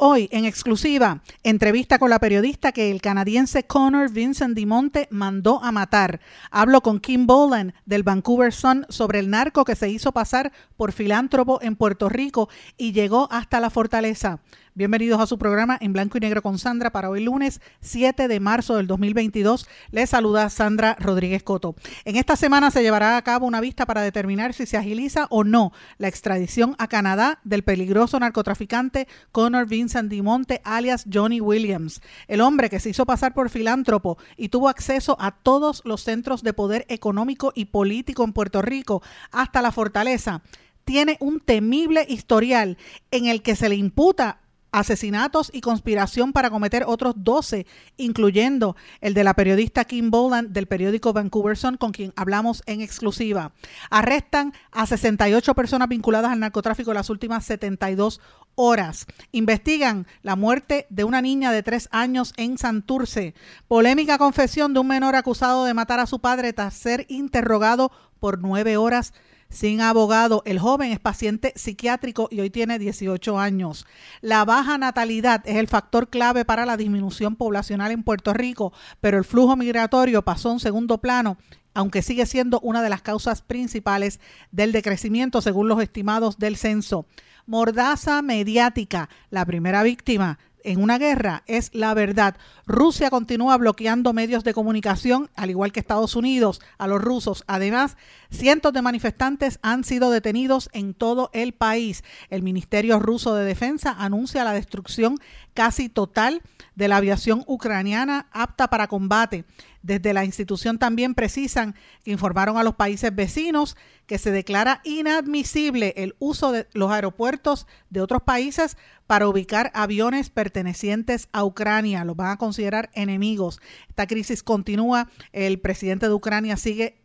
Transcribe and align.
Hoy, 0.00 0.28
en 0.30 0.44
exclusiva, 0.44 1.22
entrevista 1.42 1.98
con 1.98 2.08
la 2.08 2.20
periodista 2.20 2.70
que 2.70 2.92
el 2.92 3.00
canadiense 3.00 3.64
Connor 3.64 4.12
Vincent 4.12 4.54
Dimonte 4.54 5.08
mandó 5.10 5.60
a 5.60 5.72
matar. 5.72 6.20
Hablo 6.52 6.82
con 6.82 7.00
Kim 7.00 7.26
Boland 7.26 7.72
del 7.84 8.04
Vancouver 8.04 8.52
Sun 8.52 8.86
sobre 8.90 9.18
el 9.18 9.28
narco 9.28 9.64
que 9.64 9.74
se 9.74 9.88
hizo 9.88 10.12
pasar 10.12 10.52
por 10.76 10.92
filántropo 10.92 11.58
en 11.62 11.74
Puerto 11.74 12.08
Rico 12.08 12.48
y 12.76 12.92
llegó 12.92 13.26
hasta 13.32 13.58
la 13.58 13.70
fortaleza. 13.70 14.38
Bienvenidos 14.78 15.20
a 15.20 15.26
su 15.26 15.38
programa 15.38 15.76
en 15.80 15.92
blanco 15.92 16.18
y 16.18 16.20
negro 16.20 16.40
con 16.40 16.56
Sandra 16.56 16.92
para 16.92 17.10
hoy 17.10 17.20
lunes 17.20 17.60
7 17.80 18.28
de 18.28 18.38
marzo 18.38 18.76
del 18.76 18.86
2022. 18.86 19.66
Les 19.90 20.08
saluda 20.08 20.48
Sandra 20.50 20.96
Rodríguez 21.00 21.42
Coto. 21.42 21.74
En 22.04 22.14
esta 22.14 22.36
semana 22.36 22.70
se 22.70 22.80
llevará 22.82 23.16
a 23.16 23.22
cabo 23.22 23.44
una 23.44 23.60
vista 23.60 23.86
para 23.86 24.02
determinar 24.02 24.54
si 24.54 24.66
se 24.66 24.76
agiliza 24.76 25.26
o 25.30 25.42
no 25.42 25.72
la 25.96 26.06
extradición 26.06 26.76
a 26.78 26.86
Canadá 26.86 27.40
del 27.42 27.64
peligroso 27.64 28.20
narcotraficante 28.20 29.08
Connor 29.32 29.66
Vincent 29.66 30.12
Dimonte 30.12 30.60
alias 30.62 31.06
Johnny 31.12 31.40
Williams, 31.40 32.00
el 32.28 32.40
hombre 32.40 32.70
que 32.70 32.78
se 32.78 32.90
hizo 32.90 33.04
pasar 33.04 33.34
por 33.34 33.50
filántropo 33.50 34.16
y 34.36 34.50
tuvo 34.50 34.68
acceso 34.68 35.16
a 35.18 35.32
todos 35.32 35.82
los 35.86 36.04
centros 36.04 36.44
de 36.44 36.52
poder 36.52 36.86
económico 36.88 37.50
y 37.52 37.64
político 37.64 38.22
en 38.22 38.32
Puerto 38.32 38.62
Rico 38.62 39.02
hasta 39.32 39.60
la 39.60 39.72
fortaleza 39.72 40.40
tiene 40.84 41.16
un 41.18 41.40
temible 41.40 42.06
historial 42.08 42.78
en 43.10 43.26
el 43.26 43.42
que 43.42 43.56
se 43.56 43.68
le 43.68 43.74
imputa 43.74 44.38
asesinatos 44.72 45.50
y 45.52 45.60
conspiración 45.60 46.32
para 46.32 46.50
cometer 46.50 46.84
otros 46.86 47.14
12, 47.18 47.66
incluyendo 47.96 48.76
el 49.00 49.14
de 49.14 49.24
la 49.24 49.34
periodista 49.34 49.84
Kim 49.84 50.10
Boland 50.10 50.50
del 50.50 50.66
periódico 50.66 51.12
Vancouver 51.12 51.56
Sun, 51.56 51.76
con 51.76 51.92
quien 51.92 52.12
hablamos 52.16 52.62
en 52.66 52.80
exclusiva. 52.80 53.52
Arrestan 53.90 54.52
a 54.70 54.86
68 54.86 55.54
personas 55.54 55.88
vinculadas 55.88 56.32
al 56.32 56.40
narcotráfico 56.40 56.90
en 56.90 56.96
las 56.96 57.10
últimas 57.10 57.44
72 57.44 58.20
horas. 58.54 59.06
Investigan 59.32 60.06
la 60.22 60.36
muerte 60.36 60.86
de 60.90 61.04
una 61.04 61.22
niña 61.22 61.52
de 61.52 61.62
3 61.62 61.88
años 61.92 62.32
en 62.36 62.58
Santurce. 62.58 63.34
Polémica 63.68 64.18
confesión 64.18 64.74
de 64.74 64.80
un 64.80 64.88
menor 64.88 65.14
acusado 65.14 65.64
de 65.64 65.74
matar 65.74 66.00
a 66.00 66.06
su 66.06 66.18
padre 66.18 66.52
tras 66.52 66.74
ser 66.74 67.06
interrogado 67.08 67.92
por 68.18 68.40
nueve 68.40 68.76
horas 68.76 69.14
sin 69.50 69.80
abogado. 69.80 70.42
El 70.44 70.58
joven 70.58 70.92
es 70.92 71.00
paciente 71.00 71.52
psiquiátrico 71.56 72.28
y 72.30 72.40
hoy 72.40 72.50
tiene 72.50 72.78
18 72.78 73.38
años. 73.38 73.86
La 74.20 74.44
baja 74.44 74.78
natalidad 74.78 75.42
es 75.44 75.56
el 75.56 75.68
factor 75.68 76.08
clave 76.08 76.44
para 76.44 76.66
la 76.66 76.76
disminución 76.76 77.36
poblacional 77.36 77.92
en 77.92 78.02
Puerto 78.02 78.32
Rico, 78.34 78.72
pero 79.00 79.18
el 79.18 79.24
flujo 79.24 79.56
migratorio 79.56 80.22
pasó 80.22 80.50
a 80.50 80.52
un 80.52 80.60
segundo 80.60 80.98
plano 80.98 81.38
aunque 81.74 82.02
sigue 82.02 82.26
siendo 82.26 82.58
una 82.60 82.82
de 82.82 82.88
las 82.88 83.02
causas 83.02 83.42
principales 83.42 84.18
del 84.50 84.72
decrecimiento 84.72 85.40
según 85.40 85.68
los 85.68 85.80
estimados 85.80 86.36
del 86.38 86.56
censo. 86.56 87.06
Mordaza 87.46 88.20
mediática, 88.20 89.08
la 89.30 89.46
primera 89.46 89.84
víctima 89.84 90.40
en 90.64 90.82
una 90.82 90.98
guerra 90.98 91.42
es 91.46 91.70
la 91.74 91.94
verdad. 91.94 92.36
Rusia 92.66 93.10
continúa 93.10 93.56
bloqueando 93.56 94.12
medios 94.12 94.44
de 94.44 94.54
comunicación, 94.54 95.30
al 95.36 95.50
igual 95.50 95.72
que 95.72 95.80
Estados 95.80 96.16
Unidos, 96.16 96.60
a 96.78 96.86
los 96.86 97.00
rusos. 97.00 97.44
Además, 97.46 97.96
cientos 98.30 98.72
de 98.72 98.82
manifestantes 98.82 99.58
han 99.62 99.84
sido 99.84 100.10
detenidos 100.10 100.68
en 100.72 100.94
todo 100.94 101.30
el 101.32 101.52
país. 101.54 102.04
El 102.30 102.42
Ministerio 102.42 102.98
ruso 102.98 103.34
de 103.34 103.44
Defensa 103.44 103.94
anuncia 103.98 104.44
la 104.44 104.52
destrucción 104.52 105.16
casi 105.58 105.88
total 105.88 106.40
de 106.76 106.86
la 106.86 106.98
aviación 106.98 107.42
ucraniana 107.48 108.28
apta 108.30 108.70
para 108.70 108.86
combate. 108.86 109.44
Desde 109.82 110.12
la 110.12 110.24
institución 110.24 110.78
también 110.78 111.16
precisan 111.16 111.74
que 112.04 112.12
informaron 112.12 112.58
a 112.58 112.62
los 112.62 112.76
países 112.76 113.12
vecinos 113.12 113.76
que 114.06 114.18
se 114.18 114.30
declara 114.30 114.80
inadmisible 114.84 115.94
el 115.96 116.14
uso 116.20 116.52
de 116.52 116.68
los 116.74 116.92
aeropuertos 116.92 117.66
de 117.90 118.00
otros 118.00 118.22
países 118.22 118.76
para 119.08 119.26
ubicar 119.26 119.72
aviones 119.74 120.30
pertenecientes 120.30 121.28
a 121.32 121.42
Ucrania. 121.42 122.04
Los 122.04 122.14
van 122.14 122.30
a 122.30 122.36
considerar 122.36 122.88
enemigos. 122.92 123.60
Esta 123.88 124.06
crisis 124.06 124.44
continúa. 124.44 125.10
El 125.32 125.58
presidente 125.58 126.06
de 126.06 126.14
Ucrania 126.14 126.56
sigue 126.56 126.97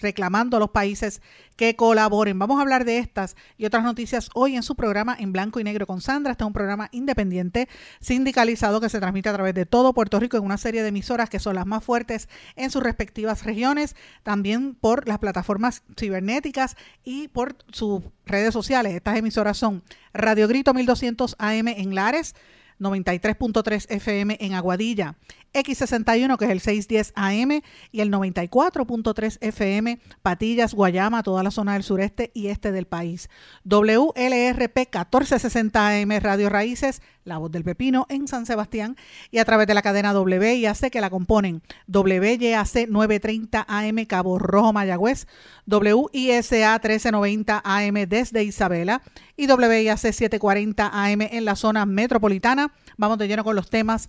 reclamando 0.00 0.56
a 0.56 0.60
los 0.60 0.70
países 0.70 1.22
que 1.56 1.76
colaboren. 1.76 2.38
Vamos 2.38 2.58
a 2.58 2.62
hablar 2.62 2.84
de 2.84 2.98
estas 2.98 3.36
y 3.58 3.64
otras 3.64 3.84
noticias 3.84 4.30
hoy 4.34 4.56
en 4.56 4.62
su 4.62 4.74
programa 4.74 5.16
en 5.18 5.32
blanco 5.32 5.60
y 5.60 5.64
negro 5.64 5.86
con 5.86 6.00
Sandra. 6.00 6.32
Este 6.32 6.44
es 6.44 6.46
un 6.46 6.52
programa 6.52 6.88
independiente, 6.92 7.68
sindicalizado, 8.00 8.80
que 8.80 8.88
se 8.88 8.98
transmite 8.98 9.28
a 9.28 9.34
través 9.34 9.54
de 9.54 9.66
todo 9.66 9.92
Puerto 9.92 10.18
Rico 10.20 10.36
en 10.36 10.44
una 10.44 10.58
serie 10.58 10.82
de 10.82 10.88
emisoras 10.88 11.30
que 11.30 11.38
son 11.38 11.54
las 11.54 11.66
más 11.66 11.84
fuertes 11.84 12.28
en 12.56 12.70
sus 12.70 12.82
respectivas 12.82 13.44
regiones, 13.44 13.96
también 14.22 14.74
por 14.74 15.06
las 15.08 15.18
plataformas 15.18 15.82
cibernéticas 15.98 16.76
y 17.04 17.28
por 17.28 17.56
sus 17.72 18.02
redes 18.26 18.52
sociales. 18.52 18.94
Estas 18.94 19.16
emisoras 19.16 19.56
son 19.56 19.82
Radio 20.12 20.48
Grito 20.48 20.74
1200 20.74 21.36
AM 21.38 21.68
en 21.68 21.94
Lares, 21.94 22.34
93.3 22.80 23.86
FM 23.90 24.38
en 24.40 24.54
Aguadilla, 24.54 25.16
X61 25.52 26.36
que 26.36 26.44
es 26.44 26.50
el 26.50 26.60
610 26.60 27.12
AM 27.16 27.62
y 27.92 28.00
el 28.00 28.10
94.3 28.10 29.38
FM 29.40 29.98
Patillas, 30.22 30.74
Guayama, 30.74 31.22
toda 31.22 31.42
la 31.42 31.50
zona 31.50 31.74
del 31.74 31.82
sureste 31.82 32.30
y 32.34 32.48
este 32.48 32.72
del 32.72 32.86
país. 32.86 33.28
WLRP 33.64 34.76
1460 34.76 35.88
AM 35.88 36.10
Radio 36.20 36.48
Raíces, 36.48 37.02
La 37.24 37.38
Voz 37.38 37.50
del 37.50 37.64
Pepino 37.64 38.06
en 38.08 38.28
San 38.28 38.46
Sebastián 38.46 38.96
y 39.30 39.38
a 39.38 39.44
través 39.44 39.66
de 39.66 39.74
la 39.74 39.82
cadena 39.82 40.18
WIAC 40.18 40.90
que 40.90 41.00
la 41.00 41.10
componen 41.10 41.62
WYAC 41.88 42.88
930 42.88 43.66
AM 43.68 44.04
Cabo 44.06 44.38
Rojo 44.38 44.72
Mayagüez, 44.72 45.26
WISA 45.66 46.72
1390 46.74 47.62
AM 47.64 47.94
desde 48.08 48.44
Isabela 48.44 49.02
y 49.36 49.50
WIAC 49.50 49.98
740 49.98 50.90
AM 50.92 51.22
en 51.22 51.44
la 51.44 51.56
zona 51.56 51.86
metropolitana. 51.86 52.72
Vamos 52.96 53.18
de 53.18 53.28
lleno 53.28 53.44
con 53.44 53.56
los 53.56 53.70
temas 53.70 54.08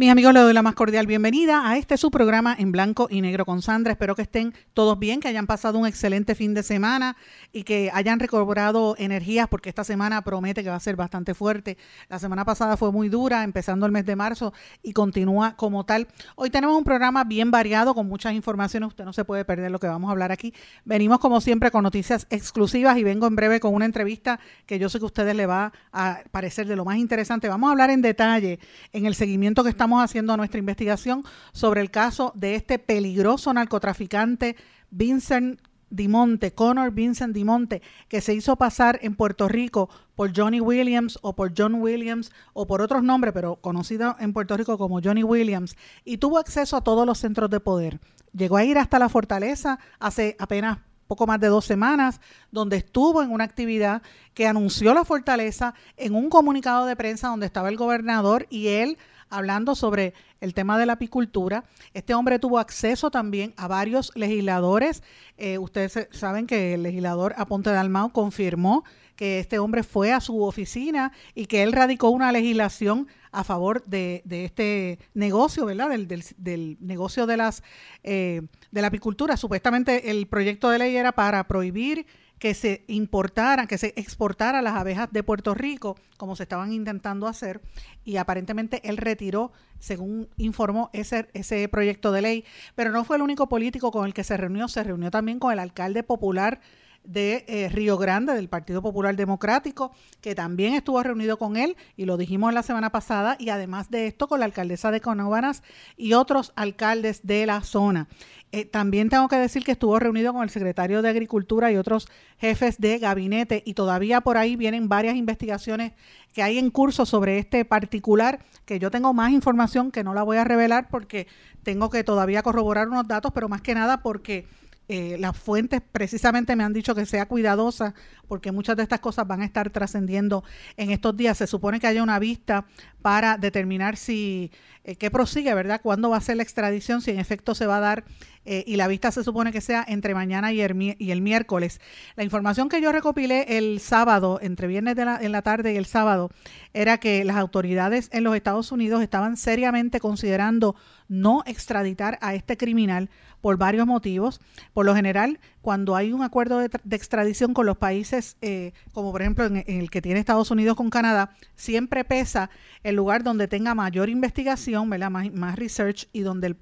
Mis 0.00 0.12
amigos, 0.12 0.32
les 0.32 0.44
doy 0.44 0.54
la 0.54 0.62
más 0.62 0.76
cordial 0.76 1.08
bienvenida 1.08 1.68
a 1.68 1.76
este 1.76 1.96
su 1.96 2.12
programa 2.12 2.54
en 2.56 2.70
blanco 2.70 3.08
y 3.10 3.20
negro 3.20 3.44
con 3.44 3.62
Sandra. 3.62 3.90
Espero 3.90 4.14
que 4.14 4.22
estén 4.22 4.54
todos 4.72 4.96
bien, 4.96 5.18
que 5.18 5.26
hayan 5.26 5.48
pasado 5.48 5.76
un 5.76 5.88
excelente 5.88 6.36
fin 6.36 6.54
de 6.54 6.62
semana 6.62 7.16
y 7.52 7.64
que 7.64 7.90
hayan 7.92 8.20
recobrado 8.20 8.94
energías 8.96 9.48
porque 9.48 9.68
esta 9.68 9.82
semana 9.82 10.22
promete 10.22 10.62
que 10.62 10.70
va 10.70 10.76
a 10.76 10.80
ser 10.80 10.94
bastante 10.94 11.34
fuerte. 11.34 11.78
La 12.08 12.20
semana 12.20 12.44
pasada 12.44 12.76
fue 12.76 12.92
muy 12.92 13.08
dura, 13.08 13.42
empezando 13.42 13.86
el 13.86 13.90
mes 13.90 14.06
de 14.06 14.14
marzo 14.14 14.52
y 14.84 14.92
continúa 14.92 15.56
como 15.56 15.84
tal. 15.84 16.06
Hoy 16.36 16.50
tenemos 16.50 16.78
un 16.78 16.84
programa 16.84 17.24
bien 17.24 17.50
variado 17.50 17.92
con 17.92 18.06
muchas 18.06 18.34
informaciones. 18.34 18.90
Usted 18.90 19.04
no 19.04 19.12
se 19.12 19.24
puede 19.24 19.44
perder 19.44 19.72
lo 19.72 19.80
que 19.80 19.88
vamos 19.88 20.10
a 20.10 20.12
hablar 20.12 20.30
aquí. 20.30 20.54
Venimos 20.84 21.18
como 21.18 21.40
siempre 21.40 21.72
con 21.72 21.82
noticias 21.82 22.28
exclusivas 22.30 22.98
y 22.98 23.02
vengo 23.02 23.26
en 23.26 23.34
breve 23.34 23.58
con 23.58 23.74
una 23.74 23.84
entrevista 23.84 24.38
que 24.64 24.78
yo 24.78 24.88
sé 24.88 25.00
que 25.00 25.06
a 25.06 25.06
ustedes 25.06 25.34
les 25.34 25.48
va 25.48 25.72
a 25.92 26.20
parecer 26.30 26.68
de 26.68 26.76
lo 26.76 26.84
más 26.84 26.98
interesante. 26.98 27.48
Vamos 27.48 27.66
a 27.66 27.72
hablar 27.72 27.90
en 27.90 28.00
detalle 28.00 28.60
en 28.92 29.04
el 29.04 29.16
seguimiento 29.16 29.64
que 29.64 29.70
estamos 29.70 29.87
haciendo 29.96 30.36
nuestra 30.36 30.58
investigación 30.58 31.24
sobre 31.52 31.80
el 31.80 31.90
caso 31.90 32.32
de 32.34 32.54
este 32.54 32.78
peligroso 32.78 33.52
narcotraficante 33.52 34.56
Vincent 34.90 35.60
Dimonte, 35.90 36.52
Connor 36.52 36.90
Vincent 36.92 37.34
Dimonte, 37.34 37.82
que 38.08 38.20
se 38.20 38.34
hizo 38.34 38.56
pasar 38.56 38.98
en 39.02 39.14
Puerto 39.14 39.48
Rico 39.48 39.88
por 40.14 40.36
Johnny 40.36 40.60
Williams 40.60 41.18
o 41.22 41.34
por 41.34 41.52
John 41.56 41.74
Williams 41.74 42.30
o 42.52 42.66
por 42.66 42.82
otros 42.82 43.02
nombres, 43.02 43.32
pero 43.32 43.56
conocido 43.56 44.16
en 44.20 44.32
Puerto 44.32 44.56
Rico 44.56 44.76
como 44.76 45.00
Johnny 45.02 45.24
Williams, 45.24 45.76
y 46.04 46.18
tuvo 46.18 46.38
acceso 46.38 46.76
a 46.76 46.82
todos 46.82 47.06
los 47.06 47.18
centros 47.18 47.50
de 47.50 47.60
poder. 47.60 48.00
Llegó 48.32 48.56
a 48.56 48.64
ir 48.64 48.78
hasta 48.78 48.98
la 48.98 49.08
fortaleza 49.08 49.78
hace 49.98 50.36
apenas 50.38 50.78
poco 51.06 51.26
más 51.26 51.40
de 51.40 51.48
dos 51.48 51.64
semanas, 51.64 52.20
donde 52.52 52.76
estuvo 52.76 53.22
en 53.22 53.32
una 53.32 53.44
actividad 53.44 54.02
que 54.34 54.46
anunció 54.46 54.92
la 54.92 55.04
fortaleza 55.04 55.74
en 55.96 56.14
un 56.14 56.28
comunicado 56.28 56.84
de 56.84 56.96
prensa 56.96 57.28
donde 57.28 57.46
estaba 57.46 57.70
el 57.70 57.78
gobernador 57.78 58.46
y 58.50 58.68
él 58.68 58.98
hablando 59.30 59.74
sobre 59.74 60.14
el 60.40 60.54
tema 60.54 60.78
de 60.78 60.86
la 60.86 60.94
apicultura. 60.94 61.64
Este 61.94 62.14
hombre 62.14 62.38
tuvo 62.38 62.58
acceso 62.58 63.10
también 63.10 63.54
a 63.56 63.68
varios 63.68 64.12
legisladores. 64.14 65.02
Eh, 65.36 65.58
ustedes 65.58 66.08
saben 66.12 66.46
que 66.46 66.74
el 66.74 66.82
legislador 66.82 67.34
Aponte 67.36 67.70
Dalmao 67.70 68.12
confirmó 68.12 68.84
que 69.16 69.40
este 69.40 69.58
hombre 69.58 69.82
fue 69.82 70.12
a 70.12 70.20
su 70.20 70.44
oficina 70.44 71.12
y 71.34 71.46
que 71.46 71.64
él 71.64 71.72
radicó 71.72 72.10
una 72.10 72.30
legislación 72.30 73.08
a 73.32 73.42
favor 73.42 73.84
de, 73.84 74.22
este 74.30 75.00
negocio, 75.12 75.66
¿verdad? 75.66 75.90
Del, 75.90 76.06
del, 76.36 76.78
negocio 76.80 77.26
de 77.26 77.36
las 77.36 77.62
eh, 78.04 78.42
de 78.70 78.80
la 78.80 78.88
apicultura. 78.88 79.36
Supuestamente 79.36 80.10
el 80.10 80.26
proyecto 80.28 80.70
de 80.70 80.78
ley 80.78 80.96
era 80.96 81.12
para 81.12 81.46
prohibir 81.48 82.06
que 82.38 82.54
se 82.54 82.84
importaran, 82.86 83.66
que 83.66 83.78
se 83.78 83.92
exportaran 83.96 84.64
las 84.64 84.74
abejas 84.74 85.08
de 85.10 85.22
Puerto 85.22 85.54
Rico, 85.54 85.96
como 86.16 86.36
se 86.36 86.44
estaban 86.44 86.72
intentando 86.72 87.26
hacer, 87.26 87.60
y 88.04 88.16
aparentemente 88.16 88.80
él 88.88 88.96
retiró, 88.96 89.52
según 89.78 90.28
informó, 90.36 90.90
ese, 90.92 91.28
ese 91.34 91.68
proyecto 91.68 92.12
de 92.12 92.22
ley. 92.22 92.44
Pero 92.74 92.90
no 92.90 93.04
fue 93.04 93.16
el 93.16 93.22
único 93.22 93.48
político 93.48 93.90
con 93.90 94.06
el 94.06 94.14
que 94.14 94.24
se 94.24 94.36
reunió, 94.36 94.68
se 94.68 94.84
reunió 94.84 95.10
también 95.10 95.38
con 95.38 95.52
el 95.52 95.58
alcalde 95.58 96.02
popular 96.02 96.60
de 97.08 97.46
eh, 97.48 97.70
Río 97.70 97.96
Grande, 97.96 98.34
del 98.34 98.50
Partido 98.50 98.82
Popular 98.82 99.16
Democrático, 99.16 99.92
que 100.20 100.34
también 100.34 100.74
estuvo 100.74 101.02
reunido 101.02 101.38
con 101.38 101.56
él, 101.56 101.74
y 101.96 102.04
lo 102.04 102.18
dijimos 102.18 102.52
la 102.52 102.62
semana 102.62 102.90
pasada, 102.90 103.36
y 103.38 103.48
además 103.48 103.90
de 103.90 104.06
esto 104.06 104.28
con 104.28 104.40
la 104.40 104.44
alcaldesa 104.44 104.90
de 104.90 105.00
Conóvanas 105.00 105.62
y 105.96 106.12
otros 106.12 106.52
alcaldes 106.54 107.26
de 107.26 107.46
la 107.46 107.62
zona. 107.62 108.08
Eh, 108.52 108.66
también 108.66 109.08
tengo 109.08 109.28
que 109.28 109.36
decir 109.36 109.64
que 109.64 109.72
estuvo 109.72 109.98
reunido 109.98 110.34
con 110.34 110.42
el 110.42 110.50
secretario 110.50 111.00
de 111.00 111.08
Agricultura 111.08 111.72
y 111.72 111.76
otros 111.76 112.08
jefes 112.36 112.78
de 112.78 112.98
gabinete, 112.98 113.62
y 113.64 113.72
todavía 113.72 114.20
por 114.20 114.36
ahí 114.36 114.56
vienen 114.56 114.90
varias 114.90 115.16
investigaciones 115.16 115.92
que 116.34 116.42
hay 116.42 116.58
en 116.58 116.70
curso 116.70 117.06
sobre 117.06 117.38
este 117.38 117.64
particular, 117.64 118.40
que 118.66 118.78
yo 118.78 118.90
tengo 118.90 119.14
más 119.14 119.32
información 119.32 119.90
que 119.90 120.04
no 120.04 120.12
la 120.12 120.22
voy 120.22 120.36
a 120.36 120.44
revelar 120.44 120.88
porque 120.90 121.26
tengo 121.62 121.88
que 121.88 122.04
todavía 122.04 122.42
corroborar 122.42 122.88
unos 122.88 123.08
datos, 123.08 123.32
pero 123.34 123.48
más 123.48 123.62
que 123.62 123.74
nada 123.74 124.02
porque 124.02 124.46
eh, 124.88 125.16
las 125.18 125.36
fuentes 125.36 125.82
precisamente 125.92 126.56
me 126.56 126.64
han 126.64 126.72
dicho 126.72 126.94
que 126.94 127.04
sea 127.04 127.26
cuidadosa 127.26 127.94
porque 128.26 128.52
muchas 128.52 128.76
de 128.76 128.82
estas 128.82 129.00
cosas 129.00 129.26
van 129.26 129.42
a 129.42 129.44
estar 129.44 129.68
trascendiendo 129.70 130.44
en 130.78 130.90
estos 130.90 131.14
días. 131.14 131.36
Se 131.36 131.46
supone 131.46 131.78
que 131.78 131.86
haya 131.86 132.02
una 132.02 132.18
vista 132.18 132.64
para 133.02 133.36
determinar 133.36 133.96
si 133.96 134.50
eh, 134.84 134.96
qué 134.96 135.10
prosigue, 135.10 135.52
¿verdad? 135.52 135.80
¿Cuándo 135.82 136.08
va 136.08 136.16
a 136.16 136.22
ser 136.22 136.38
la 136.38 136.42
extradición? 136.42 137.02
Si 137.02 137.10
en 137.10 137.18
efecto 137.18 137.54
se 137.54 137.66
va 137.66 137.76
a 137.76 137.80
dar 137.80 138.04
eh, 138.50 138.64
y 138.66 138.76
la 138.76 138.88
vista 138.88 139.12
se 139.12 139.22
supone 139.22 139.52
que 139.52 139.60
sea 139.60 139.84
entre 139.86 140.14
mañana 140.14 140.54
y 140.54 140.62
el, 140.62 141.20
miércoles. 141.20 141.82
La 142.16 142.24
información 142.24 142.70
que 142.70 142.80
yo 142.80 142.92
recopilé 142.92 143.58
el 143.58 143.78
sábado, 143.78 144.38
entre 144.40 144.66
viernes 144.66 144.96
en 144.96 145.32
la 145.32 145.42
tarde 145.42 145.74
y 145.74 145.76
el 145.76 145.84
sábado, 145.84 146.30
era 146.72 146.96
que 146.96 147.24
las 147.24 147.36
autoridades 147.36 148.08
en 148.10 148.24
los 148.24 148.34
Estados 148.34 148.72
Unidos 148.72 149.02
estaban 149.02 149.36
seriamente 149.36 150.00
considerando 150.00 150.76
no 151.08 151.42
extraditar 151.44 152.18
a 152.22 152.34
este 152.34 152.56
criminal 152.56 153.10
por 153.42 153.58
varios 153.58 153.86
motivos. 153.86 154.40
Por 154.72 154.86
lo 154.86 154.94
general, 154.94 155.38
cuando 155.68 155.96
hay 155.96 156.14
un 156.14 156.22
acuerdo 156.22 156.60
de, 156.60 156.70
extradición 156.96 157.52
con 157.52 157.66
los 157.66 157.76
países, 157.76 158.38
eh, 158.40 158.72
como 158.94 159.12
por 159.12 159.20
ejemplo 159.20 159.44
en, 159.44 159.64
el 159.66 159.90
que 159.90 160.00
tiene 160.00 160.18
Estados 160.18 160.50
Unidos 160.50 160.78
con 160.78 160.88
Canadá, 160.88 161.32
siempre 161.56 162.04
pesa 162.04 162.48
el 162.84 162.96
lugar 162.96 163.22
donde 163.22 163.48
tenga 163.48 163.74
mayor 163.74 164.08
investigación, 164.08 164.88
¿verdad? 164.88 165.10
Más, 165.10 165.56
research 165.56 166.08
y 166.10 166.20
donde 166.20 166.56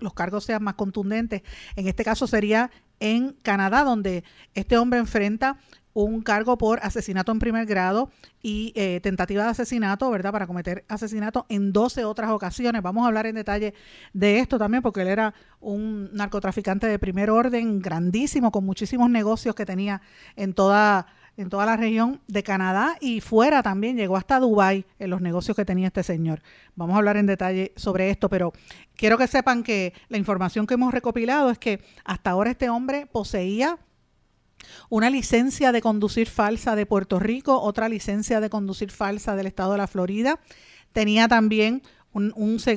los 0.00 0.12
cargos 0.12 0.44
sean 0.44 0.62
más 0.62 0.74
contundentes. 0.74 1.40
En 1.76 1.88
este 1.88 2.04
caso 2.04 2.26
sería 2.26 2.70
en 3.00 3.32
Canadá, 3.40 3.84
donde 3.84 4.22
este 4.52 4.76
hombre 4.76 4.98
enfrenta 4.98 5.56
un 5.94 6.22
cargo 6.22 6.56
por 6.58 6.80
asesinato 6.82 7.32
en 7.32 7.38
primer 7.38 7.66
grado 7.66 8.10
y 8.42 8.72
eh, 8.74 9.00
tentativa 9.02 9.44
de 9.44 9.50
asesinato, 9.50 10.10
¿verdad? 10.10 10.32
Para 10.32 10.46
cometer 10.46 10.84
asesinato 10.88 11.46
en 11.48 11.72
12 11.72 12.04
otras 12.04 12.30
ocasiones. 12.30 12.82
Vamos 12.82 13.04
a 13.04 13.08
hablar 13.08 13.26
en 13.26 13.34
detalle 13.34 13.74
de 14.12 14.38
esto 14.38 14.58
también 14.58 14.82
porque 14.82 15.02
él 15.02 15.08
era 15.08 15.34
un 15.60 16.10
narcotraficante 16.12 16.86
de 16.86 16.98
primer 16.98 17.30
orden 17.30 17.80
grandísimo, 17.80 18.50
con 18.50 18.64
muchísimos 18.64 19.10
negocios 19.10 19.54
que 19.54 19.66
tenía 19.66 20.00
en 20.36 20.54
toda 20.54 21.06
en 21.36 21.48
toda 21.48 21.64
la 21.64 21.76
región 21.76 22.20
de 22.26 22.42
Canadá 22.42 22.96
y 23.00 23.20
fuera 23.20 23.62
también, 23.62 23.96
llegó 23.96 24.16
hasta 24.16 24.38
Dubái 24.38 24.84
en 24.98 25.10
los 25.10 25.20
negocios 25.20 25.56
que 25.56 25.64
tenía 25.64 25.86
este 25.86 26.02
señor. 26.02 26.42
Vamos 26.76 26.94
a 26.94 26.98
hablar 26.98 27.16
en 27.16 27.26
detalle 27.26 27.72
sobre 27.76 28.10
esto, 28.10 28.28
pero 28.28 28.52
quiero 28.96 29.16
que 29.16 29.26
sepan 29.26 29.62
que 29.62 29.94
la 30.08 30.18
información 30.18 30.66
que 30.66 30.74
hemos 30.74 30.92
recopilado 30.92 31.50
es 31.50 31.58
que 31.58 31.80
hasta 32.04 32.30
ahora 32.30 32.50
este 32.50 32.68
hombre 32.68 33.06
poseía 33.06 33.78
una 34.88 35.10
licencia 35.10 35.72
de 35.72 35.80
conducir 35.80 36.28
falsa 36.28 36.76
de 36.76 36.86
Puerto 36.86 37.18
Rico, 37.18 37.60
otra 37.60 37.88
licencia 37.88 38.40
de 38.40 38.50
conducir 38.50 38.90
falsa 38.90 39.36
del 39.36 39.46
estado 39.46 39.72
de 39.72 39.78
la 39.78 39.86
Florida. 39.86 40.40
Tenía 40.92 41.28
también 41.28 41.82
un, 42.12 42.32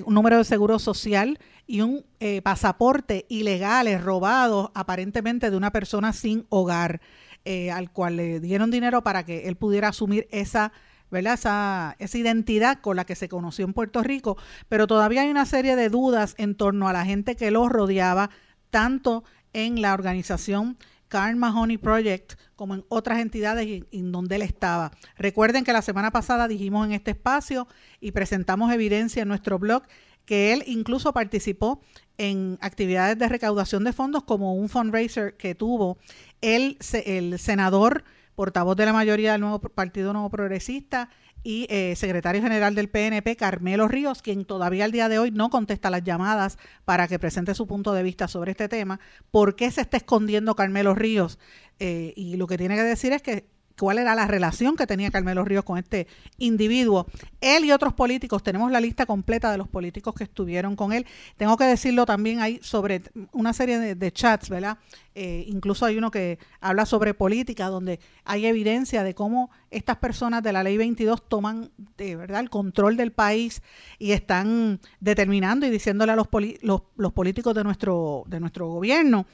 número 0.08 0.38
de 0.38 0.44
seguro 0.44 0.80
social 0.80 1.40
y 1.68 1.82
un 1.82 2.06
eh, 2.20 2.42
pasaporte 2.42 3.26
ilegales 3.30 4.04
robados 4.04 4.72
aparentemente 4.74 5.50
de 5.52 5.58
una 5.58 5.72
persona 5.72 6.14
sin 6.14 6.46
hogar, 6.50 7.02
eh, 7.44 7.72
al 7.72 7.92
cual 7.92 8.18
le 8.18 8.40
dieron 8.40 8.72
dinero 8.72 9.04
para 9.04 9.26
que 9.26 9.48
él 9.48 9.56
pudiera 9.56 9.90
asumir 9.90 10.28
esa 10.32 10.72
¿verdad? 11.12 11.36
Esa, 11.36 11.96
esa, 12.00 12.18
identidad 12.18 12.80
con 12.80 12.96
la 12.96 13.06
que 13.06 13.16
se 13.16 13.30
conoció 13.30 13.64
en 13.64 13.74
Puerto 13.74 14.02
Rico, 14.02 14.38
pero 14.68 14.88
todavía 14.88 15.22
hay 15.22 15.30
una 15.30 15.46
serie 15.46 15.76
de 15.76 15.90
dudas 15.90 16.34
en 16.40 16.56
torno 16.56 16.90
a 16.90 16.94
la 16.94 17.06
gente 17.06 17.36
que 17.36 17.52
lo 17.52 17.70
rodeaba, 17.70 18.32
tanto 18.72 19.24
en 19.54 19.82
la 19.82 19.94
organización 19.94 20.78
Carl 21.08 21.36
Mahoney 21.36 21.78
Project 21.78 22.34
como 22.56 22.76
en 22.76 22.86
otras 22.90 23.20
entidades 23.20 23.84
en, 23.92 24.12
donde 24.12 24.36
él 24.36 24.42
estaba. 24.42 24.92
Recuerden 25.18 25.64
que 25.64 25.74
la 25.74 25.82
semana 25.82 26.12
pasada 26.12 26.48
dijimos 26.48 26.86
en 26.86 26.94
este 26.94 27.12
espacio 27.12 27.68
y 28.00 28.12
presentamos 28.12 28.72
evidencia 28.74 29.22
en 29.22 29.28
nuestro 29.28 29.60
blog 29.60 29.84
que 30.26 30.54
él 30.54 30.64
incluso 30.66 31.14
participó 31.14 31.82
en 32.18 32.58
actividades 32.62 33.18
de 33.20 33.30
recaudación 33.30 33.84
de 33.84 33.94
fondos 33.94 34.24
como 34.24 34.56
un 34.56 34.70
fundraiser 34.70 35.36
que 35.38 35.54
tuvo 35.54 35.98
el, 36.42 36.78
el 37.06 37.38
senador 37.40 38.04
portavoz 38.36 38.76
de 38.76 38.86
la 38.86 38.94
mayoría 38.94 39.34
del 39.34 39.42
nuevo 39.42 39.60
Partido 39.60 40.14
Nuevo 40.14 40.30
Progresista 40.30 41.10
y 41.46 41.68
eh, 41.70 41.96
secretario 41.96 42.42
general 42.42 42.74
del 42.74 42.90
PNP, 42.90 43.36
Carmelo 43.36 43.88
Ríos, 43.88 44.24
quien 44.24 44.46
todavía 44.46 44.84
al 44.84 44.92
día 44.92 45.08
de 45.10 45.20
hoy 45.20 45.30
no 45.30 45.52
contesta 45.52 45.92
las 45.92 46.04
llamadas 46.04 46.58
para 46.86 47.08
que 47.08 47.20
presente 47.20 47.54
su 47.54 47.68
punto 47.68 47.94
de 47.94 48.02
vista 48.02 48.28
sobre 48.28 48.52
este 48.52 48.68
tema. 48.68 49.00
¿Por 49.30 49.56
qué 49.56 49.70
se 49.70 49.82
está 49.82 49.98
escondiendo 49.98 50.56
Carmelo 50.56 50.96
Ríos? 50.96 51.38
Eh, 51.78 52.14
y 52.16 52.36
lo 52.38 52.48
que 52.48 52.58
tiene 52.58 52.76
que 52.76 52.82
decir 52.82 53.14
es 53.14 53.22
que 53.22 53.46
cuál 53.80 53.98
era 54.00 54.16
la 54.16 54.28
relación 54.28 54.76
que 54.76 54.88
tenía 54.88 55.12
Carmelo 55.12 55.44
Ríos 55.44 55.64
con 55.64 55.78
este 55.78 56.08
individuo. 56.38 57.08
Él 57.42 57.66
y 57.66 57.72
otros 57.72 57.94
políticos, 57.94 58.44
tenemos 58.44 58.72
la 58.72 58.80
lista 58.80 59.06
completa 59.06 59.52
de 59.52 59.58
los 59.58 59.68
políticos 59.68 60.14
que 60.16 60.24
estuvieron 60.24 60.76
con 60.76 60.94
él. 60.94 61.06
Tengo 61.38 61.58
que 61.58 61.66
decirlo 61.66 62.06
también 62.06 62.42
hay 62.42 62.60
sobre 62.62 63.02
una 63.32 63.54
serie 63.54 63.96
de, 63.96 64.12
chats, 64.12 64.50
¿verdad? 64.50 64.78
Eh, 65.14 65.46
incluso 65.48 65.86
hay 65.86 65.98
uno 65.98 66.12
que 66.12 66.40
habla 66.62 66.86
sobre 66.86 67.14
política, 67.14 67.68
donde 67.68 68.00
hay 68.24 68.46
evidencia 68.46 69.04
de 69.04 69.14
cómo 69.14 69.50
estas 69.72 69.98
personas 69.98 70.44
de 70.44 70.54
la 70.54 70.64
ley 70.64 70.78
22 70.78 71.28
toman 71.28 71.72
de 71.98 72.16
verdad 72.16 72.42
el 72.42 72.50
control 72.50 72.98
del 72.98 73.12
país 73.12 73.62
y 74.00 74.12
están 74.12 74.80
determinando 75.00 75.66
y 75.66 75.70
diciéndole 75.70 76.14
a 76.14 76.16
los, 76.16 76.28
los, 76.62 76.82
los 76.96 77.14
políticos 77.14 77.54
de 77.56 77.64
nuestro 77.64 78.24
gobierno 78.68 79.26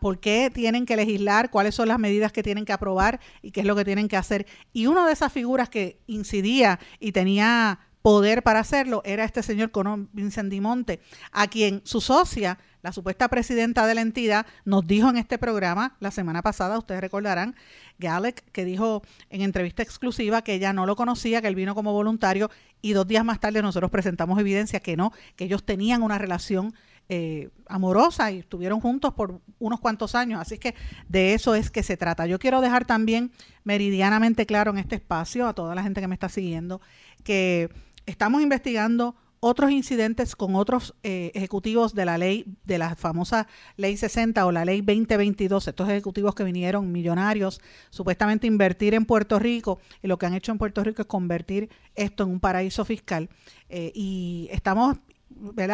por 0.00 0.20
qué 0.20 0.50
tienen 0.52 0.86
que 0.86 0.96
legislar, 0.96 1.50
cuáles 1.50 1.74
son 1.74 1.88
las 1.88 1.98
medidas 1.98 2.32
que 2.32 2.42
tienen 2.42 2.64
que 2.64 2.72
aprobar 2.72 3.20
y 3.42 3.50
qué 3.50 3.60
es 3.60 3.66
lo 3.66 3.76
que 3.76 3.84
tienen 3.84 4.08
que 4.08 4.16
hacer. 4.16 4.46
Y 4.72 4.86
una 4.86 5.06
de 5.06 5.12
esas 5.12 5.32
figuras 5.32 5.68
que 5.68 6.00
incidía 6.06 6.78
y 6.98 7.12
tenía 7.12 7.80
poder 8.02 8.42
para 8.42 8.60
hacerlo 8.60 9.02
era 9.04 9.24
este 9.24 9.42
señor 9.42 9.70
Conor 9.70 10.08
Vincent 10.12 10.50
Dimonte, 10.50 11.00
a 11.32 11.48
quien 11.48 11.82
su 11.84 12.00
socia, 12.00 12.58
la 12.82 12.92
supuesta 12.92 13.28
presidenta 13.28 13.86
de 13.86 13.94
la 13.94 14.00
entidad, 14.00 14.46
nos 14.64 14.86
dijo 14.86 15.10
en 15.10 15.18
este 15.18 15.36
programa 15.36 15.96
la 16.00 16.10
semana 16.10 16.40
pasada, 16.40 16.78
ustedes 16.78 17.02
recordarán, 17.02 17.54
Galec, 17.98 18.42
que 18.52 18.64
dijo 18.64 19.02
en 19.28 19.42
entrevista 19.42 19.82
exclusiva 19.82 20.42
que 20.42 20.54
ella 20.54 20.72
no 20.72 20.86
lo 20.86 20.96
conocía, 20.96 21.42
que 21.42 21.48
él 21.48 21.54
vino 21.54 21.74
como 21.74 21.92
voluntario 21.92 22.50
y 22.80 22.92
dos 22.92 23.06
días 23.06 23.24
más 23.24 23.38
tarde 23.38 23.60
nosotros 23.60 23.90
presentamos 23.90 24.38
evidencia 24.38 24.80
que 24.80 24.96
no, 24.96 25.12
que 25.36 25.44
ellos 25.44 25.64
tenían 25.64 26.02
una 26.02 26.16
relación 26.16 26.74
eh, 27.12 27.50
amorosa 27.66 28.30
y 28.30 28.38
estuvieron 28.38 28.80
juntos 28.80 29.12
por 29.14 29.40
unos 29.58 29.80
cuantos 29.80 30.14
años. 30.14 30.40
Así 30.40 30.58
que 30.58 30.76
de 31.08 31.34
eso 31.34 31.56
es 31.56 31.68
que 31.70 31.82
se 31.82 31.96
trata. 31.96 32.26
Yo 32.26 32.38
quiero 32.38 32.60
dejar 32.60 32.84
también 32.84 33.32
meridianamente 33.64 34.46
claro 34.46 34.70
en 34.70 34.78
este 34.78 34.94
espacio 34.94 35.48
a 35.48 35.52
toda 35.52 35.74
la 35.74 35.82
gente 35.82 36.00
que 36.00 36.06
me 36.06 36.14
está 36.14 36.28
siguiendo 36.28 36.80
que 37.24 37.68
estamos 38.06 38.42
investigando 38.42 39.16
otros 39.40 39.70
incidentes 39.70 40.36
con 40.36 40.54
otros 40.54 40.94
eh, 41.02 41.32
ejecutivos 41.34 41.94
de 41.94 42.04
la 42.04 42.16
ley, 42.16 42.44
de 42.64 42.78
la 42.78 42.94
famosa 42.94 43.48
ley 43.76 43.96
60 43.96 44.46
o 44.46 44.52
la 44.52 44.64
ley 44.64 44.82
2022, 44.82 45.66
estos 45.66 45.88
ejecutivos 45.88 46.34
que 46.34 46.44
vinieron 46.44 46.92
millonarios, 46.92 47.60
supuestamente 47.88 48.46
invertir 48.46 48.94
en 48.94 49.06
Puerto 49.06 49.38
Rico, 49.40 49.80
y 50.00 50.08
lo 50.08 50.18
que 50.18 50.26
han 50.26 50.34
hecho 50.34 50.52
en 50.52 50.58
Puerto 50.58 50.84
Rico 50.84 51.02
es 51.02 51.08
convertir 51.08 51.70
esto 51.96 52.24
en 52.24 52.30
un 52.30 52.40
paraíso 52.40 52.84
fiscal. 52.84 53.30
Eh, 53.70 53.90
y 53.94 54.48
estamos 54.52 54.98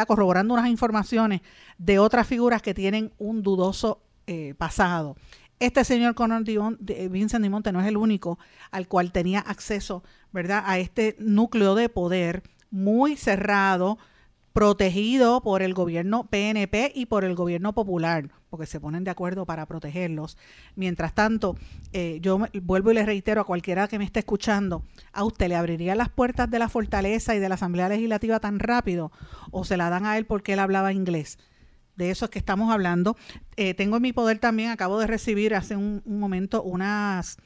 corroborando 0.07 0.53
unas 0.53 0.69
informaciones 0.69 1.41
de 1.77 1.99
otras 1.99 2.27
figuras 2.27 2.61
que 2.61 2.73
tienen 2.73 3.11
un 3.17 3.43
dudoso 3.43 4.01
eh, 4.27 4.53
pasado. 4.57 5.15
Este 5.59 5.83
señor 5.83 6.13
Conor 6.13 6.43
Vincent 6.43 7.43
Dimonte 7.43 7.71
no 7.71 7.81
es 7.81 7.87
el 7.87 7.97
único 7.97 8.37
al 8.69 8.87
cual 8.87 9.11
tenía 9.11 9.39
acceso 9.39 10.03
¿verdad? 10.31 10.63
a 10.65 10.77
este 10.77 11.15
núcleo 11.19 11.73
de 11.73 11.89
poder 11.89 12.43
muy 12.69 13.15
cerrado, 13.15 13.97
protegido 14.57 15.41
por 15.41 15.61
el 15.61 15.75
gobierno 15.75 16.25
PNP 16.31 16.91
y 16.95 17.05
por 17.05 17.23
el 17.23 17.35
gobierno 17.35 17.73
popular, 17.73 18.31
porque 18.49 18.65
se 18.65 18.79
ponen 18.79 19.03
de 19.03 19.11
acuerdo 19.11 19.45
para 19.45 19.67
protegerlos. 19.67 20.35
Mientras 20.75 21.13
tanto, 21.13 21.55
eh, 21.93 22.17
yo 22.23 22.39
vuelvo 22.63 22.89
y 22.89 22.95
le 22.95 23.05
reitero 23.05 23.39
a 23.39 23.43
cualquiera 23.43 23.87
que 23.87 23.99
me 23.99 24.03
esté 24.03 24.21
escuchando, 24.21 24.83
¿a 25.13 25.25
usted 25.25 25.49
le 25.49 25.55
abriría 25.55 25.93
las 25.93 26.09
puertas 26.09 26.49
de 26.49 26.57
la 26.57 26.69
fortaleza 26.69 27.35
y 27.35 27.39
de 27.39 27.49
la 27.49 27.53
Asamblea 27.53 27.87
Legislativa 27.87 28.39
tan 28.39 28.57
rápido 28.57 29.11
o 29.51 29.63
se 29.63 29.77
la 29.77 29.91
dan 29.91 30.07
a 30.07 30.17
él 30.17 30.25
porque 30.25 30.53
él 30.53 30.59
hablaba 30.59 30.91
inglés? 30.91 31.37
De 31.95 32.09
eso 32.09 32.25
es 32.25 32.31
que 32.31 32.39
estamos 32.39 32.73
hablando. 32.73 33.15
Eh, 33.57 33.75
tengo 33.75 33.97
en 33.97 34.01
mi 34.01 34.11
poder 34.11 34.39
también, 34.39 34.71
acabo 34.71 34.97
de 34.97 35.05
recibir 35.05 35.53
hace 35.53 35.75
un, 35.75 36.01
momento 36.03 36.63
unas, 36.63 37.37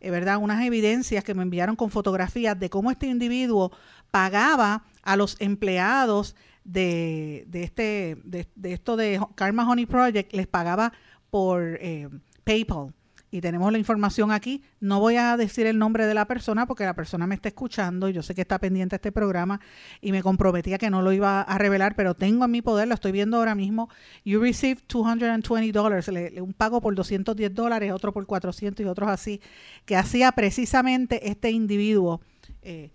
eh, 0.00 0.10
¿verdad? 0.10 0.38
unas 0.38 0.64
evidencias 0.64 1.22
que 1.22 1.34
me 1.34 1.44
enviaron 1.44 1.76
con 1.76 1.90
fotografías 1.90 2.58
de 2.58 2.70
cómo 2.70 2.90
este 2.90 3.06
individuo 3.06 3.70
pagaba 4.10 4.82
a 5.04 5.14
los 5.14 5.36
empleados 5.40 6.34
de, 6.66 7.44
de 7.48 7.62
este, 7.62 8.18
de, 8.24 8.72
esto 8.72 8.96
de 8.96 9.20
Karma 9.36 9.68
Honey 9.70 9.86
Project 9.86 10.32
les 10.32 10.46
pagaba 10.46 10.92
por 11.30 11.78
eh, 11.80 12.08
PayPal. 12.44 12.92
Y 13.28 13.40
tenemos 13.40 13.70
la 13.70 13.78
información 13.78 14.30
aquí. 14.30 14.62
No 14.80 15.00
voy 15.00 15.16
a 15.16 15.36
decir 15.36 15.66
el 15.66 15.78
nombre 15.78 16.06
de 16.06 16.14
la 16.14 16.26
persona 16.26 16.64
porque 16.66 16.84
la 16.84 16.94
persona 16.94 17.26
me 17.26 17.34
está 17.34 17.48
escuchando. 17.48 18.08
Yo 18.08 18.22
sé 18.22 18.34
que 18.34 18.40
está 18.40 18.58
pendiente 18.58 18.94
de 18.94 18.96
este 18.96 19.12
programa 19.12 19.60
y 20.00 20.12
me 20.12 20.22
comprometía 20.22 20.78
que 20.78 20.90
no 20.90 21.02
lo 21.02 21.12
iba 21.12 21.42
a 21.42 21.58
revelar, 21.58 21.96
pero 21.96 22.14
tengo 22.14 22.44
en 22.44 22.50
mi 22.50 22.62
poder, 22.62 22.88
lo 22.88 22.94
estoy 22.94 23.12
viendo 23.12 23.36
ahora 23.36 23.54
mismo. 23.54 23.90
You 24.24 24.40
received 24.40 24.82
220 24.88 25.72
dólares, 25.72 26.08
un 26.40 26.54
pago 26.54 26.80
por 26.80 26.94
210 26.94 27.52
dólares, 27.52 27.92
otro 27.92 28.12
por 28.12 28.26
400 28.26 28.86
y 28.86 28.88
otros 28.88 29.08
así, 29.10 29.40
que 29.84 29.96
hacía 29.96 30.32
precisamente 30.32 31.28
este 31.28 31.50
individuo. 31.50 32.20
Eh, 32.62 32.90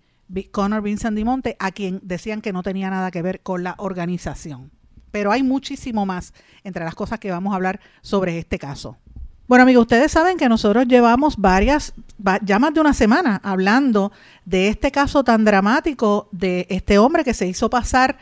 Connor 0.50 0.82
Vincent 0.82 1.16
Dimonte, 1.16 1.56
a 1.58 1.72
quien 1.72 2.00
decían 2.02 2.40
que 2.40 2.52
no 2.52 2.62
tenía 2.62 2.90
nada 2.90 3.10
que 3.10 3.22
ver 3.22 3.40
con 3.40 3.62
la 3.62 3.74
organización. 3.78 4.70
Pero 5.10 5.30
hay 5.30 5.42
muchísimo 5.42 6.06
más 6.06 6.32
entre 6.64 6.84
las 6.84 6.94
cosas 6.94 7.18
que 7.18 7.30
vamos 7.30 7.52
a 7.52 7.56
hablar 7.56 7.80
sobre 8.00 8.38
este 8.38 8.58
caso. 8.58 8.96
Bueno, 9.46 9.64
amigos, 9.64 9.82
ustedes 9.82 10.10
saben 10.10 10.38
que 10.38 10.48
nosotros 10.48 10.86
llevamos 10.86 11.36
varias, 11.36 11.92
ya 12.42 12.58
más 12.58 12.72
de 12.72 12.80
una 12.80 12.94
semana 12.94 13.40
hablando 13.44 14.12
de 14.46 14.68
este 14.68 14.90
caso 14.90 15.24
tan 15.24 15.44
dramático 15.44 16.28
de 16.32 16.66
este 16.70 16.98
hombre 16.98 17.24
que 17.24 17.34
se 17.34 17.46
hizo 17.46 17.68
pasar 17.68 18.16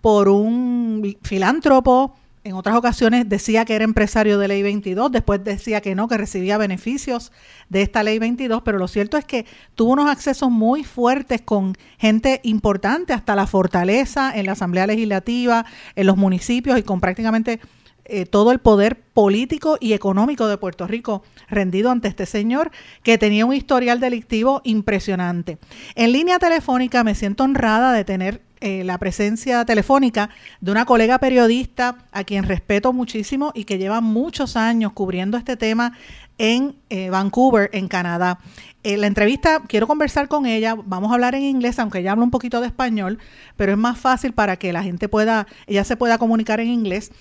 por 0.00 0.28
un 0.28 1.16
filántropo, 1.22 2.14
en 2.46 2.54
otras 2.54 2.76
ocasiones 2.76 3.28
decía 3.28 3.64
que 3.64 3.74
era 3.74 3.84
empresario 3.84 4.38
de 4.38 4.46
ley 4.46 4.62
22, 4.62 5.10
después 5.10 5.42
decía 5.42 5.80
que 5.80 5.96
no, 5.96 6.06
que 6.06 6.16
recibía 6.16 6.56
beneficios 6.58 7.32
de 7.68 7.82
esta 7.82 8.04
ley 8.04 8.20
22, 8.20 8.62
pero 8.62 8.78
lo 8.78 8.86
cierto 8.86 9.16
es 9.16 9.24
que 9.24 9.46
tuvo 9.74 9.92
unos 9.92 10.08
accesos 10.08 10.48
muy 10.48 10.84
fuertes 10.84 11.42
con 11.42 11.74
gente 11.98 12.40
importante, 12.44 13.12
hasta 13.12 13.34
la 13.34 13.48
fortaleza 13.48 14.32
en 14.32 14.46
la 14.46 14.52
Asamblea 14.52 14.86
Legislativa, 14.86 15.66
en 15.96 16.06
los 16.06 16.16
municipios 16.16 16.78
y 16.78 16.84
con 16.84 17.00
prácticamente 17.00 17.58
eh, 18.04 18.26
todo 18.26 18.52
el 18.52 18.60
poder 18.60 19.00
político 19.00 19.76
y 19.80 19.92
económico 19.92 20.46
de 20.46 20.56
Puerto 20.56 20.86
Rico 20.86 21.24
rendido 21.48 21.90
ante 21.90 22.06
este 22.06 22.26
señor 22.26 22.70
que 23.02 23.18
tenía 23.18 23.44
un 23.44 23.54
historial 23.54 23.98
delictivo 23.98 24.60
impresionante. 24.62 25.58
En 25.96 26.12
línea 26.12 26.38
telefónica 26.38 27.02
me 27.02 27.16
siento 27.16 27.42
honrada 27.42 27.92
de 27.92 28.04
tener 28.04 28.45
eh, 28.60 28.84
la 28.84 28.98
presencia 28.98 29.64
telefónica 29.64 30.30
de 30.60 30.70
una 30.70 30.86
colega 30.86 31.18
periodista 31.18 31.98
a 32.12 32.24
quien 32.24 32.44
respeto 32.44 32.92
muchísimo 32.92 33.52
y 33.54 33.64
que 33.64 33.78
lleva 33.78 34.00
muchos 34.00 34.56
años 34.56 34.92
cubriendo 34.92 35.36
este 35.36 35.56
tema 35.56 35.92
en 36.38 36.76
eh, 36.90 37.10
Vancouver, 37.10 37.68
en 37.72 37.88
Canadá. 37.88 38.38
En 38.82 39.00
la 39.00 39.08
entrevista 39.08 39.62
quiero 39.66 39.86
conversar 39.86 40.28
con 40.28 40.46
ella, 40.46 40.74
vamos 40.74 41.10
a 41.10 41.14
hablar 41.14 41.34
en 41.34 41.42
inglés, 41.42 41.78
aunque 41.78 41.98
ella 41.98 42.12
habla 42.12 42.24
un 42.24 42.30
poquito 42.30 42.60
de 42.60 42.68
español, 42.68 43.18
pero 43.56 43.72
es 43.72 43.78
más 43.78 43.98
fácil 43.98 44.32
para 44.32 44.56
que 44.56 44.72
la 44.72 44.82
gente 44.82 45.08
pueda, 45.08 45.46
ella 45.66 45.84
se 45.84 45.96
pueda 45.96 46.18
comunicar 46.18 46.60
en 46.60 46.68
inglés. 46.68 47.12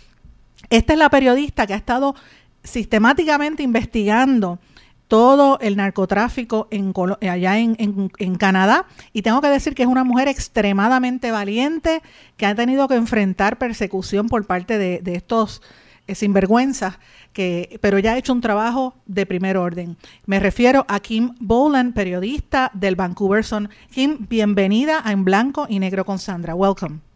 Esta 0.70 0.94
es 0.94 1.00
la 1.00 1.10
periodista 1.10 1.68
que 1.68 1.74
ha 1.74 1.77
estado 1.77 2.15
sistemáticamente 2.63 3.63
investigando 3.63 4.60
todo 5.07 5.59
el 5.59 5.77
narcotráfico 5.77 6.67
en, 6.71 6.93
allá 7.29 7.57
en, 7.57 8.35
Canadá. 8.38 8.85
Y 9.13 9.21
tengo 9.21 9.41
que 9.41 9.47
decir 9.47 9.75
que 9.75 9.83
es 9.83 9.89
una 9.89 10.03
mujer 10.03 10.27
extremadamente 10.27 11.31
valiente 11.31 12.01
que 12.38 12.45
ha 12.45 12.55
tenido 12.55 12.88
que 12.88 12.95
enfrentar 12.95 13.57
persecución 13.57 14.27
por 14.27 14.45
parte 14.45 14.77
de, 14.77 15.01
estos 15.13 15.62
eh, 16.07 16.15
sinvergüenzas, 16.15 17.00
que, 17.33 17.79
pero 17.81 18.00
ya 18.00 18.13
ha 18.13 18.17
hecho 18.17 18.33
un 18.33 18.41
trabajo 18.41 18.95
de 19.05 19.25
primer 19.25 19.57
orden. 19.57 19.97
Me 20.25 20.39
refiero 20.39 20.85
a 20.88 21.00
Kim 21.00 21.35
Boland, 21.39 21.93
periodista 21.93 22.71
del 22.74 22.95
Vancouver 22.95 23.43
Sun. 23.43 23.69
Kim, 23.91 24.25
bienvenida 24.27 25.01
a 25.03 25.12
En 25.12 25.24
Blanco 25.24 25.67
y 25.69 25.79
Negro 25.79 26.05
con 26.05 26.19
Sandra. 26.19 26.55
Welcome. 26.55 27.14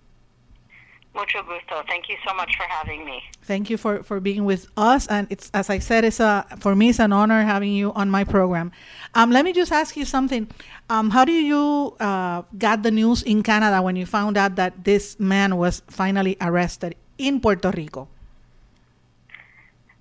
Mucho 1.19 1.43
gusto. 1.43 1.83
Thank 1.87 2.07
you 2.07 2.15
so 2.25 2.33
much 2.33 2.55
for 2.55 2.63
having 2.63 3.03
me. 3.03 3.21
Thank 3.43 3.69
you 3.69 3.75
for, 3.75 4.03
for 4.03 4.21
being 4.21 4.45
with 4.45 4.67
us. 4.77 5.05
And 5.07 5.27
it's 5.29 5.51
as 5.53 5.69
I 5.69 5.79
said, 5.79 6.05
it's 6.05 6.21
a 6.21 6.45
for 6.59 6.75
me 6.75 6.89
it's 6.89 6.99
an 6.99 7.11
honor 7.11 7.43
having 7.43 7.73
you 7.73 7.91
on 7.91 8.09
my 8.09 8.23
program. 8.23 8.71
Um, 9.15 9.29
let 9.29 9.43
me 9.43 9.51
just 9.51 9.73
ask 9.73 9.97
you 9.97 10.05
something. 10.05 10.47
Um, 10.89 11.09
how 11.09 11.25
do 11.25 11.33
you 11.33 11.93
uh, 11.99 12.43
got 12.57 12.83
the 12.83 12.91
news 12.91 13.21
in 13.23 13.43
Canada 13.43 13.81
when 13.81 13.97
you 13.97 14.05
found 14.05 14.37
out 14.37 14.55
that 14.55 14.85
this 14.85 15.19
man 15.19 15.57
was 15.57 15.81
finally 15.89 16.37
arrested 16.39 16.95
in 17.17 17.41
Puerto 17.41 17.71
Rico? 17.75 18.07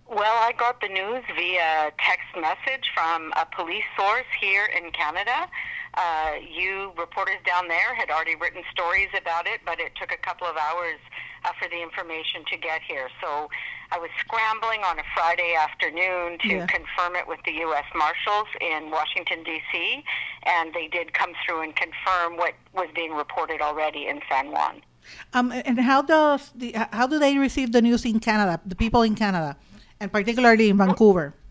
Well, 0.08 0.38
I 0.40 0.52
got 0.56 0.80
the 0.80 0.88
news 0.88 1.24
via 1.36 1.92
text 1.98 2.30
message 2.40 2.86
from 2.94 3.32
a 3.36 3.44
police 3.44 3.84
source 3.98 4.30
here 4.40 4.66
in 4.66 4.90
Canada. 4.92 5.48
Uh, 5.98 6.34
you 6.48 6.92
reporters 6.96 7.38
down 7.44 7.66
there 7.66 7.92
had 7.92 8.08
already 8.08 8.36
written 8.36 8.62
stories 8.70 9.08
about 9.20 9.48
it, 9.48 9.60
but 9.66 9.80
it 9.80 9.90
took 10.00 10.12
a 10.12 10.16
couple 10.16 10.46
of 10.46 10.56
hours 10.56 11.00
uh, 11.44 11.50
for 11.60 11.68
the 11.68 11.82
information 11.82 12.44
to 12.46 12.56
get 12.56 12.80
here. 12.86 13.08
So 13.20 13.50
I 13.90 13.98
was 13.98 14.10
scrambling 14.20 14.82
on 14.84 15.00
a 15.00 15.02
Friday 15.12 15.54
afternoon 15.58 16.38
to 16.46 16.48
yeah. 16.48 16.66
confirm 16.66 17.16
it 17.16 17.26
with 17.26 17.40
the 17.44 17.50
U.S. 17.66 17.84
Marshals 17.96 18.46
in 18.60 18.90
Washington, 18.92 19.42
D.C., 19.42 20.04
and 20.44 20.72
they 20.72 20.86
did 20.86 21.14
come 21.14 21.32
through 21.44 21.62
and 21.62 21.74
confirm 21.74 22.36
what 22.36 22.54
was 22.72 22.88
being 22.94 23.12
reported 23.12 23.60
already 23.60 24.06
in 24.06 24.20
San 24.30 24.52
Juan. 24.52 24.82
Um, 25.32 25.50
and 25.50 25.80
how 25.80 26.02
does 26.02 26.52
the 26.54 26.74
how 26.92 27.08
do 27.08 27.18
they 27.18 27.38
receive 27.38 27.72
the 27.72 27.82
news 27.82 28.04
in 28.04 28.20
Canada? 28.20 28.60
The 28.64 28.76
people 28.76 29.02
in 29.02 29.16
Canada, 29.16 29.56
and 29.98 30.12
particularly 30.12 30.68
in 30.68 30.76
Vancouver. 30.76 31.34
Well, 31.34 31.47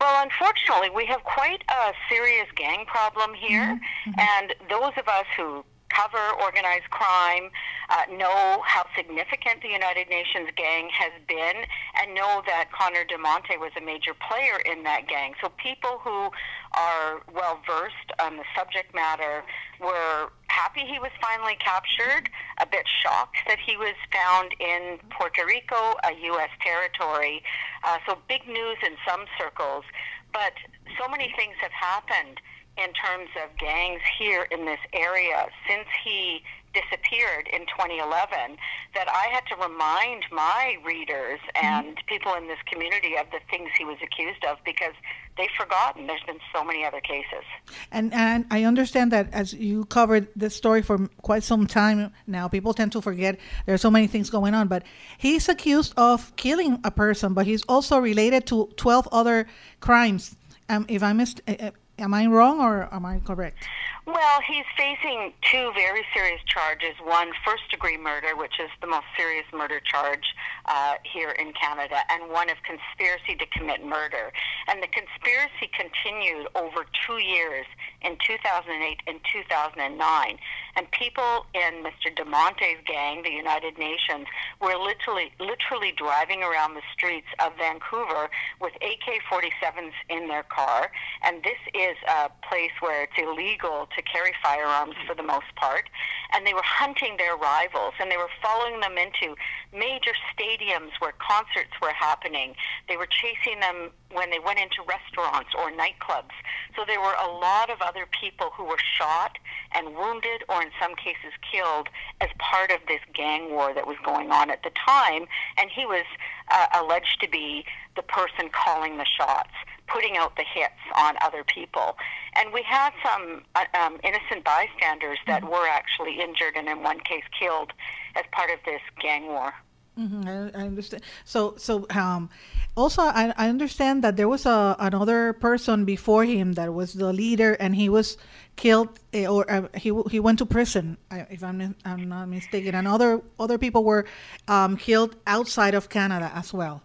unfortunately, 0.00 0.90
we 0.90 1.06
have 1.06 1.22
quite 1.24 1.62
a 1.68 1.92
serious 2.08 2.46
gang 2.54 2.84
problem 2.86 3.34
here, 3.34 3.62
mm-hmm. 3.62 4.10
mm-hmm. 4.10 4.20
and 4.20 4.54
those 4.68 4.92
of 4.96 5.08
us 5.08 5.26
who 5.36 5.64
cover 5.88 6.42
organized 6.42 6.90
crime, 6.90 7.50
uh, 7.88 8.02
know 8.12 8.60
how 8.66 8.84
significant 8.96 9.62
the 9.62 9.68
United 9.68 10.08
Nations 10.08 10.50
gang 10.56 10.90
has 10.90 11.12
been, 11.28 11.64
and 12.00 12.14
know 12.14 12.42
that 12.46 12.70
Connor 12.72 13.04
DeMonte 13.04 13.58
was 13.58 13.70
a 13.76 13.80
major 13.80 14.12
player 14.28 14.58
in 14.70 14.82
that 14.82 15.08
gang. 15.08 15.34
So 15.40 15.48
people 15.56 16.00
who 16.02 16.30
are 16.74 17.22
well 17.32 17.60
versed 17.66 18.10
on 18.20 18.36
the 18.36 18.44
subject 18.56 18.94
matter 18.94 19.44
were 19.80 20.30
happy 20.48 20.80
he 20.80 20.98
was 20.98 21.12
finally 21.20 21.56
captured, 21.56 22.28
a 22.58 22.66
bit 22.66 22.86
shocked 23.02 23.38
that 23.46 23.58
he 23.58 23.76
was 23.76 23.94
found 24.12 24.54
in 24.60 24.98
Puerto 25.10 25.44
Rico, 25.46 25.96
a 26.04 26.12
U.S. 26.32 26.50
territory. 26.62 27.42
Uh, 27.84 27.98
so 28.08 28.18
big 28.28 28.46
news 28.46 28.78
in 28.84 28.96
some 29.06 29.24
circles. 29.38 29.84
But 30.32 30.52
so 30.98 31.08
many 31.08 31.32
things 31.36 31.54
have 31.60 31.72
happened 31.72 32.40
in 32.76 32.92
terms 32.92 33.30
of 33.42 33.56
gangs 33.58 34.02
here 34.18 34.46
in 34.50 34.66
this 34.66 34.80
area 34.92 35.46
since 35.66 35.88
he 36.04 36.42
disappeared 36.74 37.48
in 37.48 37.60
2011 37.72 38.60
that 38.94 39.08
I 39.08 39.32
had 39.32 39.46
to 39.48 39.56
remind 39.56 40.24
my 40.30 40.76
readers 40.84 41.40
mm-hmm. 41.56 41.64
and 41.64 41.96
people 42.06 42.34
in 42.34 42.48
this 42.48 42.60
community 42.70 43.16
of 43.16 43.26
the 43.32 43.40
things 43.50 43.70
he 43.78 43.84
was 43.84 43.96
accused 44.02 44.44
of 44.44 44.58
because 44.64 44.92
they've 45.36 45.50
forgotten. 45.58 46.06
There's 46.06 46.22
been 46.22 46.40
so 46.54 46.64
many 46.64 46.84
other 46.84 47.00
cases. 47.00 47.44
And 47.90 48.12
and 48.12 48.46
I 48.50 48.64
understand 48.64 49.12
that 49.12 49.32
as 49.32 49.52
you 49.52 49.84
covered 49.86 50.28
this 50.36 50.54
story 50.54 50.82
for 50.82 51.08
quite 51.22 51.42
some 51.42 51.66
time 51.66 52.12
now, 52.26 52.48
people 52.48 52.74
tend 52.74 52.92
to 52.92 53.00
forget 53.00 53.38
there's 53.66 53.80
so 53.80 53.90
many 53.90 54.06
things 54.06 54.30
going 54.30 54.54
on. 54.54 54.68
But 54.68 54.82
he's 55.18 55.48
accused 55.48 55.94
of 55.96 56.34
killing 56.36 56.80
a 56.84 56.90
person, 56.90 57.34
but 57.34 57.46
he's 57.46 57.62
also 57.68 57.98
related 57.98 58.46
to 58.46 58.68
12 58.76 59.08
other 59.12 59.46
crimes. 59.80 60.36
Um, 60.68 60.84
if 60.88 61.02
I 61.02 61.12
missed, 61.12 61.40
uh, 61.46 61.70
Am 61.98 62.12
I 62.12 62.26
wrong 62.26 62.60
or 62.60 62.92
am 62.92 63.06
I 63.06 63.20
correct? 63.20 63.56
Well, 64.06 64.40
he's 64.46 64.64
facing 64.76 65.32
two 65.50 65.72
very 65.74 66.04
serious 66.14 66.40
charges. 66.46 66.94
One, 67.02 67.32
first 67.44 67.68
degree 67.72 67.96
murder, 67.96 68.36
which 68.36 68.60
is 68.60 68.70
the 68.80 68.86
most 68.86 69.06
serious 69.18 69.46
murder 69.52 69.80
charge 69.80 70.22
uh, 70.66 70.94
here 71.02 71.30
in 71.30 71.52
Canada, 71.60 71.96
and 72.08 72.30
one 72.30 72.48
of 72.48 72.56
conspiracy 72.62 73.34
to 73.34 73.46
commit 73.46 73.84
murder. 73.84 74.30
And 74.68 74.80
the 74.80 74.86
conspiracy 74.86 75.68
continued 75.74 76.46
over 76.54 76.86
two 77.04 77.18
years 77.18 77.66
in 78.02 78.16
2008 78.24 79.00
and 79.08 79.18
2009. 79.32 80.38
And 80.76 80.90
people 80.92 81.46
in 81.54 81.82
Mr. 81.82 82.14
DeMonte's 82.14 82.78
gang, 82.86 83.24
the 83.24 83.32
United 83.32 83.76
Nations, 83.76 84.26
were 84.60 84.76
literally, 84.76 85.32
literally 85.40 85.92
driving 85.96 86.44
around 86.44 86.74
the 86.74 86.82
streets 86.92 87.26
of 87.40 87.52
Vancouver 87.58 88.30
with 88.60 88.74
AK-47s 88.76 89.96
in 90.10 90.28
their 90.28 90.44
car. 90.44 90.92
And 91.24 91.42
this 91.42 91.58
is 91.74 91.96
a 92.06 92.30
place 92.48 92.70
where 92.80 93.04
it's 93.04 93.18
illegal 93.18 93.88
to 93.96 94.02
carry 94.02 94.32
firearms 94.42 94.94
for 95.06 95.14
the 95.14 95.22
most 95.22 95.54
part. 95.56 95.88
and 96.34 96.46
they 96.46 96.54
were 96.54 96.64
hunting 96.64 97.16
their 97.16 97.36
rivals, 97.36 97.94
and 98.00 98.10
they 98.10 98.16
were 98.16 98.30
following 98.42 98.80
them 98.80 98.98
into 98.98 99.36
major 99.72 100.12
stadiums 100.32 100.90
where 100.98 101.14
concerts 101.18 101.72
were 101.80 101.92
happening. 101.92 102.54
They 102.88 102.96
were 102.96 103.06
chasing 103.06 103.60
them 103.60 103.90
when 104.10 104.30
they 104.30 104.38
went 104.38 104.58
into 104.58 104.82
restaurants 104.86 105.50
or 105.56 105.70
nightclubs. 105.70 106.34
So 106.74 106.82
there 106.86 107.00
were 107.00 107.14
a 107.22 107.30
lot 107.30 107.70
of 107.70 107.80
other 107.80 108.06
people 108.20 108.50
who 108.56 108.64
were 108.64 108.78
shot 108.98 109.38
and 109.72 109.94
wounded, 109.94 110.44
or 110.48 110.62
in 110.62 110.70
some 110.80 110.94
cases 110.96 111.32
killed, 111.50 111.88
as 112.20 112.28
part 112.38 112.70
of 112.70 112.80
this 112.88 113.00
gang 113.14 113.50
war 113.50 113.72
that 113.72 113.86
was 113.86 113.96
going 114.04 114.30
on 114.30 114.50
at 114.50 114.62
the 114.62 114.70
time. 114.70 115.26
And 115.56 115.70
he 115.70 115.86
was 115.86 116.04
uh, 116.50 116.66
alleged 116.74 117.20
to 117.20 117.28
be 117.28 117.64
the 117.94 118.02
person 118.02 118.50
calling 118.50 118.98
the 118.98 119.06
shots 119.06 119.54
putting 119.88 120.16
out 120.16 120.36
the 120.36 120.44
hits 120.44 120.74
on 120.96 121.14
other 121.22 121.44
people. 121.44 121.96
And 122.38 122.52
we 122.52 122.62
had 122.62 122.92
some 123.04 123.42
uh, 123.54 123.64
um, 123.78 123.98
innocent 124.04 124.44
bystanders 124.44 125.18
that 125.26 125.42
mm-hmm. 125.42 125.52
were 125.52 125.66
actually 125.68 126.20
injured 126.20 126.54
and 126.56 126.68
in 126.68 126.82
one 126.82 127.00
case 127.00 127.24
killed 127.38 127.72
as 128.14 128.24
part 128.32 128.50
of 128.50 128.58
this 128.64 128.80
gang 129.00 129.26
war. 129.26 129.52
Mm-hmm, 129.98 130.28
I, 130.28 130.60
I, 130.60 130.66
understand. 130.66 131.02
So, 131.24 131.54
so 131.56 131.86
um, 131.90 132.28
also, 132.76 133.00
I, 133.00 133.32
I 133.38 133.48
understand 133.48 134.04
that 134.04 134.16
there 134.16 134.28
was 134.28 134.44
a 134.44 134.76
another 134.78 135.32
person 135.32 135.86
before 135.86 136.24
him 136.24 136.52
that 136.52 136.74
was 136.74 136.92
the 136.92 137.14
leader, 137.14 137.54
and 137.54 137.74
he 137.74 137.88
was 137.88 138.18
killed, 138.56 139.00
eh, 139.14 139.26
or 139.26 139.50
uh, 139.50 139.68
he 139.74 139.98
he 140.10 140.20
went 140.20 140.38
to 140.40 140.46
prison, 140.46 140.98
if 141.10 141.42
I'm 141.42 141.74
I'm 141.86 142.08
not 142.10 142.28
mistaken. 142.28 142.74
And 142.74 142.86
other 142.86 143.22
other 143.40 143.56
people 143.56 143.84
were 143.84 144.04
um, 144.48 144.76
killed 144.76 145.16
outside 145.26 145.74
of 145.74 145.88
Canada 145.88 146.30
as 146.34 146.52
well. 146.52 146.82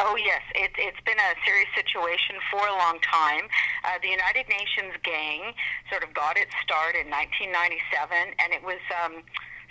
Oh, 0.00 0.14
yes. 0.14 0.42
It, 0.54 0.70
it's 0.78 1.00
been 1.02 1.18
a 1.18 1.30
serious 1.44 1.68
situation 1.74 2.36
for 2.50 2.62
a 2.62 2.76
long 2.78 3.02
time. 3.02 3.50
Uh, 3.82 3.98
the 4.00 4.08
United 4.08 4.46
Nations 4.48 4.94
gang 5.02 5.54
sort 5.90 6.04
of 6.06 6.14
got 6.14 6.38
its 6.38 6.54
start 6.62 6.94
in 6.94 7.10
1997, 7.10 8.38
and 8.38 8.52
it 8.52 8.62
was. 8.62 8.80
Um, 9.04 9.22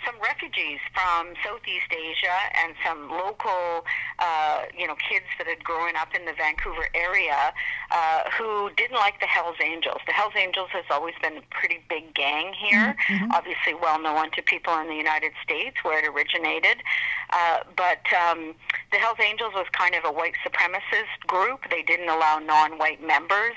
some 0.04 0.14
refugees 0.22 0.78
from 0.94 1.34
Southeast 1.44 1.90
Asia 1.90 2.38
and 2.64 2.74
some 2.84 3.10
local, 3.10 3.84
uh, 4.18 4.64
you 4.76 4.86
know, 4.86 4.94
kids 4.96 5.26
that 5.38 5.46
had 5.46 5.62
grown 5.62 5.96
up 5.96 6.14
in 6.14 6.24
the 6.24 6.32
Vancouver 6.32 6.88
area 6.94 7.52
uh, 7.90 8.22
who 8.36 8.70
didn't 8.76 8.96
like 8.96 9.20
the 9.20 9.26
Hells 9.26 9.56
Angels. 9.62 10.00
The 10.06 10.12
Hells 10.12 10.34
Angels 10.36 10.68
has 10.72 10.84
always 10.90 11.14
been 11.22 11.38
a 11.38 11.42
pretty 11.50 11.80
big 11.88 12.14
gang 12.14 12.52
here, 12.54 12.94
mm-hmm. 12.94 13.14
mm-hmm. 13.14 13.32
obviously 13.32 13.74
well 13.74 14.00
known 14.00 14.30
to 14.32 14.42
people 14.42 14.78
in 14.78 14.88
the 14.88 14.96
United 14.96 15.32
States 15.42 15.76
where 15.82 15.98
it 15.98 16.08
originated. 16.08 16.82
Uh, 17.30 17.60
but 17.76 18.02
um, 18.14 18.54
the 18.92 18.98
Hells 18.98 19.18
Angels 19.20 19.52
was 19.54 19.66
kind 19.72 19.94
of 19.94 20.04
a 20.04 20.12
white 20.12 20.34
supremacist 20.46 21.26
group. 21.26 21.68
They 21.70 21.82
didn't 21.82 22.08
allow 22.08 22.38
non-white 22.38 23.04
members 23.04 23.56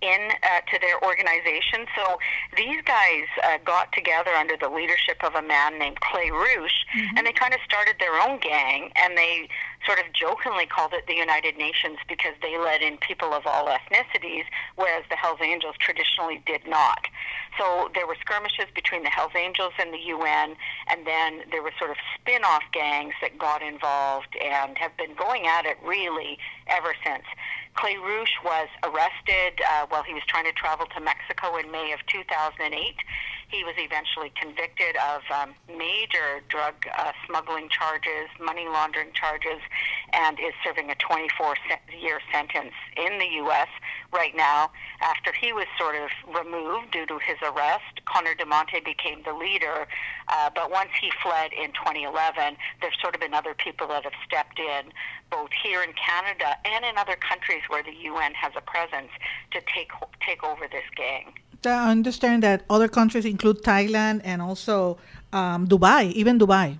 in 0.00 0.30
uh, 0.42 0.60
to 0.70 0.78
their 0.80 1.02
organization. 1.02 1.86
So 1.96 2.18
these 2.56 2.80
guys 2.84 3.26
uh, 3.44 3.58
got 3.64 3.92
together 3.92 4.30
under 4.30 4.56
the 4.56 4.68
leadership 4.68 5.22
of 5.24 5.34
a 5.34 5.42
man 5.42 5.78
named 5.78 6.00
Clay 6.00 6.30
Rouche, 6.30 6.84
mm-hmm. 6.94 7.16
and 7.16 7.26
they 7.26 7.32
kind 7.32 7.54
of 7.54 7.60
started 7.64 7.96
their 7.98 8.20
own 8.20 8.38
gang, 8.38 8.90
and 8.96 9.16
they 9.16 9.48
sort 9.86 9.98
of 9.98 10.06
jokingly 10.12 10.66
called 10.66 10.92
it 10.92 11.06
the 11.06 11.14
United 11.14 11.56
Nations 11.56 11.98
because 12.08 12.34
they 12.42 12.58
let 12.58 12.82
in 12.82 12.98
people 12.98 13.32
of 13.32 13.46
all 13.46 13.66
ethnicities, 13.66 14.44
whereas 14.76 15.04
the 15.10 15.16
Hells 15.16 15.38
Angels 15.42 15.74
traditionally 15.78 16.42
did 16.46 16.66
not. 16.66 17.06
So 17.58 17.90
there 17.94 18.06
were 18.06 18.16
skirmishes 18.20 18.66
between 18.74 19.02
the 19.02 19.10
Hells 19.10 19.32
Angels 19.36 19.72
and 19.78 19.92
the 19.92 19.98
UN, 19.98 20.56
and 20.88 21.06
then 21.06 21.42
there 21.50 21.62
were 21.62 21.72
sort 21.78 21.90
of 21.90 21.96
spin 22.14 22.44
off 22.44 22.62
gangs 22.72 23.14
that 23.20 23.38
got 23.38 23.62
involved 23.62 24.36
and 24.36 24.76
have 24.78 24.96
been 24.96 25.14
going 25.14 25.46
at 25.46 25.64
it 25.64 25.78
really 25.84 26.38
ever 26.68 26.94
since. 27.04 27.24
Clay 27.78 27.96
Rouche 27.96 28.42
was 28.44 28.66
arrested 28.82 29.62
uh, 29.62 29.86
while 29.88 30.02
he 30.02 30.12
was 30.12 30.24
trying 30.26 30.44
to 30.46 30.52
travel 30.52 30.86
to 30.86 31.00
Mexico 31.00 31.56
in 31.58 31.70
May 31.70 31.92
of 31.92 32.00
2008. 32.10 32.74
He 33.50 33.62
was 33.62 33.74
eventually 33.78 34.32
convicted 34.34 34.96
of 34.98 35.22
um, 35.30 35.54
major 35.70 36.42
drug 36.48 36.74
uh, 36.98 37.12
smuggling 37.24 37.68
charges, 37.68 38.26
money 38.40 38.66
laundering 38.66 39.12
charges, 39.14 39.62
and 40.12 40.40
is 40.40 40.54
serving 40.66 40.90
a 40.90 40.96
24 40.96 41.54
year 41.96 42.20
sentence 42.32 42.74
in 42.96 43.16
the 43.18 43.30
U.S. 43.46 43.68
right 44.12 44.34
now. 44.34 44.70
After 45.00 45.32
he 45.32 45.52
was 45.52 45.66
sort 45.78 45.94
of 45.94 46.08
removed 46.26 46.92
due 46.92 47.06
to 47.06 47.18
his 47.18 47.36
arrest, 47.42 48.04
Connor 48.06 48.34
DeMonte 48.34 48.84
became 48.84 49.22
the 49.24 49.32
leader. 49.32 49.86
Uh, 50.28 50.50
but 50.54 50.70
once 50.70 50.90
he 51.00 51.10
fled 51.22 51.52
in 51.52 51.72
2011, 51.72 52.56
there's 52.80 52.94
sort 53.00 53.14
of 53.14 53.20
been 53.20 53.34
other 53.34 53.54
people 53.54 53.86
that 53.88 54.04
have 54.04 54.12
stepped 54.26 54.58
in, 54.58 54.92
both 55.30 55.50
here 55.62 55.82
in 55.82 55.92
Canada 55.92 56.56
and 56.64 56.84
in 56.84 56.96
other 56.96 57.16
countries 57.16 57.62
where 57.68 57.82
the 57.82 57.94
UN 58.10 58.32
has 58.34 58.52
a 58.56 58.60
presence, 58.62 59.10
to 59.52 59.60
take 59.74 59.90
take 60.26 60.42
over 60.44 60.66
this 60.68 60.84
gang. 60.96 61.32
I 61.64 61.90
understand 61.90 62.42
that 62.44 62.64
other 62.70 62.88
countries 62.88 63.24
include 63.24 63.62
Thailand 63.62 64.20
and 64.24 64.40
also 64.40 64.98
um, 65.32 65.66
Dubai, 65.66 66.12
even 66.12 66.38
Dubai. 66.38 66.78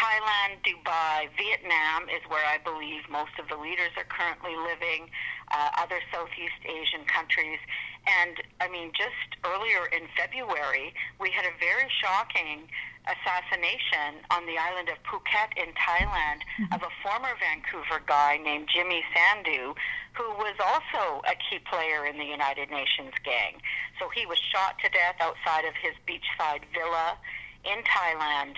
Thailand, 0.00 0.64
Dubai, 0.64 1.28
Vietnam 1.36 2.08
is 2.08 2.22
where 2.28 2.46
I 2.46 2.56
believe 2.64 3.02
most 3.10 3.36
of 3.38 3.48
the 3.48 3.56
leaders 3.56 3.92
are 3.98 4.08
currently 4.08 4.56
living, 4.56 5.10
uh, 5.50 5.70
other 5.78 6.00
Southeast 6.12 6.60
Asian 6.64 7.04
countries. 7.06 7.58
And 8.06 8.36
I 8.60 8.68
mean, 8.68 8.92
just 8.96 9.38
earlier 9.44 9.86
in 9.92 10.08
February, 10.16 10.94
we 11.20 11.30
had 11.30 11.44
a 11.44 11.54
very 11.58 11.90
shocking 12.00 12.68
assassination 13.08 14.20
on 14.30 14.44
the 14.46 14.56
island 14.60 14.88
of 14.88 14.96
Phuket 15.08 15.56
in 15.56 15.72
Thailand 15.72 16.44
mm-hmm. 16.44 16.72
of 16.74 16.82
a 16.82 16.92
former 17.02 17.32
Vancouver 17.40 18.00
guy 18.06 18.38
named 18.42 18.68
Jimmy 18.72 19.02
Sandu, 19.12 19.74
who 20.14 20.28
was 20.36 20.54
also 20.60 21.22
a 21.24 21.34
key 21.48 21.58
player 21.70 22.04
in 22.06 22.18
the 22.18 22.24
United 22.24 22.70
Nations 22.70 23.12
gang. 23.24 23.60
So 23.98 24.08
he 24.14 24.26
was 24.26 24.38
shot 24.52 24.78
to 24.84 24.88
death 24.90 25.16
outside 25.20 25.64
of 25.64 25.74
his 25.80 25.96
beachside 26.06 26.64
villa 26.72 27.16
in 27.64 27.82
Thailand 27.84 28.56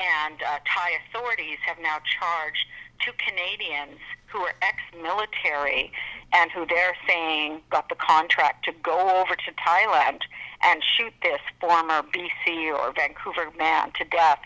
and 0.00 0.42
uh, 0.42 0.58
Thai 0.66 0.98
authorities 1.06 1.58
have 1.66 1.78
now 1.78 1.98
charged 2.02 2.66
two 2.98 3.12
Canadians 3.18 4.00
who 4.34 4.40
are 4.40 4.54
ex-military 4.62 5.92
and 6.32 6.50
who 6.50 6.66
they're 6.66 6.96
saying 7.06 7.60
got 7.70 7.88
the 7.88 7.94
contract 7.94 8.64
to 8.64 8.72
go 8.82 9.20
over 9.20 9.36
to 9.36 9.52
Thailand 9.66 10.20
and 10.62 10.82
shoot 10.96 11.12
this 11.22 11.40
former 11.60 12.02
BC 12.02 12.76
or 12.76 12.92
Vancouver 12.92 13.52
man 13.56 13.92
to 13.92 14.04
death 14.04 14.40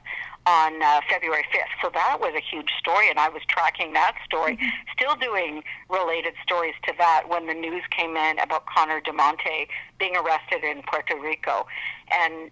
on 0.46 0.82
uh, 0.82 1.00
February 1.08 1.44
5th. 1.52 1.72
So 1.82 1.90
that 1.94 2.18
was 2.20 2.34
a 2.36 2.40
huge 2.40 2.70
story, 2.78 3.08
and 3.08 3.18
I 3.18 3.28
was 3.28 3.42
tracking 3.48 3.92
that 3.94 4.16
story, 4.24 4.56
mm-hmm. 4.56 4.68
still 4.92 5.16
doing 5.16 5.62
related 5.88 6.34
stories 6.42 6.74
to 6.86 6.92
that 6.98 7.24
when 7.28 7.46
the 7.46 7.54
news 7.54 7.82
came 7.90 8.16
in 8.16 8.38
about 8.38 8.66
Connor 8.66 9.00
DeMonte 9.00 9.68
being 9.98 10.16
arrested 10.16 10.64
in 10.64 10.82
Puerto 10.82 11.18
Rico. 11.18 11.66
And 12.10 12.50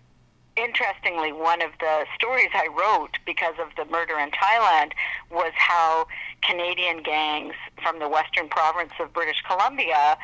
interestingly, 0.57 1.33
one 1.33 1.63
of 1.63 1.71
the 1.81 2.05
stories 2.15 2.49
I 2.55 2.69
wrote 2.69 3.19
because 3.25 3.55
of 3.61 3.69
the 3.77 3.91
murder 3.91 4.19
in 4.19 4.31
Thailand 4.31 4.93
was 5.31 5.53
how 5.55 6.07
Canadian 6.49 7.03
gangs 7.03 7.55
from 7.83 7.99
the 7.99 8.09
western 8.09 8.49
province 8.49 8.93
of 9.01 9.13
British 9.13 9.43
Columbia 9.47 10.17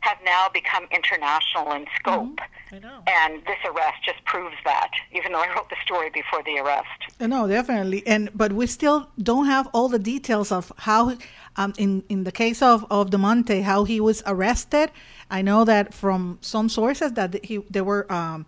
have 0.00 0.18
now 0.24 0.48
become 0.52 0.86
international 0.90 1.72
in 1.72 1.86
scope. 1.98 2.40
Mm-hmm. 2.72 2.86
And 3.06 3.44
this 3.44 3.58
arrest 3.66 3.98
just 4.04 4.24
proves 4.24 4.56
that, 4.64 4.90
even 5.12 5.32
though 5.32 5.40
I 5.40 5.48
wrote 5.54 5.68
the 5.68 5.76
story 5.84 6.10
before 6.10 6.42
the 6.42 6.58
arrest. 6.58 7.00
No, 7.20 7.46
definitely. 7.46 8.06
And 8.06 8.30
but 8.34 8.52
we 8.52 8.66
still 8.66 9.10
don't 9.22 9.46
have 9.46 9.68
all 9.74 9.88
the 9.88 9.98
details 9.98 10.50
of 10.52 10.72
how, 10.78 11.16
um, 11.56 11.74
in 11.76 12.02
in 12.08 12.24
the 12.24 12.32
case 12.32 12.62
of 12.62 12.86
of 12.90 13.10
DeMonte, 13.10 13.62
how 13.62 13.84
he 13.84 14.00
was 14.00 14.22
arrested. 14.26 14.90
I 15.30 15.42
know 15.42 15.64
that 15.64 15.92
from 15.92 16.38
some 16.40 16.68
sources 16.68 17.12
that 17.12 17.44
he 17.44 17.58
there 17.70 17.84
were. 17.84 18.10
Um, 18.12 18.46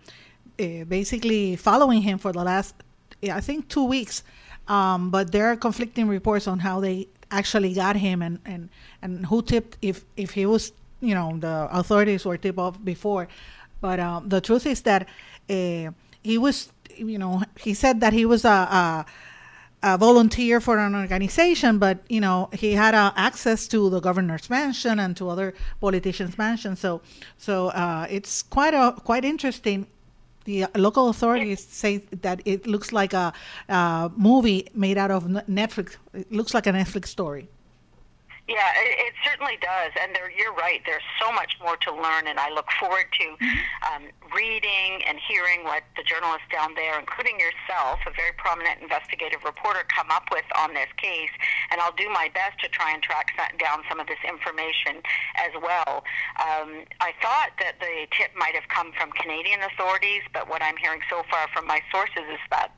uh, 0.61 0.85
basically 0.85 1.57
following 1.57 2.03
him 2.03 2.19
for 2.19 2.31
the 2.31 2.45
last, 2.45 2.75
I 3.23 3.41
think, 3.41 3.69
two 3.69 3.85
weeks. 3.85 4.23
Um, 4.69 5.11
but 5.11 5.33
there 5.33 5.47
are 5.47 5.57
conflicting 5.57 6.09
reports 6.09 6.47
on 6.47 6.59
how 6.59 6.79
they 6.79 7.09
actually 7.33 7.75
got 7.75 7.97
him 7.97 8.23
and, 8.23 8.39
and, 8.45 8.69
and 9.03 9.27
who 9.27 9.43
tipped 9.43 9.77
if, 9.83 10.05
if 10.17 10.31
he 10.33 10.47
was, 10.47 10.73
you 11.01 11.15
know, 11.15 11.37
the 11.39 11.69
authorities 11.73 12.25
were 12.25 12.37
tipped 12.37 12.59
off 12.59 12.83
before. 12.85 13.27
But 13.81 13.99
uh, 13.99 14.21
the 14.25 14.41
truth 14.41 14.67
is 14.67 14.83
that 14.83 15.09
uh, 15.51 15.91
he 16.23 16.39
was, 16.39 16.73
you 16.97 17.19
know, 17.19 17.43
he 17.59 17.75
said 17.75 18.01
that 18.01 18.13
he 18.13 18.25
was 18.25 18.45
a, 18.45 18.49
a 18.49 19.07
a 19.83 19.99
volunteer 19.99 20.61
for 20.61 20.79
an 20.79 20.95
organization, 20.95 21.79
but 21.79 21.99
you 22.09 22.21
know 22.21 22.49
he 22.53 22.73
had 22.73 22.95
uh, 22.95 23.13
access 23.17 23.67
to 23.67 23.91
the 23.91 24.01
governor's 24.01 24.49
mansion 24.49 25.01
and 25.01 25.17
to 25.17 25.29
other 25.29 25.55
politicians' 25.81 26.39
mansions. 26.39 26.79
So, 26.79 27.03
so 27.37 27.69
uh, 27.69 28.07
it's 28.09 28.43
quite 28.43 28.75
a 28.75 28.95
quite 29.05 29.25
interesting 29.25 29.89
the 30.45 30.67
local 30.75 31.09
authorities 31.09 31.65
say 31.65 31.99
that 32.23 32.41
it 32.45 32.67
looks 32.67 32.93
like 32.93 33.13
a, 33.13 33.33
a, 33.69 34.11
movie 34.17 34.69
made 34.75 34.99
out 34.99 35.11
of 35.11 35.25
Netflix. 35.25 35.97
It 36.13 36.31
looks 36.33 36.55
like 36.55 36.67
a 36.67 36.73
Netflix 36.73 37.07
story. 37.09 37.49
Yeah, 38.49 38.75
it, 38.75 39.15
it 39.15 39.15
certainly 39.23 39.55
does, 39.63 39.95
and 39.95 40.11
there, 40.15 40.27
you're 40.27 40.53
right. 40.53 40.83
There's 40.85 41.07
so 41.23 41.31
much 41.31 41.55
more 41.63 41.77
to 41.87 41.95
learn, 41.95 42.27
and 42.27 42.43
I 42.43 42.51
look 42.51 42.67
forward 42.75 43.07
to 43.15 43.27
um, 43.87 44.11
reading 44.35 44.99
and 45.07 45.17
hearing 45.23 45.63
what 45.63 45.87
the 45.95 46.03
journalists 46.03 46.51
down 46.51 46.75
there, 46.75 46.99
including 46.99 47.39
yourself, 47.39 48.03
a 48.03 48.11
very 48.11 48.35
prominent 48.35 48.83
investigative 48.83 49.47
reporter, 49.47 49.87
come 49.87 50.11
up 50.11 50.27
with 50.35 50.45
on 50.59 50.75
this 50.75 50.91
case. 50.99 51.31
And 51.71 51.81
I'll 51.81 51.95
do 51.95 52.11
my 52.11 52.35
best 52.35 52.59
to 52.67 52.69
try 52.69 52.91
and 52.91 53.01
track 53.01 53.31
down 53.63 53.87
some 53.89 54.03
of 54.03 54.11
this 54.11 54.21
information 54.27 55.07
as 55.39 55.55
well. 55.63 56.03
Um, 56.43 56.83
I 56.99 57.15
thought 57.23 57.55
that 57.63 57.79
the 57.79 58.11
tip 58.11 58.35
might 58.35 58.59
have 58.59 58.67
come 58.67 58.91
from 58.99 59.15
Canadian 59.15 59.63
authorities, 59.63 60.27
but 60.35 60.51
what 60.51 60.67
I'm 60.67 60.77
hearing 60.77 61.01
so 61.09 61.23
far 61.31 61.47
from 61.55 61.71
my 61.71 61.79
sources 61.95 62.27
is 62.27 62.43
that 62.51 62.75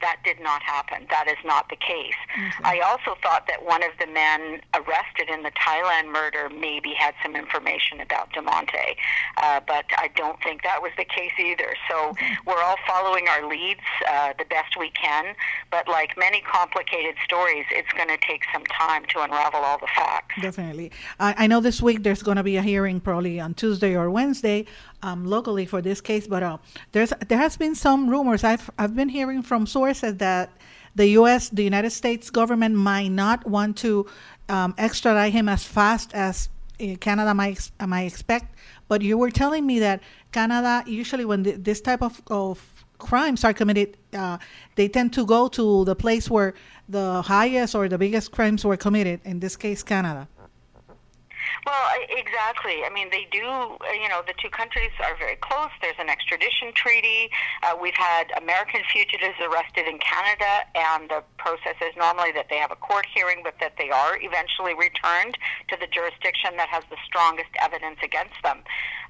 that 0.00 0.18
did 0.24 0.40
not 0.40 0.62
happen. 0.62 1.06
That 1.10 1.28
is 1.28 1.38
not 1.44 1.68
the 1.68 1.76
case. 1.76 2.18
Mm-hmm. 2.38 2.66
I 2.66 2.80
also 2.80 3.18
thought 3.22 3.46
that 3.48 3.64
one 3.64 3.82
of 3.82 3.90
the 3.98 4.06
men 4.06 4.60
arrested 4.74 5.28
in 5.28 5.42
the 5.42 5.52
Thailand 5.52 6.12
murder 6.12 6.48
maybe 6.48 6.92
had 6.92 7.14
some 7.22 7.36
information 7.36 8.00
about 8.00 8.32
DeMonte, 8.32 8.96
uh, 9.38 9.60
but 9.66 9.86
I 9.98 10.10
don't 10.14 10.40
think 10.42 10.62
that 10.62 10.82
was 10.82 10.92
the 10.96 11.04
case 11.04 11.32
either. 11.38 11.74
So 11.88 11.94
mm-hmm. 12.12 12.48
we're 12.48 12.62
all 12.62 12.76
following 12.86 13.28
our 13.28 13.48
leads 13.48 13.80
uh, 14.08 14.32
the 14.38 14.44
best 14.44 14.76
we 14.78 14.90
can, 14.90 15.34
but 15.70 15.88
like 15.88 16.16
many 16.16 16.40
complicated 16.42 17.16
stories, 17.24 17.64
it's 17.70 17.92
going 17.92 18.08
to 18.08 18.18
take 18.18 18.42
some 18.52 18.64
time 18.64 19.04
to 19.14 19.20
unravel 19.20 19.60
all 19.60 19.78
the 19.78 19.88
facts. 19.94 20.34
Definitely. 20.40 20.92
I, 21.18 21.34
I 21.38 21.46
know 21.46 21.60
this 21.60 21.80
week 21.80 22.02
there's 22.02 22.22
going 22.22 22.36
to 22.36 22.42
be 22.42 22.56
a 22.56 22.62
hearing 22.62 23.00
probably 23.00 23.40
on 23.40 23.54
Tuesday 23.54 23.96
or 23.96 24.10
Wednesday 24.10 24.66
um, 25.06 25.24
locally 25.24 25.66
for 25.66 25.80
this 25.80 26.00
case, 26.00 26.26
but 26.26 26.42
uh, 26.42 26.58
there's 26.92 27.12
there 27.28 27.38
has 27.38 27.56
been 27.56 27.74
some 27.74 28.10
rumors. 28.10 28.42
I've 28.42 28.68
I've 28.78 28.94
been 28.96 29.08
hearing 29.08 29.42
from 29.42 29.66
sources 29.66 30.16
that 30.16 30.50
the 30.96 31.06
U.S. 31.20 31.48
the 31.50 31.62
United 31.62 31.90
States 31.90 32.28
government 32.30 32.74
might 32.74 33.08
not 33.08 33.46
want 33.46 33.76
to 33.78 34.06
um, 34.48 34.74
extradite 34.78 35.32
him 35.32 35.48
as 35.48 35.62
fast 35.62 36.12
as 36.12 36.48
uh, 36.80 36.96
Canada 36.98 37.32
might 37.34 37.70
might 37.86 38.06
expect. 38.12 38.46
But 38.88 39.02
you 39.02 39.16
were 39.16 39.30
telling 39.30 39.64
me 39.64 39.78
that 39.80 40.02
Canada 40.32 40.82
usually 40.86 41.24
when 41.24 41.44
th- 41.44 41.58
this 41.60 41.80
type 41.80 42.02
of, 42.02 42.20
of 42.26 42.56
crimes 42.98 43.44
are 43.44 43.52
committed, 43.52 43.96
uh, 44.12 44.38
they 44.74 44.88
tend 44.88 45.12
to 45.12 45.24
go 45.24 45.48
to 45.48 45.84
the 45.84 45.94
place 45.94 46.28
where 46.28 46.54
the 46.88 47.22
highest 47.22 47.74
or 47.74 47.88
the 47.88 47.98
biggest 47.98 48.32
crimes 48.32 48.64
were 48.64 48.76
committed. 48.76 49.20
In 49.24 49.38
this 49.38 49.56
case, 49.56 49.82
Canada. 49.82 50.28
Well, 51.64 51.84
exactly. 52.10 52.84
I 52.84 52.90
mean, 52.90 53.10
they 53.10 53.26
do, 53.30 53.44
uh, 53.44 53.76
you 53.92 54.08
know, 54.08 54.22
the 54.26 54.34
two 54.40 54.50
countries 54.50 54.90
are 55.00 55.16
very 55.18 55.36
close. 55.36 55.70
There's 55.80 55.98
an 55.98 56.08
extradition 56.08 56.72
treaty. 56.74 57.30
Uh, 57.62 57.76
we've 57.80 57.96
had 57.96 58.30
American 58.36 58.82
fugitives 58.92 59.36
arrested 59.42 59.86
in 59.86 59.98
Canada, 59.98 60.66
and 60.74 61.10
the 61.10 61.22
process 61.38 61.76
is 61.82 61.94
normally 61.96 62.32
that 62.32 62.46
they 62.48 62.56
have 62.56 62.70
a 62.70 62.76
court 62.76 63.06
hearing, 63.12 63.40
but 63.42 63.54
that 63.60 63.74
they 63.78 63.90
are 63.90 64.18
eventually 64.20 64.74
returned 64.74 65.38
to 65.68 65.76
the 65.78 65.86
jurisdiction 65.86 66.56
that 66.56 66.68
has 66.68 66.84
the 66.90 66.96
strongest 67.06 67.50
evidence 67.60 67.98
against 68.02 68.36
them. 68.42 68.62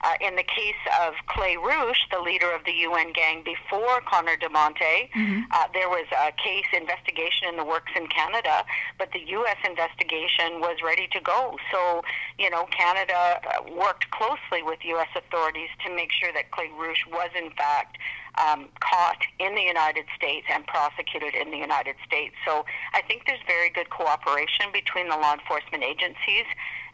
Uh, 0.03 0.12
in 0.20 0.37
the 0.37 0.42
case 0.42 0.81
of 1.03 1.14
Clay 1.27 1.57
Rouche, 1.57 2.05
the 2.12 2.20
leader 2.20 2.53
of 2.53 2.64
the 2.64 2.72
UN 2.72 3.12
gang 3.12 3.42
before 3.42 4.01
Connor 4.03 4.37
DeMonte, 4.37 5.11
mm-hmm. 5.11 5.40
uh, 5.51 5.64
there 5.72 5.88
was 5.88 6.07
a 6.12 6.33
case 6.33 6.66
investigation 6.72 7.49
in 7.49 7.57
the 7.57 7.64
works 7.64 7.92
in 7.96 8.07
Canada, 8.09 8.64
but 8.99 9.11
the 9.12 9.20
U.S. 9.40 9.57
investigation 9.64 10.61
was 10.61 10.77
ready 10.85 11.09
to 11.12 11.20
go. 11.20 11.57
So, 11.72 12.03
you 12.38 12.51
know, 12.51 12.66
Canada 12.70 13.40
uh, 13.49 13.62
worked 13.72 14.11
closely 14.11 14.62
with 14.62 14.79
U.S. 14.85 15.09
authorities 15.16 15.70
to 15.87 15.94
make 15.94 16.12
sure 16.12 16.33
that 16.35 16.51
Clay 16.51 16.70
Rouche 16.77 17.07
was, 17.11 17.31
in 17.37 17.51
fact, 17.51 17.96
um, 18.37 18.68
caught 18.81 19.22
in 19.38 19.55
the 19.55 19.62
United 19.62 20.05
States 20.14 20.46
and 20.53 20.66
prosecuted 20.66 21.35
in 21.35 21.51
the 21.51 21.57
United 21.57 21.96
States. 22.05 22.35
So 22.44 22.66
I 22.92 23.01
think 23.03 23.25
there's 23.27 23.40
very 23.46 23.70
good 23.70 23.88
cooperation 23.88 24.66
between 24.72 25.09
the 25.09 25.16
law 25.16 25.33
enforcement 25.33 25.83
agencies. 25.83 26.44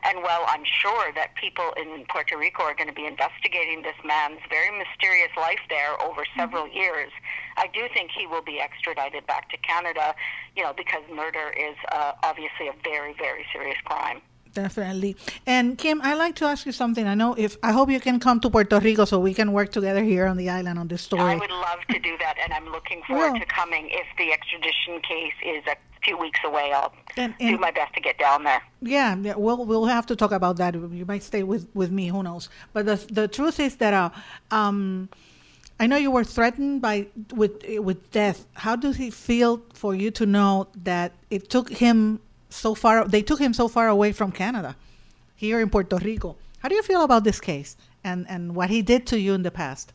And 0.04 0.22
while 0.22 0.44
I'm 0.48 0.64
sure 0.64 1.12
that 1.14 1.34
people 1.34 1.74
in 1.76 2.04
Puerto 2.08 2.36
Rico 2.36 2.62
are 2.62 2.74
going 2.74 2.88
to 2.88 2.94
be 2.94 3.06
investigating 3.06 3.82
this 3.82 3.98
man's 4.04 4.40
very 4.50 4.70
mysterious 4.76 5.30
life 5.36 5.62
there 5.68 6.00
over 6.02 6.22
mm-hmm. 6.22 6.40
several 6.40 6.64
mm-hmm. 6.66 6.78
years, 6.78 7.10
I 7.56 7.66
do 7.74 7.86
think 7.94 8.10
he 8.10 8.26
will 8.26 8.42
be 8.42 8.60
extradited 8.60 9.26
back 9.26 9.50
to 9.50 9.56
Canada, 9.58 10.14
you 10.56 10.62
know, 10.62 10.72
because 10.72 11.02
murder 11.12 11.54
is 11.58 11.76
uh, 11.90 12.12
obviously 12.22 12.66
a 12.68 12.74
very, 12.84 13.14
very 13.18 13.46
serious 13.52 13.78
crime. 13.84 14.22
Definitely. 14.54 15.16
And 15.46 15.78
Kim, 15.78 16.02
I'd 16.02 16.14
like 16.14 16.34
to 16.36 16.44
ask 16.44 16.66
you 16.66 16.72
something. 16.72 17.06
I 17.06 17.14
know 17.14 17.34
if 17.38 17.56
I 17.62 17.72
hope 17.72 17.90
you 17.90 18.00
can 18.00 18.20
come 18.20 18.38
to 18.40 18.50
Puerto 18.50 18.78
Rico 18.78 19.04
so 19.04 19.18
we 19.18 19.34
can 19.34 19.52
work 19.52 19.72
together 19.72 20.02
here 20.02 20.26
on 20.26 20.36
the 20.36 20.50
island 20.50 20.78
on 20.78 20.88
this 20.88 21.02
story. 21.02 21.22
I 21.22 21.36
would 21.36 21.50
love 21.50 21.80
to 21.90 21.98
do 21.98 22.16
that, 22.18 22.36
and 22.42 22.52
I'm 22.52 22.68
looking 22.70 23.02
forward 23.06 23.40
to 23.40 23.46
coming. 23.46 23.88
If 23.90 24.06
the 24.18 24.32
extradition 24.32 25.00
case 25.00 25.32
is 25.44 25.64
a 25.66 25.76
few 26.02 26.18
weeks 26.18 26.40
away. 26.44 26.72
I'll 26.74 26.92
and, 27.16 27.34
and, 27.40 27.56
do 27.56 27.60
my 27.60 27.70
best 27.70 27.94
to 27.94 28.00
get 28.00 28.18
down 28.18 28.44
there. 28.44 28.62
Yeah, 28.80 29.16
yeah, 29.16 29.34
we'll 29.36 29.64
we'll 29.64 29.86
have 29.86 30.06
to 30.06 30.16
talk 30.16 30.32
about 30.32 30.56
that. 30.56 30.74
You 30.74 31.04
might 31.06 31.22
stay 31.22 31.42
with, 31.42 31.68
with 31.74 31.90
me. 31.90 32.08
Who 32.08 32.22
knows? 32.22 32.48
But 32.72 32.86
the 32.86 32.96
the 33.10 33.28
truth 33.28 33.60
is 33.60 33.76
that 33.76 33.94
uh, 33.94 34.10
um, 34.50 35.08
I 35.80 35.86
know 35.86 35.96
you 35.96 36.10
were 36.10 36.24
threatened 36.24 36.82
by 36.82 37.06
with 37.34 37.64
with 37.78 38.10
death. 38.10 38.46
How 38.54 38.76
does 38.76 39.00
it 39.00 39.14
feel 39.14 39.62
for 39.74 39.94
you 39.94 40.10
to 40.12 40.26
know 40.26 40.68
that 40.84 41.12
it 41.30 41.48
took 41.48 41.70
him 41.70 42.20
so 42.54 42.74
far? 42.74 43.06
They 43.06 43.22
took 43.22 43.40
him 43.40 43.54
so 43.54 43.68
far 43.68 43.88
away 43.88 44.12
from 44.12 44.32
Canada, 44.32 44.76
here 45.34 45.60
in 45.60 45.70
Puerto 45.70 45.96
Rico. 45.96 46.36
How 46.60 46.68
do 46.68 46.74
you 46.74 46.82
feel 46.82 47.02
about 47.02 47.24
this 47.24 47.40
case 47.40 47.76
and 48.04 48.26
and 48.28 48.54
what 48.54 48.70
he 48.70 48.82
did 48.82 49.06
to 49.08 49.18
you 49.18 49.34
in 49.34 49.42
the 49.42 49.50
past? 49.50 49.92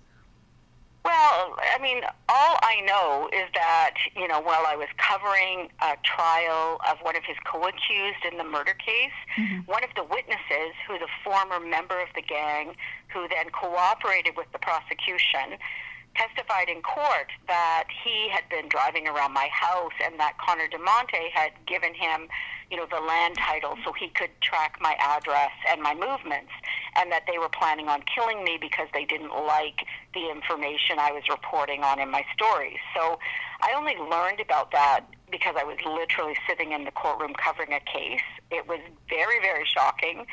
Well, 1.07 1.55
I 1.73 1.81
mean, 1.81 2.01
all 2.27 2.57
I 2.61 2.81
know 2.81 3.29
is 3.31 3.47
that, 3.53 3.93
you 4.17 4.27
know, 4.27 4.41
while 4.41 4.65
I 4.67 4.75
was 4.75 4.89
covering 4.97 5.69
a 5.81 5.95
trial 6.03 6.81
of 6.89 6.97
one 6.99 7.15
of 7.15 7.23
his 7.23 7.37
co 7.49 7.63
accused 7.63 8.25
in 8.29 8.37
the 8.37 8.43
murder 8.43 8.73
case, 8.73 9.15
mm-hmm. 9.39 9.59
one 9.71 9.85
of 9.85 9.91
the 9.95 10.03
witnesses, 10.03 10.75
who's 10.85 10.99
a 10.99 11.07
former 11.23 11.65
member 11.65 12.01
of 12.01 12.09
the 12.13 12.21
gang, 12.21 12.75
who 13.13 13.25
then 13.29 13.49
cooperated 13.51 14.35
with 14.35 14.51
the 14.51 14.59
prosecution, 14.59 15.55
testified 16.17 16.69
in 16.69 16.81
court 16.81 17.29
that 17.47 17.85
he 18.03 18.29
had 18.29 18.43
been 18.49 18.67
driving 18.69 19.07
around 19.07 19.33
my 19.33 19.47
house 19.51 19.93
and 20.03 20.19
that 20.19 20.37
Connor 20.37 20.67
DeMonte 20.67 21.31
had 21.33 21.51
given 21.65 21.93
him, 21.93 22.27
you 22.69 22.77
know, 22.77 22.87
the 22.89 22.99
land 22.99 23.37
title 23.37 23.77
so 23.85 23.93
he 23.93 24.09
could 24.09 24.31
track 24.41 24.77
my 24.81 24.95
address 24.99 25.51
and 25.69 25.81
my 25.81 25.93
movements 25.93 26.51
and 26.95 27.11
that 27.11 27.23
they 27.31 27.37
were 27.37 27.49
planning 27.49 27.87
on 27.87 28.01
killing 28.03 28.43
me 28.43 28.57
because 28.59 28.87
they 28.93 29.05
didn't 29.05 29.29
like 29.29 29.85
the 30.13 30.29
information 30.29 30.97
I 30.99 31.11
was 31.11 31.23
reporting 31.29 31.83
on 31.83 31.99
in 31.99 32.09
my 32.09 32.25
stories. 32.33 32.79
So 32.95 33.19
I 33.61 33.73
only 33.75 33.95
learned 33.95 34.39
about 34.39 34.71
that 34.71 35.05
because 35.29 35.55
I 35.57 35.63
was 35.63 35.77
literally 35.85 36.35
sitting 36.47 36.71
in 36.71 36.85
the 36.85 36.91
courtroom 36.91 37.33
covering 37.33 37.73
a 37.73 37.79
case. 37.79 38.25
It 38.49 38.67
was 38.67 38.79
very, 39.09 39.39
very 39.41 39.65
shocking. 39.65 40.25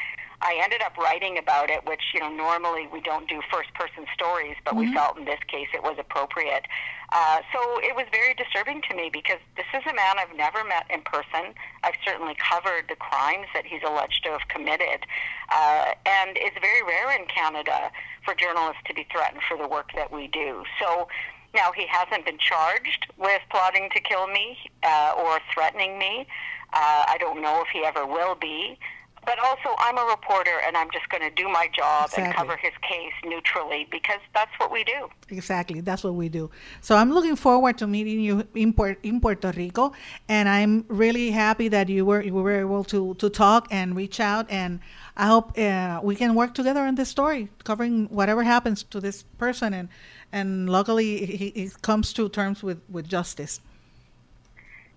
I 0.44 0.60
ended 0.62 0.82
up 0.82 0.96
writing 0.98 1.38
about 1.38 1.70
it, 1.70 1.86
which, 1.86 2.12
you 2.12 2.20
know, 2.20 2.28
normally 2.28 2.86
we 2.92 3.00
don't 3.00 3.26
do 3.26 3.40
first 3.50 3.72
person 3.72 4.04
stories, 4.12 4.56
but 4.64 4.74
mm-hmm. 4.74 4.90
we 4.90 4.94
felt 4.94 5.16
in 5.16 5.24
this 5.24 5.40
case 5.48 5.68
it 5.72 5.82
was 5.82 5.96
appropriate. 5.98 6.66
Uh, 7.12 7.40
so 7.52 7.80
it 7.80 7.96
was 7.96 8.04
very 8.12 8.34
disturbing 8.34 8.82
to 8.90 8.94
me 8.94 9.08
because 9.10 9.38
this 9.56 9.64
is 9.72 9.82
a 9.90 9.94
man 9.94 10.16
I've 10.18 10.36
never 10.36 10.62
met 10.62 10.84
in 10.90 11.00
person. 11.00 11.54
I've 11.82 11.96
certainly 12.04 12.36
covered 12.36 12.86
the 12.88 12.96
crimes 12.96 13.46
that 13.54 13.64
he's 13.64 13.80
alleged 13.86 14.22
to 14.24 14.32
have 14.32 14.46
committed. 14.48 15.06
Uh, 15.50 15.92
and 16.04 16.36
it's 16.36 16.56
very 16.60 16.82
rare 16.82 17.16
in 17.18 17.26
Canada 17.26 17.90
for 18.24 18.34
journalists 18.34 18.82
to 18.86 18.94
be 18.94 19.06
threatened 19.10 19.40
for 19.48 19.56
the 19.56 19.66
work 19.66 19.90
that 19.94 20.12
we 20.12 20.28
do. 20.28 20.64
So 20.78 21.08
now 21.54 21.72
he 21.72 21.86
hasn't 21.86 22.26
been 22.26 22.38
charged 22.38 23.06
with 23.16 23.40
plotting 23.50 23.88
to 23.94 24.00
kill 24.00 24.26
me 24.26 24.58
uh, 24.82 25.14
or 25.16 25.38
threatening 25.54 25.98
me. 25.98 26.26
Uh, 26.72 27.04
I 27.08 27.16
don't 27.18 27.40
know 27.40 27.62
if 27.62 27.68
he 27.72 27.84
ever 27.84 28.04
will 28.04 28.34
be. 28.34 28.78
But 29.26 29.38
also, 29.38 29.74
I'm 29.78 29.96
a 29.96 30.04
reporter, 30.04 30.60
and 30.66 30.76
I'm 30.76 30.90
just 30.92 31.08
going 31.08 31.22
to 31.22 31.30
do 31.30 31.48
my 31.48 31.68
job 31.74 32.06
exactly. 32.06 32.24
and 32.24 32.34
cover 32.34 32.56
his 32.56 32.72
case 32.82 33.12
neutrally 33.24 33.86
because 33.90 34.20
that's 34.34 34.50
what 34.58 34.70
we 34.70 34.84
do. 34.84 35.08
Exactly, 35.30 35.80
that's 35.80 36.04
what 36.04 36.14
we 36.14 36.28
do. 36.28 36.50
So 36.80 36.96
I'm 36.96 37.10
looking 37.12 37.36
forward 37.36 37.78
to 37.78 37.86
meeting 37.86 38.20
you 38.20 38.46
in, 38.54 38.72
in 39.02 39.20
Puerto 39.20 39.52
Rico, 39.56 39.92
and 40.28 40.48
I'm 40.48 40.84
really 40.88 41.30
happy 41.30 41.68
that 41.68 41.88
you 41.88 42.04
were 42.04 42.22
you 42.22 42.34
were 42.34 42.60
able 42.60 42.84
to 42.84 43.14
to 43.14 43.30
talk 43.30 43.68
and 43.70 43.96
reach 43.96 44.20
out, 44.20 44.50
and 44.50 44.80
I 45.16 45.26
hope 45.26 45.58
uh, 45.58 46.00
we 46.02 46.16
can 46.16 46.34
work 46.34 46.54
together 46.54 46.80
on 46.80 46.94
this 46.96 47.08
story, 47.08 47.48
covering 47.64 48.06
whatever 48.08 48.42
happens 48.42 48.82
to 48.84 49.00
this 49.00 49.22
person, 49.38 49.72
and 49.72 49.88
and 50.32 50.68
luckily 50.68 51.24
he, 51.24 51.52
he 51.54 51.70
comes 51.82 52.12
to 52.14 52.28
terms 52.28 52.62
with 52.62 52.80
with 52.88 53.08
justice. 53.08 53.60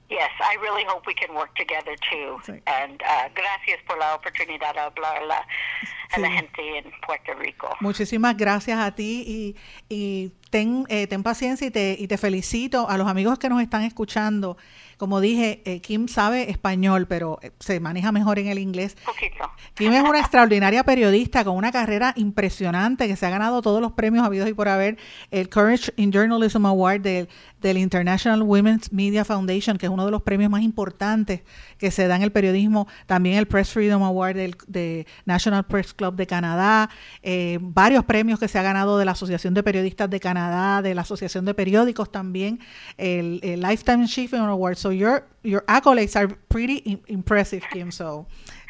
Yes, 0.10 0.32
I 0.39 0.56
really 0.62 0.86
hope 0.88 1.06
we 1.06 1.13
can 1.13 1.36
work 1.36 1.54
together 1.56 1.96
too. 2.10 2.39
Sí. 2.46 2.62
And 2.65 3.02
uh, 3.02 3.30
gracias 3.36 3.80
por 3.86 3.98
la 3.98 4.15
oportunidad 4.15 4.74
de 4.74 4.80
hablar 4.80 5.22
a 6.12 6.20
la 6.20 6.32
gente 6.32 6.78
en 6.78 6.91
Puerto 7.06 7.34
Rico. 7.34 7.76
Muchísimas 7.82 8.38
gracias 8.38 8.80
a 8.80 8.96
ti 8.96 9.24
y, 9.28 9.56
y 9.89 10.32
ten, 10.50 10.86
eh, 10.88 11.08
ten 11.08 11.24
paciencia 11.24 11.67
y 11.67 11.72
te, 11.72 11.98
y 12.00 12.08
te 12.08 12.17
felicito 12.17 12.88
a 12.89 12.98
los 12.98 13.08
amigos 13.08 13.38
que 13.38 13.50
nos 13.50 13.62
están 13.62 13.84
escuchando. 13.84 14.56
Como 14.98 15.22
dije, 15.22 15.62
eh, 15.66 15.80
Kim 15.80 16.08
sabe 16.08 16.50
español, 16.50 17.06
pero 17.08 17.38
eh, 17.44 17.52
se 17.60 17.80
maneja 17.80 18.12
mejor 18.12 18.40
en 18.40 18.48
el 18.48 18.58
inglés. 18.58 18.98
Poquito. 19.06 19.52
Kim 19.76 19.94
es 19.94 20.02
una 20.02 20.20
extraordinaria 20.20 20.84
periodista 20.84 21.44
con 21.44 21.56
una 21.56 21.72
carrera 21.72 22.14
impresionante 22.16 23.08
que 23.08 23.16
se 23.16 23.28
ha 23.28 23.30
ganado 23.30 23.62
todos 23.62 23.80
los 23.80 23.92
premios 23.92 24.26
habidos 24.26 24.50
y 24.50 24.54
por 24.54 24.68
haber. 24.68 24.98
El 25.30 25.50
Courage 25.50 25.94
in 25.98 26.12
Journalism 26.12 26.66
Award 26.66 27.02
del, 27.02 27.30
del 27.62 27.78
International 27.78 28.42
Women's 28.42 28.92
Media 28.92 29.24
Foundation, 29.24 29.78
que 29.78 29.86
es 29.86 29.92
uno 29.92 30.04
de 30.04 30.12
los 30.12 30.24
premios 30.24 30.50
más 30.50 30.64
importantes 30.64 31.42
que 31.78 31.92
se 31.92 32.08
da 32.08 32.16
en 32.16 32.24
el 32.24 32.32
periodismo. 32.32 32.88
También 33.06 33.38
el 33.38 33.48
Press 33.48 33.70
Freedom 33.70 34.02
Award 34.02 34.36
del 34.36 34.58
de 34.66 35.06
National 35.26 35.66
Press 35.66 35.94
Club 35.94 36.16
de 36.16 36.26
Canadá. 36.26 36.90
Eh, 37.22 37.60
varios 37.62 38.04
premios 38.04 38.40
que 38.40 38.48
se 38.48 38.58
ha 38.58 38.64
ganado 38.64 38.98
de 38.98 39.06
la 39.06 39.12
Asociación 39.12 39.54
de 39.54 39.62
Periodistas 39.62 40.10
de 40.10 40.20
Canadá, 40.20 40.82
de 40.82 40.96
la 40.96 41.02
Asociación 41.02 41.46
de 41.46 41.54
Periódicos 41.54 42.12
también. 42.12 42.60
El, 42.98 43.40
el 43.44 43.62
Lifetime 43.62 44.06
Achievement 44.06 44.50
Award. 44.50 44.87
So 44.88 44.91
your, 44.91 45.23
your 45.43 45.62
accolades 45.67 46.15
are 46.15 46.30
pretty 46.47 46.97
impressive, 47.10 47.62
Kim. 47.73 47.91
So. 47.91 48.26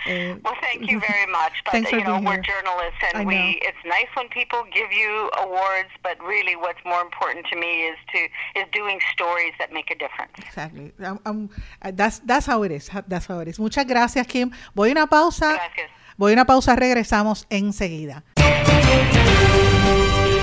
Uh, 0.10 0.34
Well, 0.43 0.58
thank 0.62 0.89
you 0.89 0.99
very 0.99 1.27
much. 1.32 1.53
But 1.63 1.71
Thanks 1.73 1.91
for 1.91 1.97
you 1.99 2.03
know, 2.06 2.13
being 2.13 2.25
we're 2.25 2.41
here. 2.41 2.53
journalists, 2.53 3.01
I 3.03 3.19
and 3.19 3.27
we. 3.27 3.36
know. 3.36 3.53
It's 3.69 3.84
nice 3.86 4.10
when 4.15 4.27
people 4.30 4.63
give 4.73 4.91
you 4.91 5.30
awards, 5.45 5.91
but 6.01 6.17
really, 6.34 6.56
what's 6.56 6.84
more 6.86 7.01
important 7.01 7.45
to 7.51 7.56
me 7.56 7.71
is 7.91 7.97
to 8.13 8.19
is 8.60 8.65
doing 8.73 8.99
stories 9.13 9.53
that 9.60 9.71
make 9.71 9.91
a 9.91 9.97
difference. 10.03 10.34
Exactly. 10.39 10.91
I'm- 11.06 11.19
I'm- 11.27 11.49
uh, 11.84 11.91
that's, 11.93 12.17
that's 12.25 12.47
how 12.47 12.63
it 12.63 12.71
is. 12.71 12.89
That's 13.08 13.27
how 13.27 13.38
it 13.41 13.47
is. 13.47 13.60
Muchas 13.60 13.86
gracias, 13.86 14.25
Kim. 14.25 14.49
Voy 14.73 14.89
a 14.89 14.91
una 14.93 15.06
pausa. 15.06 15.53
Gracias. 15.53 15.89
Voy 16.17 16.32
a 16.32 16.34
una 16.34 16.45
pausa. 16.45 16.75
Regresamos 16.75 17.45
enseguida. 17.51 18.23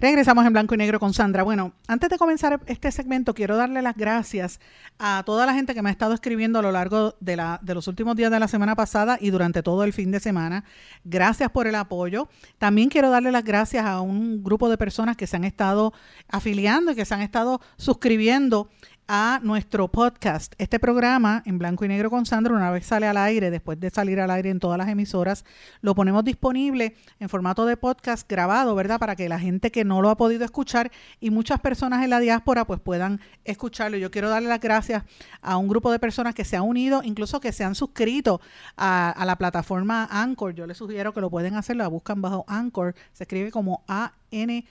Regresamos 0.00 0.46
en 0.46 0.54
blanco 0.54 0.74
y 0.74 0.78
negro 0.78 0.98
con 0.98 1.12
Sandra. 1.12 1.42
Bueno, 1.42 1.74
antes 1.86 2.08
de 2.08 2.16
comenzar 2.16 2.58
este 2.64 2.90
segmento, 2.90 3.34
quiero 3.34 3.58
darle 3.58 3.82
las 3.82 3.94
gracias 3.94 4.58
a 4.98 5.22
toda 5.26 5.44
la 5.44 5.52
gente 5.52 5.74
que 5.74 5.82
me 5.82 5.90
ha 5.90 5.92
estado 5.92 6.14
escribiendo 6.14 6.58
a 6.58 6.62
lo 6.62 6.72
largo 6.72 7.16
de, 7.20 7.36
la, 7.36 7.60
de 7.62 7.74
los 7.74 7.86
últimos 7.86 8.16
días 8.16 8.30
de 8.30 8.40
la 8.40 8.48
semana 8.48 8.74
pasada 8.74 9.18
y 9.20 9.28
durante 9.28 9.62
todo 9.62 9.84
el 9.84 9.92
fin 9.92 10.10
de 10.10 10.18
semana. 10.18 10.64
Gracias 11.04 11.50
por 11.50 11.66
el 11.66 11.74
apoyo. 11.74 12.30
También 12.56 12.88
quiero 12.88 13.10
darle 13.10 13.30
las 13.30 13.44
gracias 13.44 13.84
a 13.84 14.00
un 14.00 14.42
grupo 14.42 14.70
de 14.70 14.78
personas 14.78 15.18
que 15.18 15.26
se 15.26 15.36
han 15.36 15.44
estado 15.44 15.92
afiliando 16.28 16.92
y 16.92 16.94
que 16.94 17.04
se 17.04 17.12
han 17.12 17.20
estado 17.20 17.60
suscribiendo 17.76 18.70
a 19.12 19.40
nuestro 19.42 19.88
podcast. 19.88 20.54
Este 20.58 20.78
programa 20.78 21.42
en 21.44 21.58
blanco 21.58 21.84
y 21.84 21.88
negro 21.88 22.10
con 22.10 22.26
Sandra, 22.26 22.54
una 22.54 22.70
vez 22.70 22.86
sale 22.86 23.08
al 23.08 23.16
aire, 23.16 23.50
después 23.50 23.80
de 23.80 23.90
salir 23.90 24.20
al 24.20 24.30
aire 24.30 24.50
en 24.50 24.60
todas 24.60 24.78
las 24.78 24.86
emisoras, 24.88 25.44
lo 25.80 25.96
ponemos 25.96 26.24
disponible 26.24 26.94
en 27.18 27.28
formato 27.28 27.66
de 27.66 27.76
podcast 27.76 28.30
grabado, 28.30 28.72
¿verdad? 28.76 29.00
Para 29.00 29.16
que 29.16 29.28
la 29.28 29.40
gente 29.40 29.72
que 29.72 29.84
no 29.84 30.00
lo 30.00 30.10
ha 30.10 30.16
podido 30.16 30.44
escuchar 30.44 30.92
y 31.18 31.30
muchas 31.30 31.58
personas 31.58 32.04
en 32.04 32.10
la 32.10 32.20
diáspora 32.20 32.64
pues 32.64 32.78
puedan 32.78 33.20
escucharlo. 33.44 33.96
Yo 33.96 34.12
quiero 34.12 34.30
darle 34.30 34.48
las 34.48 34.60
gracias 34.60 35.02
a 35.42 35.56
un 35.56 35.66
grupo 35.66 35.90
de 35.90 35.98
personas 35.98 36.32
que 36.36 36.44
se 36.44 36.56
han 36.56 36.62
unido, 36.62 37.02
incluso 37.02 37.40
que 37.40 37.50
se 37.50 37.64
han 37.64 37.74
suscrito 37.74 38.40
a, 38.76 39.24
la 39.26 39.34
plataforma 39.34 40.06
Anchor. 40.08 40.54
Yo 40.54 40.68
les 40.68 40.76
sugiero 40.76 41.12
que 41.12 41.20
lo 41.20 41.30
pueden 41.30 41.56
hacer, 41.56 41.74
la 41.74 41.88
buscan 41.88 42.22
bajo 42.22 42.44
Anchor, 42.46 42.94
se 43.12 43.24
escribe 43.24 43.50
como 43.50 43.82
A-N-C-H-O-R, 43.88 44.70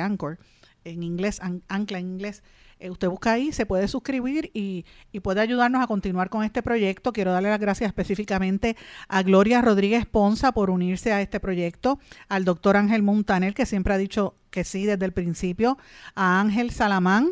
Anchor, 0.00 0.38
en 0.84 1.02
inglés, 1.02 1.40
an- 1.40 1.64
ancla 1.68 1.98
en 1.98 2.06
inglés. 2.06 2.44
Eh, 2.80 2.90
usted 2.90 3.08
busca 3.08 3.32
ahí, 3.32 3.52
se 3.52 3.66
puede 3.66 3.86
suscribir 3.88 4.50
y, 4.54 4.86
y 5.12 5.20
puede 5.20 5.40
ayudarnos 5.42 5.82
a 5.82 5.86
continuar 5.86 6.30
con 6.30 6.42
este 6.42 6.62
proyecto. 6.62 7.12
Quiero 7.12 7.30
darle 7.30 7.50
las 7.50 7.60
gracias 7.60 7.88
específicamente 7.88 8.76
a 9.08 9.22
Gloria 9.22 9.60
Rodríguez 9.60 10.06
Ponza 10.06 10.52
por 10.52 10.70
unirse 10.70 11.12
a 11.12 11.20
este 11.20 11.40
proyecto, 11.40 11.98
al 12.28 12.44
doctor 12.44 12.76
Ángel 12.76 13.02
Montaner, 13.02 13.54
que 13.54 13.66
siempre 13.66 13.94
ha 13.94 13.98
dicho 13.98 14.34
que 14.50 14.64
sí 14.64 14.86
desde 14.86 15.04
el 15.04 15.12
principio, 15.12 15.78
a 16.14 16.40
Ángel 16.40 16.70
Salamán, 16.70 17.30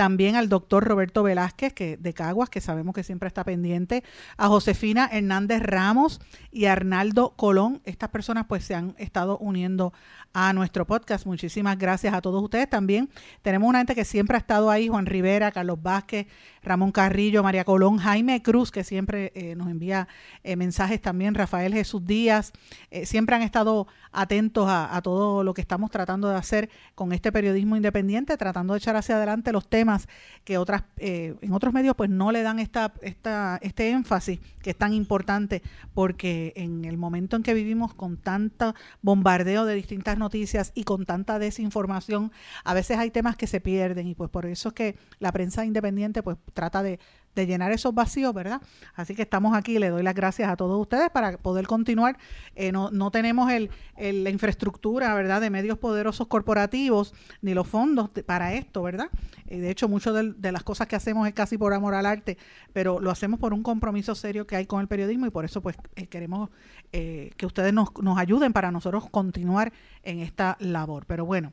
también 0.00 0.34
al 0.34 0.48
doctor 0.48 0.82
Roberto 0.82 1.22
Velázquez, 1.22 1.74
que 1.74 1.98
de 1.98 2.14
Caguas, 2.14 2.48
que 2.48 2.62
sabemos 2.62 2.94
que 2.94 3.02
siempre 3.02 3.26
está 3.26 3.44
pendiente, 3.44 4.02
a 4.38 4.48
Josefina 4.48 5.10
Hernández 5.12 5.62
Ramos 5.62 6.22
y 6.50 6.64
a 6.64 6.72
Arnaldo 6.72 7.34
Colón. 7.36 7.82
Estas 7.84 8.08
personas 8.08 8.46
pues 8.48 8.64
se 8.64 8.74
han 8.74 8.94
estado 8.96 9.36
uniendo 9.36 9.92
a 10.32 10.54
nuestro 10.54 10.86
podcast. 10.86 11.26
Muchísimas 11.26 11.76
gracias 11.76 12.14
a 12.14 12.22
todos 12.22 12.42
ustedes. 12.42 12.70
También 12.70 13.10
tenemos 13.42 13.68
una 13.68 13.80
gente 13.80 13.94
que 13.94 14.06
siempre 14.06 14.36
ha 14.36 14.40
estado 14.40 14.70
ahí, 14.70 14.88
Juan 14.88 15.04
Rivera, 15.04 15.52
Carlos 15.52 15.82
Vázquez, 15.82 16.28
Ramón 16.62 16.92
Carrillo, 16.92 17.42
María 17.42 17.64
Colón, 17.64 17.98
Jaime 17.98 18.42
Cruz, 18.42 18.70
que 18.70 18.84
siempre 18.84 19.32
eh, 19.34 19.54
nos 19.56 19.68
envía 19.68 20.08
eh, 20.44 20.56
mensajes 20.56 21.00
también, 21.00 21.34
Rafael 21.34 21.72
Jesús 21.72 22.04
Díaz, 22.04 22.52
eh, 22.90 23.06
siempre 23.06 23.36
han 23.36 23.42
estado 23.42 23.86
atentos 24.12 24.66
a, 24.68 25.00
todo 25.02 25.44
lo 25.44 25.54
que 25.54 25.60
estamos 25.60 25.90
tratando 25.90 26.28
de 26.28 26.36
hacer 26.36 26.68
con 26.94 27.12
este 27.12 27.32
periodismo 27.32 27.76
independiente, 27.76 28.36
tratando 28.36 28.74
de 28.74 28.78
echar 28.78 28.96
hacia 28.96 29.16
adelante 29.16 29.52
los 29.52 29.68
temas 29.68 30.08
que 30.44 30.58
otras 30.58 30.82
eh, 30.96 31.36
en 31.40 31.52
otros 31.52 31.72
medios 31.72 31.94
pues 31.94 32.10
no 32.10 32.32
le 32.32 32.42
dan 32.42 32.58
esta, 32.58 32.92
esta, 33.02 33.58
este 33.62 33.90
énfasis 33.90 34.40
que 34.62 34.70
es 34.70 34.76
tan 34.76 34.92
importante 34.92 35.62
porque 35.94 36.52
en 36.56 36.84
el 36.84 36.96
momento 36.96 37.36
en 37.36 37.42
que 37.42 37.54
vivimos 37.54 37.94
con 37.94 38.16
tanto 38.16 38.74
bombardeo 39.02 39.64
de 39.64 39.74
distintas 39.74 40.18
noticias 40.18 40.72
y 40.74 40.84
con 40.84 41.06
tanta 41.06 41.38
desinformación, 41.38 42.32
a 42.64 42.74
veces 42.74 42.98
hay 42.98 43.10
temas 43.10 43.36
que 43.36 43.46
se 43.46 43.60
pierden 43.60 44.08
y 44.08 44.14
pues 44.14 44.30
por 44.30 44.46
eso 44.46 44.68
es 44.68 44.74
que 44.74 44.96
la 45.18 45.32
prensa 45.32 45.64
independiente 45.64 46.22
pues 46.22 46.36
trata 46.50 46.82
de, 46.82 46.98
de 47.34 47.46
llenar 47.46 47.72
esos 47.72 47.94
vacíos, 47.94 48.34
¿verdad? 48.34 48.60
Así 48.94 49.14
que 49.14 49.22
estamos 49.22 49.56
aquí, 49.56 49.78
le 49.78 49.90
doy 49.90 50.02
las 50.02 50.14
gracias 50.14 50.50
a 50.50 50.56
todos 50.56 50.80
ustedes 50.80 51.10
para 51.10 51.36
poder 51.38 51.66
continuar. 51.66 52.18
Eh, 52.56 52.72
no, 52.72 52.90
no 52.90 53.10
tenemos 53.10 53.50
el, 53.52 53.70
la 53.96 54.30
infraestructura, 54.30 55.14
¿verdad?, 55.14 55.40
de 55.40 55.50
medios 55.50 55.78
poderosos 55.78 56.26
corporativos 56.26 57.14
ni 57.40 57.54
los 57.54 57.68
fondos 57.68 58.10
para 58.26 58.54
esto, 58.54 58.82
¿verdad? 58.82 59.08
Eh, 59.46 59.60
de 59.60 59.70
hecho, 59.70 59.88
muchas 59.88 60.14
de, 60.14 60.52
las 60.52 60.64
cosas 60.64 60.88
que 60.88 60.96
hacemos 60.96 61.28
es 61.28 61.34
casi 61.34 61.56
por 61.56 61.72
amor 61.72 61.94
al 61.94 62.06
arte, 62.06 62.36
pero 62.72 63.00
lo 63.00 63.10
hacemos 63.10 63.38
por 63.38 63.54
un 63.54 63.62
compromiso 63.62 64.14
serio 64.14 64.46
que 64.46 64.56
hay 64.56 64.66
con 64.66 64.80
el 64.80 64.88
periodismo 64.88 65.26
y 65.26 65.30
por 65.30 65.44
eso 65.44 65.60
pues 65.60 65.76
eh, 65.96 66.06
queremos 66.06 66.50
que 66.90 67.46
ustedes 67.46 67.72
nos, 67.72 67.90
nos 68.02 68.18
ayuden 68.18 68.52
para 68.52 68.72
nosotros 68.72 69.08
continuar 69.10 69.72
en 70.02 70.18
esta 70.18 70.56
labor. 70.58 71.06
Pero 71.06 71.24
bueno, 71.24 71.52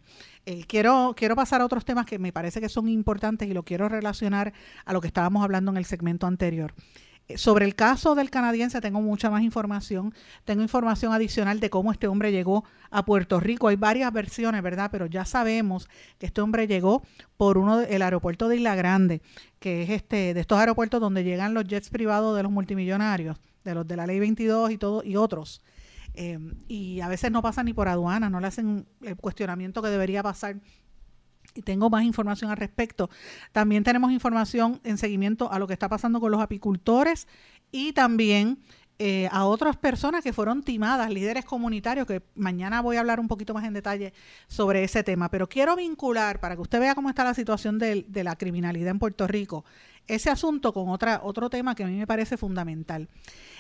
quiero, 0.68 1.14
quiero 1.16 1.36
pasar 1.36 1.62
a 1.62 1.66
otros 1.66 1.86
temas 1.86 2.08
que 2.08 2.18
me 2.18 2.34
parece 2.34 2.60
que 2.60 2.70
son 2.70 2.90
importantes 2.90 3.48
y 3.48 3.54
lo 3.54 3.62
quiero 3.62 3.88
relacionar 3.88 4.52
a 4.84 4.94
lo 4.94 5.00
que 5.00 5.06
estábamos 5.06 5.44
hablando 5.44 5.67
en 5.72 5.78
el 5.78 5.86
segmento 5.86 6.28
anterior. 6.28 6.74
Eh, 7.28 7.38
Sobre 7.38 7.66
el 7.66 7.76
caso 7.76 8.16
del 8.16 8.30
canadiense 8.30 8.82
tengo 8.82 9.02
mucha 9.02 9.30
más 9.30 9.42
información. 9.44 10.14
Tengo 10.46 10.62
información 10.62 11.14
adicional 11.14 11.60
de 11.60 11.70
cómo 11.70 11.92
este 11.92 12.08
hombre 12.08 12.32
llegó 12.32 12.64
a 12.90 13.04
Puerto 13.06 13.40
Rico. 13.40 13.68
Hay 13.68 13.76
varias 13.76 14.12
versiones, 14.14 14.62
¿verdad? 14.64 14.90
Pero 14.92 15.06
ya 15.08 15.26
sabemos 15.26 15.90
que 16.18 16.28
este 16.28 16.42
hombre 16.42 16.68
llegó 16.68 17.04
por 17.36 17.58
uno 17.58 17.78
del 17.78 18.02
aeropuerto 18.02 18.48
de 18.48 18.58
Isla 18.58 18.76
Grande, 18.76 19.22
que 19.60 19.84
es 19.84 19.90
este 19.90 20.34
de 20.34 20.40
estos 20.40 20.58
aeropuertos 20.60 21.02
donde 21.02 21.24
llegan 21.24 21.54
los 21.54 21.66
jets 21.66 21.90
privados 21.90 22.36
de 22.36 22.44
los 22.44 22.52
multimillonarios, 22.52 23.38
de 23.64 23.76
los 23.76 23.88
de 23.88 23.96
la 23.98 24.08
Ley 24.08 24.20
22 24.20 24.72
y 24.72 24.78
todo 24.78 25.04
y 25.04 25.18
otros. 25.18 25.62
Eh, 26.20 26.40
y 26.68 27.02
a 27.02 27.08
veces 27.08 27.32
no 27.32 27.44
pasan 27.44 27.66
ni 27.66 27.74
por 27.74 27.88
aduana, 27.88 28.28
no 28.30 28.40
le 28.40 28.48
hacen 28.48 28.88
el 29.02 29.16
cuestionamiento 29.18 29.84
que 29.84 29.90
debería 29.90 30.24
pasar 30.24 30.56
y 31.58 31.62
tengo 31.62 31.90
más 31.90 32.04
información 32.04 32.52
al 32.52 32.58
respecto. 32.58 33.10
También 33.52 33.84
tenemos 33.84 34.12
información 34.12 34.80
en 34.84 34.98
seguimiento 34.98 35.52
a 35.52 35.60
lo 35.60 35.68
que 35.68 35.74
está 35.74 35.90
pasando 35.90 36.20
con 36.20 36.32
los 36.32 36.42
apicultores 36.42 37.28
y 37.72 37.94
también 37.94 38.60
eh, 39.00 39.30
a 39.32 39.46
otras 39.46 39.78
personas 39.78 40.24
que 40.24 40.34
fueron 40.34 40.64
timadas, 40.64 41.12
líderes 41.12 41.46
comunitarios, 41.46 42.08
que 42.08 42.24
mañana 42.36 42.82
voy 42.82 42.98
a 42.98 43.02
hablar 43.02 43.20
un 43.20 43.28
poquito 43.28 43.54
más 43.54 43.64
en 43.66 43.74
detalle 43.74 44.12
sobre 44.48 44.84
ese 44.84 45.04
tema. 45.04 45.30
Pero 45.30 45.48
quiero 45.48 45.76
vincular, 45.76 46.40
para 46.40 46.56
que 46.56 46.62
usted 46.62 46.80
vea 46.80 46.96
cómo 46.96 47.10
está 47.10 47.24
la 47.24 47.34
situación 47.36 47.78
del- 47.78 48.06
de, 48.12 48.24
la 48.24 48.36
criminalidad 48.36 48.90
en 48.90 49.00
Puerto 49.00 49.28
Rico, 49.28 49.66
ese 50.08 50.30
asunto 50.30 50.74
con 50.74 50.90
otra, 50.90 51.22
otro 51.24 51.50
tema 51.50 51.76
que 51.76 51.84
a 51.84 51.88
mí 51.88 51.96
me 51.98 52.08
parece 52.08 52.38
fundamental. 52.38 53.08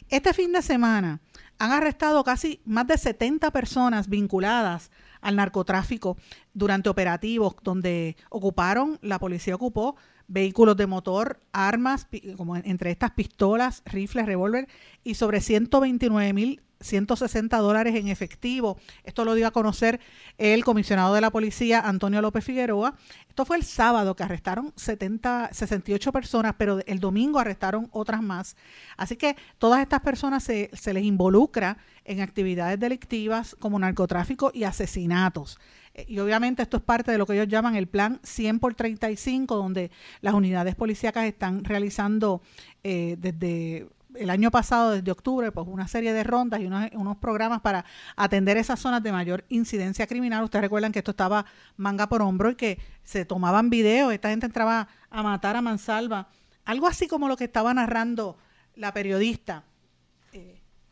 Este 0.09 0.33
fin 0.33 0.51
de 0.53 0.61
semana 0.61 1.19
han 1.59 1.71
arrestado 1.71 2.23
casi 2.23 2.61
más 2.65 2.87
de 2.87 2.97
70 2.97 3.51
personas 3.51 4.07
vinculadas 4.09 4.89
al 5.21 5.35
narcotráfico 5.35 6.17
durante 6.53 6.89
operativos 6.89 7.55
donde 7.63 8.15
ocuparon, 8.29 8.97
la 9.01 9.19
policía 9.19 9.55
ocupó 9.55 9.95
vehículos 10.27 10.75
de 10.77 10.87
motor, 10.87 11.39
armas, 11.53 12.07
como 12.35 12.55
en- 12.55 12.63
entre 12.65 12.91
estas 12.91 13.11
pistolas, 13.11 13.81
rifles, 13.85 14.25
revólver 14.25 14.67
y 15.03 15.15
sobre 15.15 15.41
129 15.41 16.33
mil 16.33 16.61
160 16.79 17.57
dólares 17.57 17.95
en 17.95 18.07
efectivo. 18.07 18.77
Esto 19.03 19.25
lo 19.25 19.33
dio 19.33 19.47
a 19.47 19.51
conocer 19.51 19.99
el 20.37 20.63
comisionado 20.63 21.15
de 21.15 21.21
la 21.21 21.31
policía, 21.31 21.79
Antonio 21.79 22.21
López 22.21 22.45
Figueroa. 22.45 22.93
Esto 23.27 23.45
fue 23.45 23.57
el 23.57 23.63
sábado 23.63 24.15
que 24.15 24.21
arrestaron 24.21 24.73
70, 24.75 25.49
68 25.53 26.11
personas, 26.11 26.53
pero 26.55 26.77
el 26.85 26.99
domingo 26.99 27.39
arrestaron 27.39 27.87
otras 27.91 28.21
más. 28.21 28.55
Así 28.95 29.15
que 29.15 29.35
todas 29.57 29.81
estas 29.81 30.01
personas 30.01 30.43
se, 30.43 30.69
se 30.73 30.93
les 30.93 31.03
involucra 31.03 31.79
en 32.05 32.21
actividades 32.21 32.79
delictivas 32.79 33.55
como 33.59 33.79
narcotráfico 33.79 34.51
y 34.53 34.63
asesinatos. 34.63 35.59
Eh, 35.97 36.05
y 36.07 36.19
obviamente 36.19 36.61
esto 36.61 36.77
es 36.77 36.83
parte 36.83 37.11
de 37.11 37.17
lo 37.17 37.25
que 37.25 37.33
ellos 37.33 37.47
llaman 37.47 37.75
el 37.75 37.87
plan 37.87 38.19
100 38.23 38.59
por 38.59 38.75
35, 38.75 39.55
donde 39.55 39.91
las 40.21 40.33
unidades 40.33 40.75
policíacas 40.75 41.25
están 41.25 41.65
realizando 41.65 42.41
eh, 42.83 43.17
desde 43.19 43.89
el 44.15 44.29
año 44.29 44.49
pasado, 44.49 44.91
desde 44.91 45.11
octubre, 45.11 45.51
pues 45.51 45.67
una 45.67 45.87
serie 45.87 46.13
de 46.13 46.23
rondas 46.23 46.61
y 46.61 46.65
unos, 46.65 46.89
unos, 46.93 47.17
programas 47.17 47.61
para 47.61 47.85
atender 48.15 48.57
esas 48.57 48.79
zonas 48.79 49.03
de 49.03 49.11
mayor 49.11 49.43
incidencia 49.49 50.07
criminal. 50.07 50.43
Ustedes 50.43 50.63
recuerdan 50.63 50.91
que 50.91 50.99
esto 50.99 51.11
estaba 51.11 51.45
manga 51.75 52.07
por 52.07 52.21
hombro 52.21 52.51
y 52.51 52.55
que 52.55 52.79
se 53.03 53.25
tomaban 53.25 53.69
videos, 53.69 54.13
esta 54.13 54.29
gente 54.29 54.45
entraba 54.45 54.87
a 55.09 55.23
matar 55.23 55.55
a 55.55 55.61
mansalva. 55.61 56.29
Algo 56.65 56.87
así 56.87 57.07
como 57.07 57.27
lo 57.27 57.37
que 57.37 57.45
estaba 57.45 57.73
narrando 57.73 58.37
la 58.75 58.93
periodista 58.93 59.63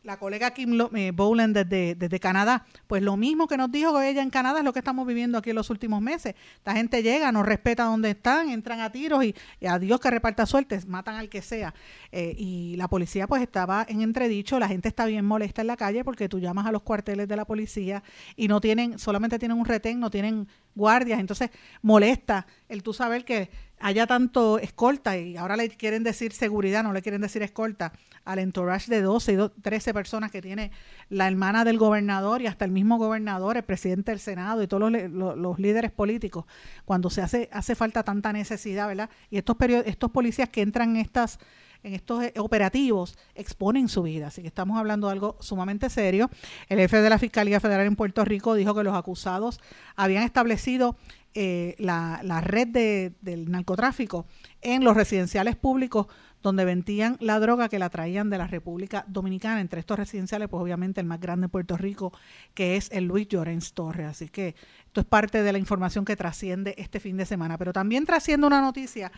la 0.06 0.18
colega 0.18 0.52
Kim 0.52 0.78
eh, 0.94 1.10
Bowlen 1.10 1.52
desde, 1.52 1.96
desde, 1.96 2.20
Canadá, 2.20 2.64
pues 2.86 3.02
lo 3.02 3.16
mismo 3.16 3.48
que 3.48 3.56
nos 3.56 3.72
dijo 3.72 4.00
ella 4.00 4.22
en 4.22 4.30
Canadá 4.30 4.60
es 4.60 4.64
lo 4.64 4.72
que 4.72 4.78
estamos 4.78 5.04
viviendo 5.04 5.36
aquí 5.36 5.50
en 5.50 5.56
los 5.56 5.68
últimos 5.68 6.00
meses. 6.00 6.34
La 6.64 6.74
gente 6.74 7.02
llega, 7.02 7.32
no 7.32 7.42
respeta 7.42 7.84
dónde 7.84 8.10
están, 8.10 8.48
entran 8.50 8.80
a 8.80 8.90
tiros 8.90 9.24
y, 9.24 9.34
a 9.66 9.78
Dios 9.80 9.98
que 9.98 10.08
reparta 10.08 10.46
suertes, 10.46 10.86
matan 10.86 11.16
al 11.16 11.28
que 11.28 11.42
sea. 11.42 11.74
Eh, 12.12 12.34
y 12.38 12.76
la 12.76 12.86
policía 12.86 13.26
pues 13.26 13.42
estaba 13.42 13.84
en 13.88 14.00
entredicho, 14.00 14.60
la 14.60 14.68
gente 14.68 14.88
está 14.88 15.06
bien 15.06 15.24
molesta 15.24 15.62
en 15.62 15.66
la 15.66 15.76
calle 15.76 16.04
porque 16.04 16.28
tú 16.28 16.38
llamas 16.38 16.66
a 16.66 16.72
los 16.72 16.82
cuarteles 16.82 17.26
de 17.26 17.34
la 17.34 17.44
policía 17.44 18.04
y 18.36 18.46
no 18.46 18.60
tienen, 18.60 19.00
solamente 19.00 19.40
tienen 19.40 19.58
un 19.58 19.64
retén, 19.64 19.98
no 19.98 20.10
tienen 20.10 20.46
guardias, 20.76 21.18
entonces 21.18 21.50
molesta 21.82 22.46
el 22.68 22.84
tú 22.84 22.92
saber 22.92 23.24
que 23.24 23.50
haya 23.78 24.06
tanto 24.06 24.58
escolta 24.58 25.18
y 25.18 25.36
ahora 25.36 25.56
le 25.56 25.68
quieren 25.68 26.02
decir 26.02 26.32
seguridad, 26.32 26.82
no 26.82 26.92
le 26.92 27.02
quieren 27.02 27.20
decir 27.20 27.42
escolta 27.42 27.92
al 28.24 28.38
entourage 28.38 28.90
de 28.90 29.02
12 29.02 29.32
y 29.32 29.60
13 29.60 29.92
personas 29.92 30.30
que 30.30 30.40
tiene 30.40 30.70
la 31.08 31.26
hermana 31.26 31.64
del 31.64 31.78
gobernador 31.78 32.40
y 32.40 32.46
hasta 32.46 32.64
el 32.64 32.70
mismo 32.70 32.96
gobernador, 32.98 33.56
el 33.56 33.64
presidente 33.64 34.12
del 34.12 34.20
Senado 34.20 34.62
y 34.62 34.66
todos 34.66 34.90
los, 34.90 35.10
los, 35.10 35.58
líderes 35.58 35.90
políticos, 35.90 36.44
cuando 36.84 37.10
se 37.10 37.22
hace, 37.22 37.48
hace 37.52 37.74
falta 37.74 38.02
tanta 38.02 38.32
necesidad, 38.32 38.88
¿verdad? 38.88 39.10
Y 39.30 39.38
estos, 39.38 39.56
estos 39.84 40.10
policías 40.10 40.48
que 40.48 40.62
entran 40.62 40.90
en 40.90 41.02
estas 41.02 41.38
en 41.86 41.94
estos 41.94 42.24
eh, 42.24 42.34
operativos 42.38 43.16
exponen 43.34 43.88
su 43.88 44.02
vida. 44.02 44.26
Así 44.26 44.42
que 44.42 44.48
estamos 44.48 44.76
hablando 44.76 45.06
de 45.06 45.12
algo 45.12 45.36
sumamente 45.40 45.88
serio. 45.88 46.28
El 46.68 46.78
jefe 46.78 47.00
de 47.00 47.08
la 47.08 47.18
Fiscalía 47.18 47.60
Federal 47.60 47.86
en 47.86 47.94
Puerto 47.94 48.24
Rico 48.24 48.54
dijo 48.54 48.74
que 48.74 48.82
los 48.82 48.94
acusados 48.94 49.60
habían 49.94 50.24
establecido 50.24 50.96
eh, 51.34 51.76
la, 51.78 52.20
la, 52.24 52.40
red 52.40 52.68
de, 52.68 53.12
del 53.20 53.50
narcotráfico 53.50 54.26
en 54.62 54.82
los 54.82 54.96
residenciales 54.96 55.54
públicos 55.54 56.08
donde 56.42 56.64
vendían 56.64 57.16
la 57.20 57.38
droga 57.38 57.68
que 57.68 57.78
la 57.78 57.90
traían 57.90 58.30
de 58.30 58.38
la 58.38 58.46
República 58.46 59.04
Dominicana. 59.08 59.60
Entre 59.60 59.80
estos 59.80 59.98
residenciales, 59.98 60.48
pues 60.48 60.62
obviamente 60.62 61.00
el 61.00 61.06
más 61.06 61.20
grande 61.20 61.46
de 61.46 61.48
Puerto 61.50 61.76
Rico, 61.76 62.12
que 62.54 62.76
es 62.76 62.90
el 62.90 63.04
Luis 63.04 63.28
Llorens 63.28 63.74
Torres. 63.74 64.06
Así 64.06 64.28
que 64.28 64.54
esto 64.86 65.00
es 65.00 65.06
parte 65.06 65.42
de 65.42 65.52
la 65.52 65.58
información 65.58 66.04
que 66.04 66.16
trasciende 66.16 66.74
este 66.78 67.00
fin 67.00 67.16
de 67.16 67.26
semana. 67.26 67.58
Pero 67.58 67.72
también 67.72 68.06
trasciende 68.06 68.46
una 68.46 68.60
noticia 68.60 69.12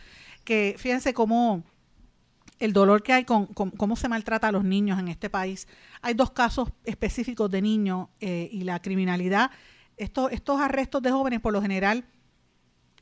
que, 0.44 0.74
fíjense 0.78 1.14
cómo 1.14 1.64
el 2.58 2.72
dolor 2.72 3.02
que 3.02 3.12
hay 3.12 3.24
con, 3.24 3.46
cómo 3.46 3.96
se 3.96 4.08
maltrata 4.08 4.48
a 4.48 4.52
los 4.52 4.64
niños 4.64 4.98
en 4.98 5.08
este 5.08 5.30
país. 5.30 5.68
Hay 6.02 6.14
dos 6.14 6.30
casos 6.30 6.70
específicos 6.84 7.50
de 7.50 7.62
niños 7.62 8.08
eh, 8.20 8.48
y 8.52 8.62
la 8.64 8.80
criminalidad. 8.80 9.50
Estos, 9.96 10.32
estos 10.32 10.60
arrestos 10.60 11.02
de 11.02 11.10
jóvenes, 11.10 11.40
por 11.40 11.52
lo 11.52 11.62
general, 11.62 12.04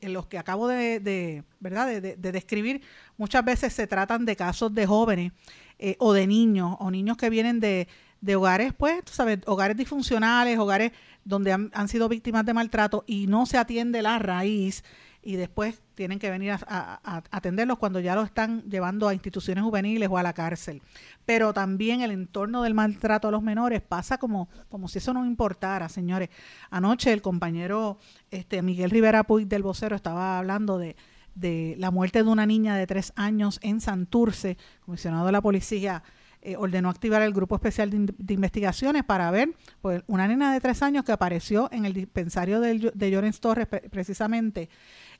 en 0.01 0.13
los 0.13 0.27
que 0.27 0.37
acabo 0.37 0.67
de, 0.67 1.43
describir, 1.59 2.81
muchas 3.17 3.43
veces 3.43 3.73
se 3.73 3.87
tratan 3.87 4.25
de 4.25 4.35
casos 4.35 4.73
de 4.73 4.85
jóvenes 4.85 5.31
eh, 5.79 5.95
o 5.99 6.13
de 6.13 6.27
niños, 6.27 6.75
o 6.79 6.91
niños 6.91 7.17
que 7.17 7.29
vienen 7.29 7.59
de, 7.59 7.87
hogares, 8.35 8.73
pues, 8.73 9.03
tú 9.05 9.13
sabes, 9.13 9.39
hogares 9.45 9.77
disfuncionales, 9.77 10.59
hogares 10.59 10.91
donde 11.23 11.51
han, 11.51 11.87
sido 11.87 12.09
víctimas 12.09 12.45
de 12.45 12.53
maltrato 12.53 13.03
y 13.07 13.27
no 13.27 13.45
se 13.45 13.57
atiende 13.57 14.01
la 14.01 14.19
raíz 14.19 14.83
y 15.27 15.35
después 15.35 15.81
tienen 15.93 16.19
que 16.19 16.29
venir 16.29 16.53
a, 16.53 17.21
atenderlos 17.31 17.77
cuando 17.77 17.99
ya 17.99 18.15
lo 18.15 18.23
están 18.23 18.63
llevando 18.69 19.09
a 19.09 19.13
instituciones 19.13 19.61
juveniles 19.61 20.07
o 20.09 20.17
a 20.17 20.23
la 20.23 20.31
cárcel. 20.31 20.81
Pero 21.25 21.53
también 21.53 21.99
el 21.99 22.11
entorno 22.11 22.63
del 22.63 22.73
maltrato 22.73 23.27
a 23.27 23.31
los 23.31 23.43
menores 23.43 23.81
pasa 23.81 24.19
como, 24.19 24.47
como 24.69 24.87
si 24.87 24.99
eso 24.99 25.11
no 25.11 25.25
importara, 25.25 25.89
señores. 25.89 26.29
Anoche 26.69 27.11
el 27.11 27.21
compañero 27.21 27.97
este, 28.31 28.61
Miguel 28.61 28.89
Rivera 28.89 29.25
Puig 29.25 29.49
del 29.49 29.63
vocero 29.63 29.97
estaba 29.97 30.37
hablando 30.37 30.77
de, 30.77 30.95
de 31.35 31.75
la 31.77 31.91
muerte 31.91 32.23
de 32.23 32.29
una 32.29 32.45
niña 32.45 32.77
de 32.77 32.87
tres 32.87 33.11
años 33.17 33.59
en 33.63 33.81
Santurce, 33.81 34.57
comisionado 34.85 35.25
de 35.25 35.33
la 35.33 35.41
policía. 35.41 36.03
Eh, 36.41 36.55
ordenó 36.55 36.89
activar 36.89 37.23
el 37.23 37.33
grupo 37.33 37.55
especial 37.55 37.89
de, 37.89 38.33
investigaciones 38.33 39.03
para 39.03 39.29
ver 39.31 39.55
pues, 39.81 40.03
una 40.07 40.27
nena 40.27 40.53
de 40.53 40.61
tres 40.61 40.83
años 40.83 41.03
que 41.03 41.11
apareció 41.11 41.67
en 41.71 41.85
el 41.85 41.93
dispensario 41.93 42.61
de, 42.61 42.91
de 42.93 43.11
Llorens 43.11 43.39
Torres 43.39 43.67
precisamente 43.67 44.69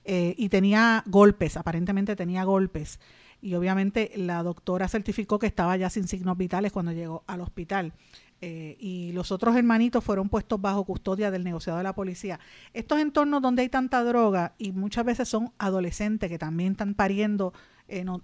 eh, 0.05 0.35
y 0.37 0.47
tenía 0.49 1.03
golpes, 1.07 1.57
aparentemente 1.57 2.15
tenía 2.15 2.45
golpes. 2.45 2.99
Y 3.41 3.55
obviamente 3.55 4.11
la 4.15 4.41
doctora 4.41 4.87
certificó 4.87 5.37
que 5.37 5.47
estaba 5.47 5.75
ya 5.75 5.89
sin 5.89 6.07
signos 6.07 6.37
vitales 6.37 6.71
cuando 6.71 6.93
llegó 6.93 7.23
al 7.27 7.41
hospital. 7.41 7.93
Eh, 8.39 8.77
y 8.79 9.11
los 9.11 9.31
otros 9.31 9.55
hermanitos 9.57 10.03
fueron 10.03 10.29
puestos 10.29 10.61
bajo 10.61 10.85
custodia 10.85 11.29
del 11.29 11.43
negociado 11.43 11.77
de 11.77 11.83
la 11.83 11.93
policía. 11.93 12.39
Estos 12.73 12.99
entornos 12.99 13.41
donde 13.41 13.63
hay 13.63 13.69
tanta 13.69 14.03
droga 14.03 14.53
y 14.57 14.71
muchas 14.71 15.03
veces 15.03 15.27
son 15.27 15.51
adolescentes 15.57 16.29
que 16.29 16.39
también 16.39 16.71
están 16.73 16.93
pariendo 16.93 17.53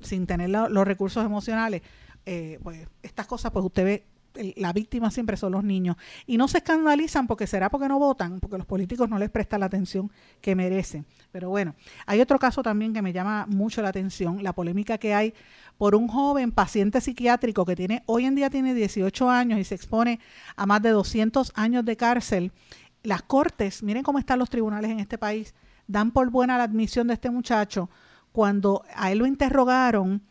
sin 0.01 0.27
tener 0.27 0.49
los 0.49 0.85
recursos 0.85 1.25
emocionales, 1.25 1.83
pues 2.61 2.87
estas 3.01 3.27
cosas 3.27 3.51
pues 3.51 3.65
usted 3.65 3.83
ve 3.83 4.05
la 4.55 4.73
víctima 4.73 5.11
siempre 5.11 5.37
son 5.37 5.51
los 5.51 5.63
niños. 5.63 5.95
Y 6.25 6.37
no 6.37 6.47
se 6.47 6.57
escandalizan 6.57 7.27
porque 7.27 7.47
será 7.47 7.69
porque 7.69 7.87
no 7.87 7.99
votan, 7.99 8.39
porque 8.39 8.57
los 8.57 8.65
políticos 8.65 9.09
no 9.09 9.19
les 9.19 9.29
prestan 9.29 9.59
la 9.59 9.67
atención 9.67 10.11
que 10.41 10.55
merecen. 10.55 11.05
Pero 11.31 11.49
bueno, 11.49 11.75
hay 12.05 12.21
otro 12.21 12.39
caso 12.39 12.63
también 12.63 12.93
que 12.93 13.01
me 13.01 13.13
llama 13.13 13.45
mucho 13.47 13.81
la 13.81 13.89
atención, 13.89 14.43
la 14.43 14.53
polémica 14.53 14.97
que 14.97 15.13
hay 15.13 15.33
por 15.77 15.95
un 15.95 16.07
joven 16.07 16.51
paciente 16.51 17.01
psiquiátrico 17.01 17.65
que 17.65 17.75
tiene 17.75 18.03
hoy 18.05 18.25
en 18.25 18.35
día 18.35 18.49
tiene 18.49 18.73
18 18.73 19.29
años 19.29 19.59
y 19.59 19.63
se 19.63 19.75
expone 19.75 20.19
a 20.55 20.65
más 20.65 20.81
de 20.81 20.89
200 20.89 21.51
años 21.55 21.85
de 21.85 21.97
cárcel. 21.97 22.51
Las 23.03 23.21
cortes, 23.23 23.83
miren 23.83 24.03
cómo 24.03 24.19
están 24.19 24.39
los 24.39 24.49
tribunales 24.49 24.91
en 24.91 24.99
este 24.99 25.17
país, 25.17 25.53
dan 25.87 26.11
por 26.11 26.29
buena 26.29 26.57
la 26.57 26.63
admisión 26.63 27.07
de 27.07 27.15
este 27.15 27.29
muchacho 27.29 27.89
cuando 28.31 28.83
a 28.95 29.11
él 29.11 29.19
lo 29.19 29.25
interrogaron 29.27 30.21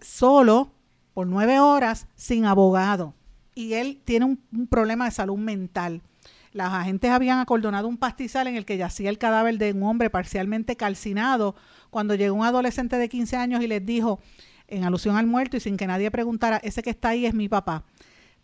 solo 0.00 0.72
por 1.14 1.26
nueve 1.26 1.60
horas 1.60 2.06
sin 2.14 2.44
abogado 2.44 3.14
y 3.54 3.74
él 3.74 4.00
tiene 4.04 4.24
un, 4.24 4.66
problema 4.66 5.04
de 5.04 5.10
salud 5.10 5.38
mental. 5.38 6.02
Las 6.52 6.72
agentes 6.72 7.10
habían 7.10 7.38
acordonado 7.38 7.88
un 7.88 7.96
pastizal 7.96 8.46
en 8.46 8.56
el 8.56 8.64
que 8.64 8.76
yacía 8.76 9.10
el 9.10 9.18
cadáver 9.18 9.58
de 9.58 9.72
un 9.72 9.82
hombre 9.84 10.10
parcialmente 10.10 10.76
calcinado 10.76 11.54
cuando 11.90 12.14
llegó 12.14 12.36
un 12.36 12.44
adolescente 12.44 12.96
de 12.96 13.08
15 13.08 13.36
años 13.36 13.62
y 13.62 13.68
les 13.68 13.84
dijo, 13.84 14.20
en 14.68 14.84
alusión 14.84 15.16
al 15.16 15.26
muerto 15.26 15.56
y 15.56 15.60
sin 15.60 15.76
que 15.76 15.86
nadie 15.86 16.10
preguntara, 16.10 16.58
ese 16.58 16.82
que 16.82 16.90
está 16.90 17.10
ahí 17.10 17.26
es 17.26 17.34
mi 17.34 17.48
papá. 17.48 17.84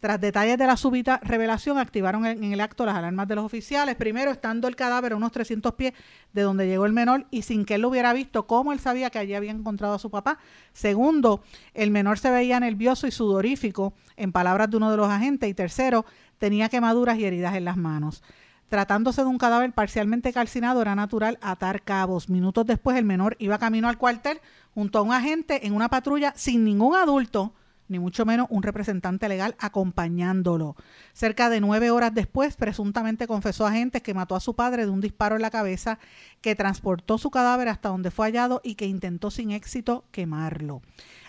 Tras 0.01 0.21
detalles 0.21 0.57
de 0.59 0.67
la 0.67 0.77
súbita 0.77 1.19
revelación, 1.25 1.77
activaron 1.77 2.25
en, 2.25 2.53
el 2.53 2.61
acto 2.61 2.87
las 2.87 2.95
alarmas 2.95 3.27
de 3.27 3.35
los 3.35 3.45
oficiales. 3.45 3.97
Primero, 3.97 4.31
estando 4.31 4.69
el 4.69 4.77
cadáver 4.77 5.13
a 5.13 5.17
unos 5.17 5.33
300 5.33 5.75
pies 5.75 5.93
de 6.33 6.43
donde 6.43 6.69
llegó 6.69 6.87
el 6.87 6.93
menor 6.93 7.27
y 7.33 7.43
sin 7.43 7.65
que 7.65 7.75
él 7.75 7.83
lo 7.83 7.89
hubiera 7.89 8.13
visto, 8.13 8.47
cómo 8.47 8.73
él 8.73 8.79
sabía 8.79 9.11
que 9.11 9.19
allí 9.19 9.35
había 9.35 9.51
encontrado 9.51 9.95
a 9.95 9.99
su 9.99 10.09
papá. 10.09 10.39
Segundo, 10.73 11.43
el 11.75 11.91
menor 11.91 12.21
se 12.21 12.31
veía 12.31 12.61
nervioso 12.61 13.09
y 13.09 13.11
sudorífico, 13.11 13.93
en 14.17 14.31
palabras 14.31 14.71
de 14.71 14.77
uno 14.77 14.89
de 14.93 14.97
los 14.97 15.09
agentes. 15.09 15.51
Y 15.51 15.55
tercero, 15.55 16.07
tenía 16.39 16.69
quemaduras 16.69 17.19
y 17.19 17.25
heridas 17.25 17.57
en 17.57 17.65
las 17.65 17.77
manos. 17.77 18.23
Tratándose 18.69 19.23
de 19.23 19.29
un 19.29 19.39
cadáver 19.39 19.73
parcialmente 19.73 20.33
calcinado, 20.33 20.81
era 20.81 20.95
natural 20.95 21.39
atar 21.41 21.83
cabos. 21.83 22.29
Minutos 22.29 22.67
después, 22.67 22.97
el 22.97 23.05
menor 23.05 23.35
iba 23.41 23.59
camino 23.59 23.89
al 23.89 23.99
cuartel 23.99 24.41
junto 24.75 25.01
a 25.01 25.03
un 25.03 25.13
agente 25.13 25.67
en 25.67 25.75
una 25.75 25.89
patrulla 25.89 26.35
sin 26.37 26.63
ningún 26.63 26.95
adulto 26.95 27.53
ni 27.89 27.99
mucho 27.99 28.25
menos 28.25 28.47
un 28.51 28.63
representante 28.63 29.29
legal 29.29 29.57
acompañándolo. 29.59 30.77
Cerca 31.13 31.51
de 31.51 31.61
nueve 31.61 31.91
horas 31.91 32.15
después, 32.15 32.57
presuntamente 32.57 33.27
confesó 33.27 33.67
a 33.67 33.71
agentes 33.71 34.03
que 34.03 34.15
mató 34.15 34.37
a 34.37 34.41
su 34.41 34.55
padre 34.55 34.85
de 34.87 34.93
un 34.93 35.01
disparo 35.01 35.37
en 35.37 35.43
la 35.43 35.51
cabeza, 35.51 35.99
que 36.41 36.55
transportó 36.55 37.19
su 37.19 37.31
cadáver 37.31 37.69
hasta 37.69 37.89
donde 37.89 38.11
fue 38.11 38.27
hallado 38.27 38.61
y 38.63 38.75
que 38.75 38.87
intentó 38.87 39.31
sin 39.31 39.51
éxito 39.51 40.05
quemarlo. 40.11 40.83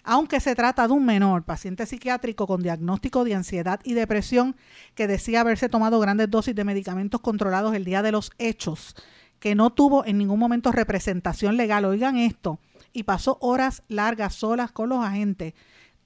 Aunque 0.03 0.39
se 0.39 0.55
trata 0.55 0.87
de 0.87 0.93
un 0.93 1.05
menor, 1.05 1.43
paciente 1.43 1.85
psiquiátrico 1.85 2.47
con 2.47 2.61
diagnóstico 2.61 3.23
de 3.23 3.35
ansiedad 3.35 3.79
y 3.83 3.93
depresión, 3.93 4.55
que 4.95 5.07
decía 5.07 5.41
haberse 5.41 5.69
tomado 5.69 5.99
grandes 5.99 6.29
dosis 6.29 6.55
de 6.55 6.63
medicamentos 6.63 7.21
controlados 7.21 7.75
el 7.75 7.85
día 7.85 8.01
de 8.01 8.11
los 8.11 8.31
hechos, 8.37 8.95
que 9.39 9.55
no 9.55 9.69
tuvo 9.71 10.05
en 10.05 10.17
ningún 10.17 10.39
momento 10.39 10.71
representación 10.71 11.57
legal, 11.57 11.85
oigan 11.85 12.17
esto, 12.17 12.59
y 12.91 13.03
pasó 13.03 13.37
horas 13.41 13.83
largas 13.87 14.35
solas 14.35 14.71
con 14.71 14.89
los 14.89 15.03
agentes 15.03 15.53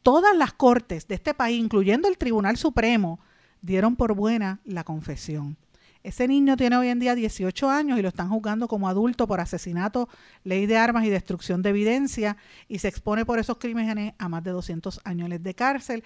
todas 0.03 0.35
las 0.35 0.53
cortes 0.53 1.07
de 1.07 1.15
este 1.15 1.33
país, 1.33 1.59
incluyendo 1.59 2.07
el 2.07 2.17
Tribunal 2.17 2.57
Supremo, 2.57 3.19
dieron 3.61 3.95
por 3.95 4.13
buena 4.13 4.59
la 4.65 4.83
confesión. 4.83 5.57
Ese 6.03 6.27
niño 6.27 6.57
tiene 6.57 6.75
hoy 6.75 6.89
en 6.89 6.99
día 6.99 7.15
18 7.15 7.69
años 7.69 7.97
y 7.97 8.01
lo 8.01 8.09
están 8.09 8.27
juzgando 8.27 8.67
como 8.67 8.89
adulto 8.89 9.25
por 9.25 9.39
asesinato, 9.39 10.09
ley 10.43 10.65
de 10.65 10.75
armas 10.75 11.05
y 11.05 11.09
destrucción 11.09 11.61
de 11.61 11.69
evidencia 11.69 12.35
y 12.67 12.79
se 12.79 12.89
expone 12.89 13.25
por 13.25 13.39
esos 13.39 13.57
crímenes 13.57 14.13
a 14.17 14.27
más 14.27 14.43
de 14.43 14.51
200 14.51 14.99
años 15.05 15.29
de 15.41 15.53
cárcel, 15.55 16.03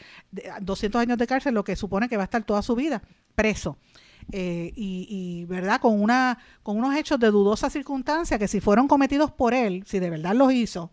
200 0.61 1.01
años 1.01 1.17
de 1.17 1.25
cárcel, 1.25 1.55
lo 1.55 1.63
que 1.63 1.75
supone 1.75 2.07
que 2.07 2.15
va 2.15 2.23
a 2.23 2.25
estar 2.25 2.43
toda 2.43 2.61
su 2.61 2.75
vida 2.75 3.01
preso. 3.33 3.77
Eh, 4.31 4.71
y, 4.75 5.45
verdad 5.45 5.79
con 5.79 6.01
una 6.01 6.37
con 6.61 6.77
unos 6.77 6.95
hechos 6.97 7.17
de 7.17 7.31
dudosa 7.31 7.69
circunstancia 7.69 8.37
que 8.37 8.49
si 8.49 8.59
fueron 8.59 8.87
cometidos 8.87 9.31
por 9.31 9.53
él, 9.53 9.83
si 9.87 9.99
de 9.99 10.09
verdad 10.09 10.35
los 10.35 10.51
hizo, 10.51 10.91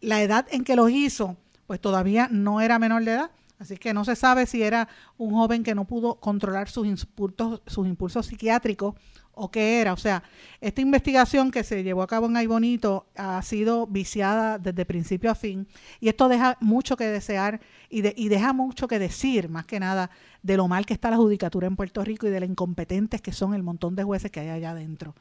la 0.00 0.22
edad 0.22 0.46
en 0.50 0.64
que 0.64 0.76
los 0.76 0.90
hizo, 0.90 1.36
pues 1.68 1.80
todavía 1.80 2.28
no 2.32 2.60
era 2.60 2.80
menor 2.80 3.04
de 3.04 3.12
edad 3.12 3.30
Así 3.58 3.76
que 3.76 3.92
no 3.92 4.04
se 4.04 4.14
sabe 4.14 4.46
si 4.46 4.62
era 4.62 4.88
un 5.16 5.32
joven 5.32 5.64
que 5.64 5.74
no 5.74 5.84
pudo 5.84 6.20
controlar 6.20 6.68
sus 6.68 6.86
impulsos, 6.86 7.60
sus 7.66 7.86
impulsos 7.88 8.26
psiquiátricos 8.26 8.94
o 9.32 9.50
qué 9.50 9.80
era. 9.80 9.92
O 9.92 9.96
sea, 9.96 10.22
esta 10.60 10.80
investigación 10.80 11.50
que 11.50 11.64
se 11.64 11.82
llevó 11.82 12.02
a 12.02 12.06
cabo 12.06 12.26
en 12.26 12.36
Ay 12.36 12.46
Bonito 12.46 13.06
ha 13.16 13.42
sido 13.42 13.86
viciada 13.88 14.58
desde 14.58 14.84
principio 14.84 15.30
a 15.30 15.34
fin 15.34 15.66
y 16.00 16.08
esto 16.08 16.28
deja 16.28 16.56
mucho 16.60 16.96
que 16.96 17.06
desear 17.06 17.60
y, 17.90 18.06
y 18.20 18.28
deja 18.28 18.52
mucho 18.52 18.86
que 18.86 19.00
decir, 19.00 19.48
más 19.48 19.66
que 19.66 19.80
nada, 19.80 20.10
de 20.42 20.56
lo 20.56 20.68
mal 20.68 20.86
que 20.86 20.94
está 20.94 21.10
la 21.10 21.16
judicatura 21.16 21.66
en 21.66 21.74
Puerto 21.74 22.04
Rico 22.04 22.28
y 22.28 22.30
de 22.30 22.40
lo 22.40 22.46
incompetentes 22.46 23.20
que 23.20 23.32
son 23.32 23.54
el 23.54 23.64
montón 23.64 23.96
de 23.96 24.04
jueces 24.04 24.30
que 24.30 24.40
hay 24.40 24.50
allá 24.50 24.70
adentro. 24.70 25.16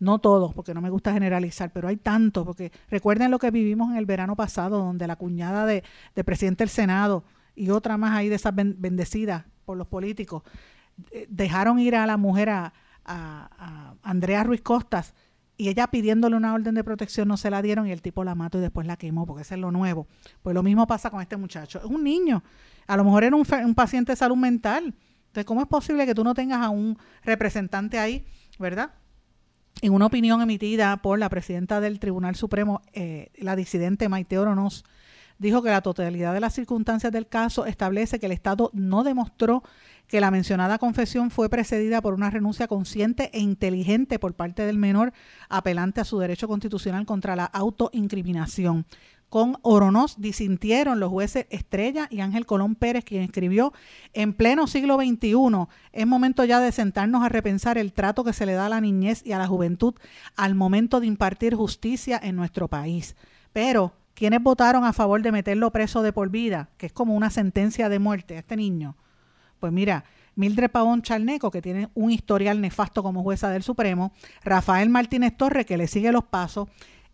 No 0.00 0.18
todos, 0.18 0.52
porque 0.54 0.74
no 0.74 0.80
me 0.80 0.90
gusta 0.90 1.12
generalizar, 1.12 1.70
pero 1.72 1.86
hay 1.86 1.96
tantos, 1.96 2.44
porque 2.44 2.72
recuerden 2.88 3.30
lo 3.30 3.38
que 3.38 3.50
vivimos 3.50 3.90
en 3.90 3.96
el 3.96 4.06
verano 4.06 4.34
pasado, 4.34 4.78
donde 4.78 5.06
la 5.06 5.16
cuñada 5.16 5.66
de, 5.66 5.84
de 6.14 6.24
presidente 6.24 6.64
del 6.64 6.70
Senado, 6.70 7.24
y 7.54 7.70
otra 7.70 7.98
más 7.98 8.16
ahí 8.16 8.28
de 8.28 8.36
esas 8.36 8.54
bendecidas 8.54 9.44
por 9.64 9.76
los 9.76 9.86
políticos, 9.86 10.42
eh, 11.12 11.26
dejaron 11.28 11.78
ir 11.78 11.94
a 11.94 12.06
la 12.06 12.16
mujer 12.16 12.50
a, 12.50 12.72
Andrea 14.02 14.44
Ruiz 14.44 14.60
Costas 14.60 15.14
y 15.56 15.68
ella 15.68 15.88
pidiéndole 15.88 16.36
una 16.36 16.54
orden 16.54 16.76
de 16.76 16.84
protección 16.84 17.26
no 17.26 17.36
se 17.36 17.50
la 17.50 17.60
dieron 17.60 17.88
y 17.88 17.90
el 17.90 18.02
tipo 18.02 18.22
la 18.22 18.36
mató 18.36 18.58
y 18.58 18.60
después 18.60 18.86
la 18.86 18.96
quemó 18.96 19.26
porque 19.26 19.42
ese 19.42 19.54
es 19.54 19.60
lo 19.60 19.72
nuevo. 19.72 20.06
Pues 20.42 20.54
lo 20.54 20.62
mismo 20.62 20.86
pasa 20.86 21.10
con 21.10 21.20
este 21.20 21.36
muchacho. 21.36 21.80
Es 21.80 21.86
un 21.86 22.04
niño, 22.04 22.44
a 22.86 22.96
lo 22.96 23.02
mejor 23.02 23.24
era 23.24 23.34
un, 23.34 23.44
un 23.64 23.74
paciente 23.74 24.12
de 24.12 24.16
salud 24.16 24.36
mental. 24.36 24.94
Entonces, 25.26 25.44
¿cómo 25.44 25.60
es 25.60 25.66
posible 25.66 26.06
que 26.06 26.14
tú 26.14 26.22
no 26.22 26.34
tengas 26.34 26.64
a 26.64 26.70
un 26.70 26.96
representante 27.24 27.98
ahí, 27.98 28.24
verdad? 28.60 28.92
En 29.82 29.94
una 29.94 30.06
opinión 30.06 30.42
emitida 30.42 30.98
por 30.98 31.18
la 31.18 31.30
presidenta 31.30 31.80
del 31.80 32.00
Tribunal 32.00 32.36
Supremo, 32.36 32.82
eh, 32.92 33.30
la 33.38 33.56
disidente 33.56 34.10
Maite 34.10 34.38
Oronos, 34.38 34.84
dijo 35.38 35.62
que 35.62 35.70
la 35.70 35.80
totalidad 35.80 36.34
de 36.34 36.40
las 36.40 36.54
circunstancias 36.54 37.10
del 37.12 37.26
caso 37.26 37.64
establece 37.64 38.20
que 38.20 38.26
el 38.26 38.32
Estado 38.32 38.70
no 38.74 39.04
demostró 39.04 39.62
que 40.06 40.20
la 40.20 40.30
mencionada 40.30 40.76
confesión 40.76 41.30
fue 41.30 41.48
precedida 41.48 42.02
por 42.02 42.12
una 42.12 42.28
renuncia 42.28 42.68
consciente 42.68 43.30
e 43.32 43.40
inteligente 43.40 44.18
por 44.18 44.34
parte 44.34 44.66
del 44.66 44.76
menor 44.76 45.14
apelante 45.48 46.02
a 46.02 46.04
su 46.04 46.18
derecho 46.18 46.46
constitucional 46.46 47.06
contra 47.06 47.34
la 47.34 47.46
autoincriminación. 47.46 48.84
Con 49.30 49.56
Oronos 49.62 50.20
disintieron 50.20 51.00
los 51.00 51.08
jueces 51.08 51.46
Estrella 51.50 52.08
y 52.10 52.20
Ángel 52.20 52.46
Colón 52.46 52.74
Pérez, 52.74 53.04
quien 53.04 53.22
escribió, 53.22 53.72
en 54.12 54.34
pleno 54.34 54.66
siglo 54.66 54.96
XXI 54.96 55.66
es 55.92 56.06
momento 56.06 56.44
ya 56.44 56.60
de 56.60 56.72
sentarnos 56.72 57.22
a 57.22 57.28
repensar 57.28 57.78
el 57.78 57.92
trato 57.92 58.24
que 58.24 58.32
se 58.32 58.44
le 58.44 58.52
da 58.52 58.66
a 58.66 58.70
la 58.70 58.80
niñez 58.80 59.22
y 59.24 59.32
a 59.32 59.38
la 59.38 59.46
juventud 59.46 59.94
al 60.36 60.54
momento 60.54 61.00
de 61.00 61.06
impartir 61.06 61.54
justicia 61.54 62.20
en 62.22 62.36
nuestro 62.36 62.68
país. 62.68 63.16
Pero 63.52 63.94
¿Quiénes 64.20 64.42
votaron 64.42 64.84
a 64.84 64.92
favor 64.92 65.22
de 65.22 65.32
meterlo 65.32 65.70
preso 65.70 66.02
de 66.02 66.12
por 66.12 66.28
vida? 66.28 66.68
Que 66.76 66.84
es 66.84 66.92
como 66.92 67.14
una 67.14 67.30
sentencia 67.30 67.88
de 67.88 67.98
muerte 67.98 68.36
a 68.36 68.40
este 68.40 68.54
niño. 68.54 68.94
Pues 69.58 69.72
mira, 69.72 70.04
Mildred 70.34 70.70
Pavón 70.70 71.00
Charneco, 71.00 71.50
que 71.50 71.62
tiene 71.62 71.88
un 71.94 72.10
historial 72.10 72.60
nefasto 72.60 73.02
como 73.02 73.22
jueza 73.22 73.48
del 73.48 73.62
Supremo, 73.62 74.12
Rafael 74.44 74.90
Martínez 74.90 75.38
Torres, 75.38 75.64
que 75.64 75.78
le 75.78 75.86
sigue 75.86 76.12
los 76.12 76.24
pasos, 76.24 76.68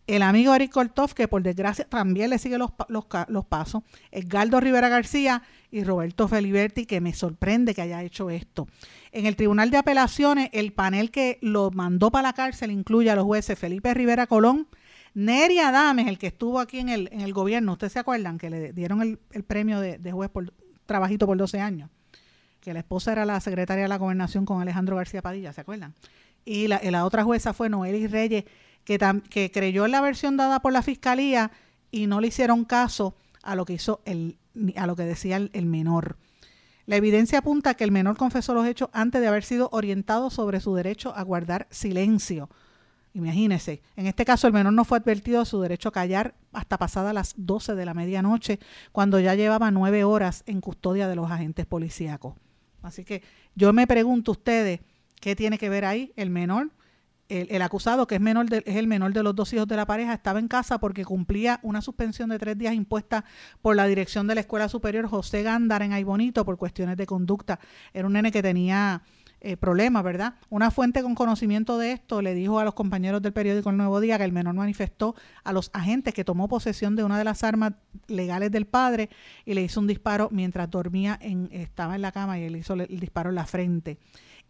el 0.07 0.23
amigo 0.23 0.55
Eric 0.55 0.73
Kortov, 0.73 1.15
que 1.15 1.27
por 1.27 1.43
desgracia 1.43 1.85
también 1.85 2.31
le 2.31 2.39
sigue 2.39 2.59
los, 2.59 2.71
los, 2.89 3.45
pasos, 3.47 3.83
Edgardo 4.13 4.61
Rivera 4.61 4.89
García 4.89 5.43
y 5.71 5.83
Roberto 5.83 6.29
Feliberti, 6.29 6.87
que 6.87 7.01
me 7.01 7.13
sorprende 7.13 7.75
que 7.75 7.83
haya 7.83 8.03
hecho 8.03 8.31
esto. 8.31 8.69
En 9.11 9.27
el 9.27 9.35
Tribunal 9.35 9.71
de 9.71 9.79
Apelaciones, 9.79 10.51
el 10.53 10.73
panel 10.73 11.11
que 11.11 11.39
lo 11.43 11.71
mandó 11.73 12.11
para 12.11 12.29
la 12.29 12.33
cárcel 12.35 12.71
incluye 12.71 13.11
a 13.11 13.17
los 13.17 13.25
jueces 13.25 13.59
Felipe 13.59 13.93
Rivera 13.95 14.27
Colón, 14.27 14.69
Neri 15.15 15.59
Adames, 15.59 16.07
el 16.07 16.19
que 16.19 16.29
estuvo 16.29 16.61
aquí 16.61 16.79
en 16.79 16.91
el, 16.91 17.09
en 17.11 17.23
el 17.23 17.33
gobierno, 17.33 17.73
¿ustedes 17.73 17.95
se 17.95 17.99
acuerdan? 17.99 18.39
Que 18.39 18.51
le 18.51 18.73
dieron 18.73 19.01
el, 19.01 19.45
premio 19.45 19.81
de, 19.81 20.13
juez 20.13 20.31
por 20.31 20.53
trabajito 20.85 21.27
por 21.27 21.37
12 21.37 21.59
años. 21.59 21.91
Que 22.61 22.75
la 22.75 22.81
esposa 22.81 23.13
era 23.13 23.25
la 23.25 23.41
secretaria 23.41 23.85
de 23.85 23.89
la 23.89 23.97
gobernación 23.97 24.45
con 24.45 24.61
Alejandro 24.61 24.97
García 24.97 25.23
Padilla, 25.23 25.53
¿se 25.53 25.63
acuerdan? 25.63 25.95
Y 26.45 26.69
la, 26.69 26.81
la 26.83 27.05
otra 27.07 27.25
jueza 27.25 27.55
fue 27.55 27.71
Noelis 27.71 28.11
Reyes, 28.11 28.45
que, 28.87 29.51
creyó 29.53 29.85
en 29.85 29.91
la 29.91 30.01
versión 30.01 30.39
dada 30.39 30.61
por 30.61 30.73
la 30.73 30.81
fiscalía 30.81 31.51
y 31.91 32.07
no 32.07 32.23
le 32.23 32.29
hicieron 32.29 32.65
caso 32.65 33.15
a 33.43 33.55
lo 33.55 33.67
que 33.67 33.75
hizo 33.75 34.01
el, 34.07 34.39
a 34.77 34.87
lo 34.87 34.97
que 34.97 35.05
decía 35.05 35.37
el, 35.37 35.67
menor. 35.67 36.17
La 36.87 36.97
evidencia 36.97 37.41
apunta 37.41 37.75
que 37.75 37.85
el 37.85 37.93
menor 37.93 38.17
confesó 38.17 38.55
los 38.55 38.67
hechos 38.67 38.89
antes 38.95 39.21
de 39.21 39.27
haber 39.27 39.45
sido 39.45 39.69
orientado 39.73 40.31
sobre 40.31 40.61
su 40.61 40.75
derecho 40.75 41.15
a 41.15 41.23
guardar 41.23 41.67
silencio 41.71 42.49
Imagínese, 43.17 43.81
en 43.97 44.07
este 44.07 44.27
caso 44.27 44.47
el 44.47 44.53
menor 44.53 44.75
no 44.75 44.85
fue 44.85 44.99
advertido 44.99 45.41
de 45.41 45.47
su 45.47 45.59
derecho 45.59 45.89
a 45.89 45.93
callar 45.93 46.35
hasta 46.53 46.77
pasada 46.77 47.15
las 47.15 47.33
12 47.39 47.75
de 47.75 47.87
la 47.87 47.95
medianoche, 47.95 48.61
cuando 48.93 49.19
ya 49.19 49.35
llevaba 49.35 49.71
nueve 49.71 50.05
horas 50.05 50.43
en 50.45 50.61
custodia 50.61 51.09
de 51.09 51.17
los 51.17 51.31
agentes 51.31 51.65
policíacos. 51.65 52.35
Así 52.83 53.07
que 53.07 53.23
yo 53.55 53.73
me 53.73 53.87
pregunto 53.87 54.33
ustedes, 54.33 54.81
¿qué 55.19 55.35
tiene 55.35 55.57
que 55.57 55.71
ver 55.71 55.87
ahí 55.87 56.13
el 56.17 56.29
menor? 56.29 56.73
El, 57.29 57.61
acusado, 57.63 58.07
que 58.07 58.17
es, 58.17 58.21
menor 58.21 58.47
es 58.53 58.77
el 58.77 58.87
menor 58.87 59.13
de 59.13 59.23
los 59.23 59.35
dos 59.35 59.53
hijos 59.53 59.67
de 59.67 59.77
la 59.77 59.87
pareja, 59.87 60.15
estaba 60.15 60.39
en 60.39 60.49
casa 60.49 60.79
porque 60.79 61.05
cumplía 61.05 61.59
una 61.63 61.83
suspensión 61.83 62.29
de 62.29 62.39
tres 62.39 62.57
días 62.57 62.75
impuesta 62.75 63.25
por 63.63 63.75
la 63.75 63.87
dirección 63.87 64.27
de 64.27 64.37
la 64.37 64.41
Escuela 64.43 64.69
Superior 64.69 65.09
José 65.09 65.43
Gándara 65.43 65.85
en 65.85 65.93
Aybonito 65.93 66.45
por 66.45 66.57
cuestiones 66.57 66.97
de 66.97 67.07
conducta. 67.07 67.59
Era 67.93 68.07
un 68.07 68.13
nene 68.13 68.31
que 68.31 68.43
tenía 68.43 69.03
eh, 69.41 69.57
problema, 69.57 70.01
¿verdad? 70.03 70.35
Una 70.49 70.71
fuente 70.71 71.03
con 71.03 71.15
conocimiento 71.15 71.79
de 71.79 71.93
esto 71.93 72.23
le 72.23 72.35
dijo 72.35 72.59
a 72.59 72.65
los 72.65 72.75
compañeros 72.75 73.21
del 73.21 73.33
periódico 73.35 73.71
El 73.71 73.77
Nuevo 73.77 74.01
Día 74.01 74.17
que 74.17 74.25
el 74.25 74.33
menor 74.33 74.55
manifestó 74.55 75.15
a 75.45 75.53
los 75.53 75.71
agentes 75.75 76.15
que 76.15 76.25
tomó 76.25 76.49
posesión 76.49 76.97
de 76.97 77.05
una 77.05 77.19
de 77.19 77.25
las 77.25 77.45
armas 77.45 77.75
legales 78.09 78.51
del 78.51 78.67
padre 78.67 79.11
y 79.45 79.55
le 79.55 79.63
hizo 79.63 79.79
un 79.79 79.89
disparo 79.89 80.31
mientras 80.33 80.71
dormía, 80.71 81.19
en, 81.21 81.49
estaba 81.53 81.97
en 81.97 82.03
la 82.03 82.13
cama 82.13 82.39
y 82.39 82.45
él 82.45 82.57
hizo 82.57 82.75
el 82.75 82.99
disparo 82.99 83.29
en 83.29 83.35
la 83.35 83.47
frente 83.47 83.99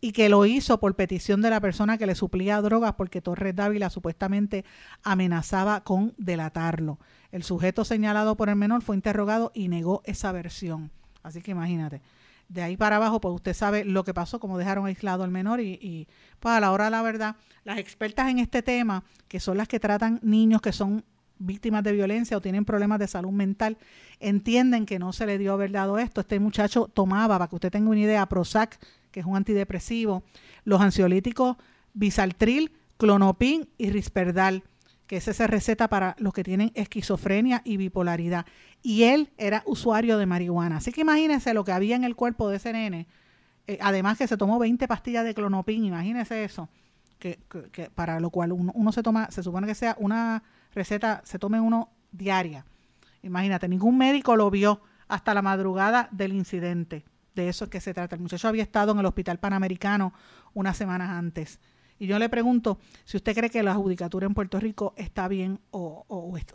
y 0.01 0.13
que 0.13 0.29
lo 0.29 0.45
hizo 0.47 0.79
por 0.79 0.95
petición 0.95 1.43
de 1.43 1.51
la 1.51 1.61
persona 1.61 1.99
que 1.99 2.07
le 2.07 2.15
suplía 2.15 2.61
drogas 2.61 2.95
porque 2.95 3.23
Torres 3.23 3.57
Dávila 3.57 3.91
supuestamente 3.91 4.65
amenazaba 5.03 5.83
con 5.83 6.15
delatarlo. 6.19 6.99
El 7.33 7.43
sujeto 7.43 7.85
señalado 7.85 8.37
por 8.37 8.49
el 8.49 8.57
menor 8.57 8.83
fue 8.83 8.97
interrogado 8.97 9.53
y 9.55 9.69
negó 9.69 10.03
esa 10.05 10.33
versión. 10.33 10.91
Así 11.23 11.43
que 11.43 11.53
imagínate 11.53 12.03
de 12.49 12.63
ahí 12.63 12.77
para 12.77 12.97
abajo, 12.97 13.21
pues 13.21 13.35
usted 13.35 13.55
sabe 13.55 13.85
lo 13.85 14.05
que 14.05 14.15
pasó, 14.15 14.39
como 14.39 14.59
dejaron 14.59 14.87
aislado 14.87 15.25
al 15.25 15.31
menor 15.31 15.61
y, 15.61 16.09
pues 16.39 16.55
a 16.55 16.61
la 16.61 16.73
hora 16.73 16.87
de 16.87 16.91
la 16.91 17.03
verdad, 17.03 17.37
las 17.65 17.79
expertas 17.79 18.31
en 18.31 18.39
este 18.39 18.63
tema, 18.63 19.05
que 19.29 19.41
son 19.41 19.57
las 19.57 19.69
que 19.69 19.81
tratan 19.81 20.21
niños 20.23 20.61
que 20.61 20.73
son 20.73 21.05
víctimas 21.39 21.83
de 21.83 21.93
violencia 21.93 22.37
o 22.37 22.41
tienen 22.41 22.65
problemas 22.65 22.99
de 22.99 23.09
salud 23.09 23.33
mental, 23.33 23.77
entienden 24.21 24.87
que 24.87 24.99
no 24.99 25.13
se 25.13 25.27
le 25.27 25.39
dio 25.39 25.53
haber 25.53 25.73
dado 25.73 25.99
esto. 25.99 26.21
Este 26.21 26.39
muchacho 26.41 26.89
tomaba, 26.93 27.39
para 27.39 27.49
que 27.49 27.57
usted 27.57 27.71
tenga 27.71 27.91
una 27.91 28.01
idea, 28.01 28.27
Prozac, 28.27 28.79
que 29.17 29.21
es 29.21 29.27
un 29.27 29.35
antidepresivo, 29.35 30.25
los 30.65 30.83
ansiolíticos 30.83 31.57
Bisaltril, 31.95 32.71
Clonopin 32.99 33.67
y 33.79 33.89
Risperdal 33.89 34.63
que 35.07 35.17
es 35.17 35.27
esa 35.29 35.47
receta 35.47 35.89
para 35.89 36.17
los 36.19 36.35
que 36.35 36.45
tienen 36.45 36.71
esquizofrenia 36.75 37.63
y 37.65 37.79
bipolaridad. 37.79 38.45
Y 38.83 39.05
él 39.05 39.31
era 39.39 39.63
usuario 39.65 40.19
de 40.19 40.27
marihuana. 40.27 40.79
Así 40.79 40.93
que 40.93 41.01
imagínense 41.01 41.55
lo 41.55 41.65
que 41.65 41.73
había 41.73 41.97
en 41.97 42.05
el 42.05 42.17
cuerpo 42.17 42.49
de 42.49 42.57
ese 42.57 42.73
nene. 42.73 43.07
Eh, 43.67 43.79
además 43.81 44.19
que 44.19 44.27
se 44.27 44.37
tomó 44.37 44.59
20 44.59 44.87
pastillas 44.87 45.25
de 45.25 45.33
clonopin, 45.33 45.85
imagínense 45.85 46.45
eso. 46.45 46.69
Que, 47.19 47.39
para 47.95 48.21
lo 48.21 48.31
cual 48.31 48.53
uno, 48.53 48.93
se 48.93 49.03
toma, 49.03 49.31
se 49.31 49.43
supone 49.43 49.67
que 49.67 49.75
sea 49.75 49.97
una 49.99 50.43
receta, 50.75 51.23
se 51.25 51.39
tome 51.39 51.61
uno 51.61 51.89
diaria. 52.13 52.67
Imagínate, 53.23 53.69
ningún 53.69 53.97
médico 53.97 54.37
lo 54.37 54.51
vio 54.51 54.83
hasta 55.09 55.33
la 55.33 55.41
madrugada 55.41 56.09
del 56.13 56.33
incidente. 56.33 57.05
De 57.37 57.51
eso 57.51 57.65
es 57.65 57.71
que 57.71 57.81
se 57.81 57.93
trata. 57.93 58.17
El 58.17 58.23
muchacho 58.23 58.49
había 58.49 58.63
estado 58.63 58.93
en 58.93 58.99
el 58.99 59.05
hospital 59.05 59.39
panamericano 59.39 60.15
unas 60.55 60.75
semanas 60.75 61.11
antes. 61.11 61.61
Y 61.99 62.07
yo 62.07 62.19
le 62.19 62.31
pregunto 62.31 62.79
si 63.05 63.19
usted 63.19 63.35
cree 63.35 63.51
que 63.51 63.63
la 63.63 63.75
judicatura 63.75 64.27
en 64.27 64.33
Puerto 64.33 64.59
Rico 64.59 64.95
está 64.97 65.29
bien 65.29 65.61
o, 65.71 66.05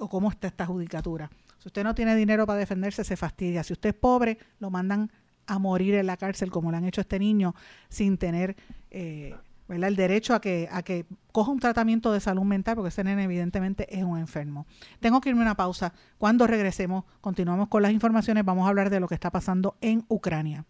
cómo 0.10 0.32
está 0.32 0.48
esta 0.48 0.66
judicatura. 0.66 1.30
Si 1.60 1.70
usted 1.70 1.84
no 1.84 1.94
tiene 1.94 2.16
dinero 2.16 2.48
para 2.48 2.58
defenderse, 2.58 3.04
se 3.04 3.16
fastidia. 3.16 3.64
Si 3.64 3.74
usted 3.74 3.90
es 3.90 3.96
pobre, 3.96 4.40
lo 4.60 4.72
mandan 4.72 5.12
a 5.46 5.60
morir 5.60 5.94
en 5.94 6.08
la 6.08 6.18
cárcel, 6.18 6.50
como 6.50 6.72
le 6.72 6.78
han 6.78 6.86
hecho 6.86 7.02
este 7.02 7.20
niño, 7.20 7.54
sin 7.88 8.18
tener 8.18 8.56
eh, 8.90 9.36
el 9.76 9.96
derecho 9.96 10.34
a 10.34 10.42
que, 10.42 10.68
a 10.72 10.84
que 10.84 11.06
coja 11.32 11.52
un 11.52 11.60
tratamiento 11.60 12.12
de 12.12 12.20
salud 12.20 12.44
mental, 12.44 12.76
porque 12.76 12.90
ese 12.90 13.04
nene 13.04 13.24
evidentemente 13.24 13.88
es 13.98 14.04
un 14.04 14.18
enfermo. 14.18 14.66
Tengo 15.00 15.22
que 15.22 15.30
irme 15.30 15.42
a 15.42 15.46
una 15.46 15.56
pausa. 15.56 15.94
Cuando 16.18 16.48
regresemos, 16.48 17.06
continuamos 17.22 17.68
con 17.68 17.82
las 17.82 17.92
informaciones. 17.92 18.46
Vamos 18.46 18.66
a 18.66 18.70
hablar 18.70 18.90
de 18.90 19.00
lo 19.00 19.08
que 19.08 19.16
está 19.16 19.32
pasando 19.32 19.76
en 19.82 20.04
Ucrania. 20.08 20.66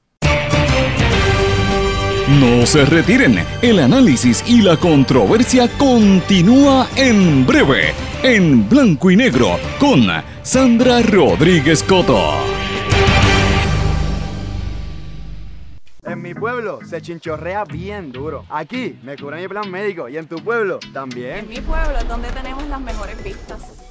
No 2.39 2.65
se 2.65 2.85
retiren, 2.85 3.39
el 3.61 3.79
análisis 3.79 4.43
y 4.47 4.61
la 4.61 4.77
controversia 4.77 5.67
continúa 5.77 6.87
en 6.95 7.45
breve, 7.45 7.93
en 8.23 8.69
blanco 8.69 9.11
y 9.11 9.17
negro, 9.17 9.59
con 9.79 10.07
Sandra 10.41 11.01
Rodríguez 11.01 11.83
Coto. 11.83 12.60
En 16.11 16.21
mi 16.21 16.33
pueblo 16.33 16.79
se 16.85 17.01
chinchorrea 17.01 17.63
bien 17.63 18.11
duro. 18.11 18.43
Aquí 18.49 18.99
me 19.01 19.15
cubre 19.15 19.41
mi 19.41 19.47
plan 19.47 19.71
médico 19.71 20.09
y 20.09 20.17
en 20.17 20.27
tu 20.27 20.43
pueblo 20.43 20.77
también. 20.91 21.37
En 21.37 21.47
mi 21.47 21.61
pueblo 21.61 21.97
es 21.97 22.05
donde 22.05 22.27
tenemos 22.31 22.67
las 22.67 22.81
mejores 22.81 23.23
vistas. 23.23 23.90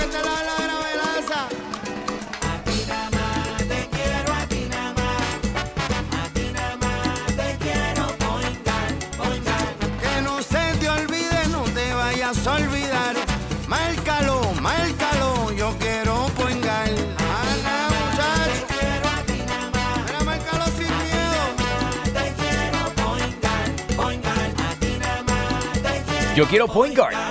te 12.33 12.49
a 12.49 12.55
olvidar. 12.55 13.15
Márcalo, 13.67 14.53
márcalo, 14.61 15.51
yo 15.51 15.75
quiero 15.79 16.27
poingar. 16.37 16.89
Ana, 16.89 17.89
muchacho. 17.89 18.65
Mira, 20.05 20.23
márcalo 20.23 20.65
sin 20.77 20.87
miedo. 21.03 21.41
Yo 26.35 26.45
quiero 26.47 26.67
Point 26.67 26.95
Guard. 26.95 27.15
Ana, 27.15 27.30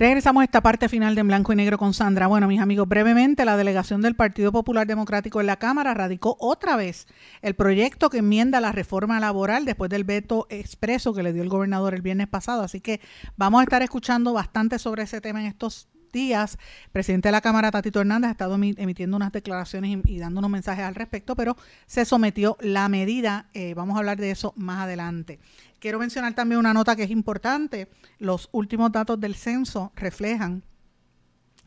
Regresamos 0.00 0.40
a 0.40 0.44
esta 0.44 0.62
parte 0.62 0.88
final 0.88 1.14
de 1.14 1.22
Blanco 1.22 1.52
y 1.52 1.56
Negro 1.56 1.76
con 1.76 1.92
Sandra. 1.92 2.26
Bueno, 2.26 2.48
mis 2.48 2.62
amigos, 2.62 2.88
brevemente, 2.88 3.44
la 3.44 3.58
delegación 3.58 4.00
del 4.00 4.14
Partido 4.16 4.50
Popular 4.50 4.86
Democrático 4.86 5.42
en 5.42 5.46
la 5.46 5.58
Cámara 5.58 5.92
radicó 5.92 6.38
otra 6.40 6.74
vez 6.74 7.06
el 7.42 7.52
proyecto 7.52 8.08
que 8.08 8.16
enmienda 8.16 8.62
la 8.62 8.72
reforma 8.72 9.20
laboral 9.20 9.66
después 9.66 9.90
del 9.90 10.04
veto 10.04 10.46
expreso 10.48 11.12
que 11.12 11.22
le 11.22 11.34
dio 11.34 11.42
el 11.42 11.50
gobernador 11.50 11.92
el 11.92 12.00
viernes 12.00 12.28
pasado. 12.28 12.62
Así 12.62 12.80
que 12.80 13.02
vamos 13.36 13.60
a 13.60 13.64
estar 13.64 13.82
escuchando 13.82 14.32
bastante 14.32 14.78
sobre 14.78 15.02
ese 15.02 15.20
tema 15.20 15.42
en 15.42 15.48
estos 15.48 15.86
días. 16.14 16.56
El 16.84 16.90
presidente 16.92 17.28
de 17.28 17.32
la 17.32 17.42
Cámara, 17.42 17.70
Tatito 17.70 18.00
Hernández, 18.00 18.28
ha 18.28 18.32
estado 18.32 18.54
emitiendo 18.54 19.18
unas 19.18 19.32
declaraciones 19.32 19.98
y, 20.02 20.14
y 20.14 20.18
dando 20.18 20.38
unos 20.38 20.50
mensajes 20.50 20.84
al 20.84 20.94
respecto, 20.94 21.36
pero 21.36 21.58
se 21.84 22.06
sometió 22.06 22.56
la 22.60 22.88
medida. 22.88 23.50
Eh, 23.52 23.74
vamos 23.74 23.96
a 23.96 23.98
hablar 23.98 24.16
de 24.16 24.30
eso 24.30 24.54
más 24.56 24.82
adelante. 24.82 25.40
Quiero 25.80 25.98
mencionar 25.98 26.34
también 26.34 26.58
una 26.58 26.74
nota 26.74 26.94
que 26.94 27.04
es 27.04 27.10
importante. 27.10 27.88
Los 28.18 28.50
últimos 28.52 28.92
datos 28.92 29.18
del 29.18 29.34
censo 29.34 29.92
reflejan 29.96 30.62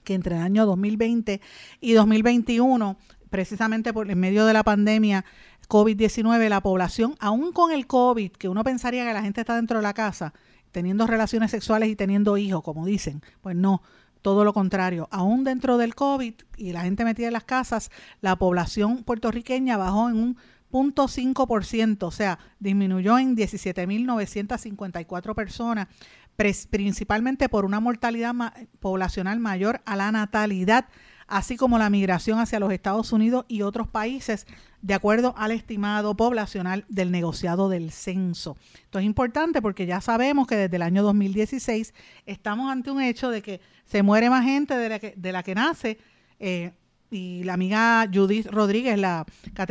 que 0.03 0.13
entre 0.13 0.35
el 0.35 0.41
año 0.43 0.67
2020 0.67 1.41
y 1.81 1.93
2021, 1.93 2.97
precisamente 3.31 3.91
por 3.91 4.11
en 4.11 4.19
medio 4.19 4.45
de 4.45 4.53
la 4.53 4.63
pandemia 4.63 5.25
COVID-19, 5.67 6.47
la 6.47 6.61
población, 6.61 7.15
aún 7.19 7.51
con 7.53 7.71
el 7.71 7.87
COVID, 7.87 8.33
que 8.33 8.49
uno 8.49 8.63
pensaría 8.63 9.03
que 9.03 9.13
la 9.13 9.23
gente 9.23 9.41
está 9.41 9.55
dentro 9.55 9.77
de 9.77 9.83
la 9.83 9.95
casa, 9.95 10.33
teniendo 10.71 11.07
relaciones 11.07 11.49
sexuales 11.49 11.89
y 11.89 11.95
teniendo 11.95 12.37
hijos, 12.37 12.61
como 12.61 12.85
dicen, 12.85 13.23
pues 13.41 13.55
no, 13.55 13.81
todo 14.21 14.43
lo 14.43 14.53
contrario. 14.53 15.07
Aún 15.09 15.43
dentro 15.43 15.79
del 15.79 15.95
COVID 15.95 16.33
y 16.57 16.71
la 16.71 16.81
gente 16.81 17.03
metida 17.03 17.27
en 17.27 17.33
las 17.33 17.45
casas, 17.45 17.89
la 18.21 18.35
población 18.35 19.03
puertorriqueña 19.03 19.77
bajó 19.77 20.09
en 20.09 20.17
un 20.17 20.37
0.5%, 20.73 22.03
o 22.03 22.11
sea, 22.11 22.39
disminuyó 22.59 23.19
en 23.19 23.37
17.954 23.37 25.35
personas, 25.35 25.87
principalmente 26.35 27.47
por 27.47 27.63
una 27.63 27.79
mortalidad 27.79 28.33
poblacional 28.79 29.39
mayor 29.39 29.81
a 29.85 29.95
la 29.95 30.11
natalidad, 30.11 30.87
así 31.27 31.57
como 31.57 31.77
la 31.77 31.91
migración 31.91 32.39
hacia 32.39 32.59
los 32.59 32.73
Estados 32.73 33.11
Unidos 33.11 33.45
y 33.47 33.61
otros 33.61 33.87
países, 33.87 34.47
de 34.81 34.95
acuerdo 34.95 35.35
al 35.37 35.51
estimado 35.51 36.17
poblacional 36.17 36.85
del 36.89 37.11
negociado 37.11 37.69
del 37.69 37.91
censo. 37.91 38.57
Esto 38.83 38.97
es 38.97 39.05
importante 39.05 39.61
porque 39.61 39.85
ya 39.85 40.01
sabemos 40.01 40.47
que 40.47 40.55
desde 40.55 40.75
el 40.75 40.81
año 40.81 41.03
2016 41.03 41.93
estamos 42.25 42.71
ante 42.71 42.89
un 42.89 43.01
hecho 43.01 43.29
de 43.29 43.43
que 43.43 43.61
se 43.85 44.01
muere 44.01 44.29
más 44.31 44.43
gente 44.43 44.75
de 44.75 45.31
la 45.31 45.43
que, 45.43 45.55
nace. 45.55 45.99
Eh, 46.39 46.71
y 47.13 47.43
la 47.43 47.53
amiga 47.53 48.09
Judith 48.11 48.47
Rodríguez, 48.47 48.97
la 48.97 49.25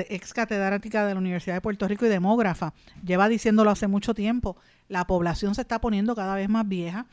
ex 0.09 0.32
catedrática 0.32 1.05
de 1.05 1.14
la 1.14 1.20
Universidad 1.20 1.57
de 1.57 1.61
Puerto 1.61 1.88
Rico 1.88 2.07
y 2.07 2.09
demógrafa, 2.09 2.72
lleva 3.05 3.28
diciéndolo 3.28 3.70
hace 3.70 3.88
mucho 3.88 4.14
tiempo, 4.14 4.57
la 4.88 5.07
población 5.07 5.55
se 5.55 5.62
está 5.62 5.80
poniendo 5.80 6.14
cada 6.14 6.36
vez 6.36 6.49
más 6.49 6.68
vieja, 6.68 7.07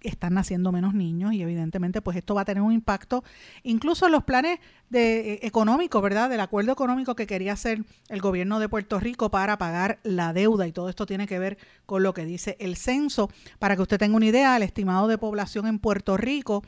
están 0.00 0.34
naciendo 0.34 0.70
menos 0.70 0.94
niños 0.94 1.32
y 1.32 1.42
evidentemente 1.42 2.02
pues 2.02 2.16
esto 2.16 2.34
va 2.34 2.42
a 2.42 2.44
tener 2.44 2.62
un 2.62 2.72
impacto 2.72 3.24
incluso 3.62 4.06
en 4.06 4.12
los 4.12 4.24
planes 4.24 4.58
de, 4.90 5.40
económicos, 5.42 6.02
¿verdad? 6.02 6.28
Del 6.28 6.40
acuerdo 6.40 6.72
económico 6.72 7.16
que 7.16 7.26
quería 7.26 7.54
hacer 7.54 7.84
el 8.08 8.20
gobierno 8.20 8.58
de 8.60 8.68
Puerto 8.68 9.00
Rico 9.00 9.30
para 9.30 9.56
pagar 9.58 9.98
la 10.02 10.32
deuda 10.32 10.66
y 10.66 10.72
todo 10.72 10.88
esto 10.88 11.06
tiene 11.06 11.26
que 11.26 11.38
ver 11.38 11.58
con 11.86 12.02
lo 12.02 12.12
que 12.12 12.26
dice 12.26 12.56
el 12.60 12.76
censo. 12.76 13.30
Para 13.58 13.76
que 13.76 13.82
usted 13.82 13.98
tenga 13.98 14.16
una 14.16 14.26
idea, 14.26 14.56
el 14.56 14.62
estimado 14.62 15.08
de 15.08 15.18
población 15.18 15.66
en 15.66 15.78
Puerto 15.78 16.16
Rico 16.16 16.62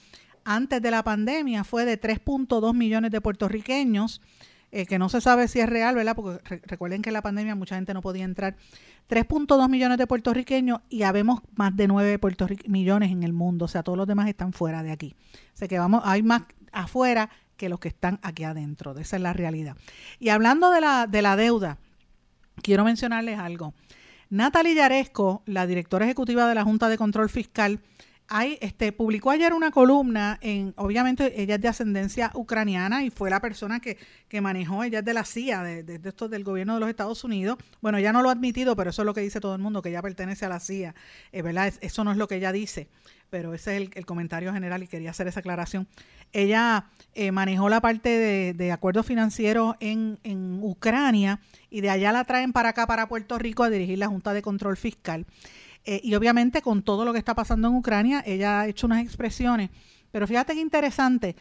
antes 0.47 0.80
de 0.80 0.90
la 0.90 1.03
pandemia 1.03 1.64
fue 1.64 1.84
de 1.84 2.01
3.2 2.01 2.72
millones 2.74 3.11
de 3.11 3.20
puertorriqueños, 3.20 4.22
eh, 4.70 4.86
que 4.86 4.99
no 4.99 5.09
se 5.09 5.20
sabe 5.20 5.49
si 5.49 5.61
es 5.61 5.68
real, 5.68 5.94
¿verdad? 5.97 6.14
Porque 6.14 6.61
recuerden 6.66 7.03
que 7.03 7.11
en 7.11 7.14
la 7.14 7.22
pandemia 7.22 7.55
mucha 7.55 7.74
gente 7.74 7.92
no 7.92 8.01
podía 8.01 8.24
entrar. 8.24 8.57
3.2 9.09 9.68
millones 9.68 9.99
de 9.99 10.07
puertorriqueños 10.07 10.80
y 10.88 11.03
habemos 11.03 11.40
más 11.55 11.76
de 11.76 11.88
9 11.88 12.18
millones 12.66 13.11
en 13.11 13.22
el 13.22 13.32
mundo, 13.32 13.66
o 13.66 13.68
sea, 13.68 13.82
todos 13.82 13.99
los 13.99 14.07
demás 14.07 14.28
están 14.28 14.53
fuera 14.53 14.82
de 14.82 14.92
aquí. 14.92 15.14
O 15.55 15.57
sea 15.57 15.68
que 15.68 15.78
vamos, 15.78 16.03
hay 16.05 16.22
más 16.22 16.42
afuera 16.72 17.30
que 17.57 17.68
los 17.68 17.80
que 17.80 17.88
están 17.88 18.20
aquí 18.22 18.44
adentro, 18.44 18.97
esa 18.99 19.16
es 19.16 19.22
la 19.22 19.32
realidad. 19.32 19.76
Y 20.18 20.28
hablando 20.28 20.70
de 20.70 20.80
la, 20.80 21.07
de 21.07 21.22
la 21.22 21.36
deuda, 21.36 21.78
quiero 22.62 22.84
mencionarles 22.84 23.38
algo. 23.38 23.74
Natalie 24.28 24.74
Yaresco, 24.74 25.42
la 25.47 25.66
directora 25.66 26.05
ejecutiva 26.05 26.49
de 26.49 26.55
la 26.55 26.64
Junta 26.64 26.88
de 26.88 26.99
Control 26.99 27.28
Fiscal, 27.28 27.80
hay, 28.29 28.59
este, 28.61 28.93
publicó 28.93 29.31
ayer 29.31 29.53
una 29.53 29.70
columna 29.70 30.39
en, 30.41 30.74
obviamente 30.77 31.41
ella 31.41 31.57
es 31.57 31.61
de 31.61 31.68
ascendencia 31.68 32.31
ucraniana 32.35 33.05
y 33.05 33.11
fue 33.11 33.31
la 33.31 33.41
persona 33.41 33.81
que, 33.81 33.99
que 34.29 34.41
manejó, 34.41 34.83
ella 34.83 35.01
es 35.01 35.05
de 35.05 35.14
la 35.14 35.24
CIA, 35.24 35.62
de, 35.62 35.83
de, 35.83 36.09
esto 36.09 36.29
del 36.29 36.43
gobierno 36.43 36.74
de 36.74 36.81
los 36.81 36.89
Estados 36.89 37.22
Unidos. 37.24 37.59
Bueno, 37.81 37.99
ya 37.99 38.12
no 38.12 38.22
lo 38.22 38.29
ha 38.29 38.33
admitido, 38.33 38.74
pero 38.74 38.91
eso 38.91 39.03
es 39.03 39.07
lo 39.07 39.14
que 39.14 39.20
dice 39.20 39.41
todo 39.41 39.55
el 39.55 39.61
mundo, 39.61 39.83
que 39.83 39.91
ella 39.91 40.03
pertenece 40.03 40.45
a 40.45 40.49
la 40.49 40.61
CIA, 40.61 40.95
eh, 41.33 41.43
¿verdad? 41.43 41.72
Eso 41.81 42.05
no 42.05 42.11
es 42.11 42.16
lo 42.16 42.27
que 42.27 42.37
ella 42.37 42.53
dice, 42.53 42.89
pero 43.31 43.55
ese 43.55 43.77
es 43.77 43.83
el, 43.83 43.91
el 43.95 44.07
comentario 44.07 44.53
general 44.53 44.83
y 44.83 44.89
quería 44.89 45.11
hacer 45.11 45.29
esa 45.29 45.41
aclaración. 45.41 45.87
Ella 46.33 46.87
eh, 47.14 47.31
manejó 47.31 47.68
la 47.68 47.81
parte 47.81 48.09
de, 48.09 48.55
de 48.55 48.72
acuerdos 48.72 49.07
financieros 49.07 49.77
en, 49.81 50.18
en 50.24 50.59
Ucrania 50.62 51.41
y 51.70 51.81
de 51.81 51.91
allá 51.91 52.11
la 52.12 52.24
traen 52.24 52.53
para 52.53 52.70
acá, 52.70 52.87
para 52.87 53.09
Puerto 53.09 53.39
Rico, 53.39 53.62
a 53.62 53.70
dirigir 53.70 53.99
la 53.99 54.09
Junta 54.09 54.33
de 54.33 54.43
Control 54.43 54.77
Fiscal. 54.77 55.27
Eh, 55.87 56.01
y 56.03 56.16
obviamente 56.16 56.62
con 56.62 56.82
todo 56.82 57.05
lo 57.05 57.12
que 57.12 57.20
está 57.20 57.34
pasando 57.34 57.68
en 57.68 57.74
Ucrania, 57.74 58.22
ella 58.26 58.61
ha 58.61 58.66
hecho 58.66 58.87
unas 58.87 59.05
expresiones. 59.05 59.70
Pero 60.11 60.26
fíjate 60.26 60.55
qué 60.55 60.61
interesante. 60.61 61.37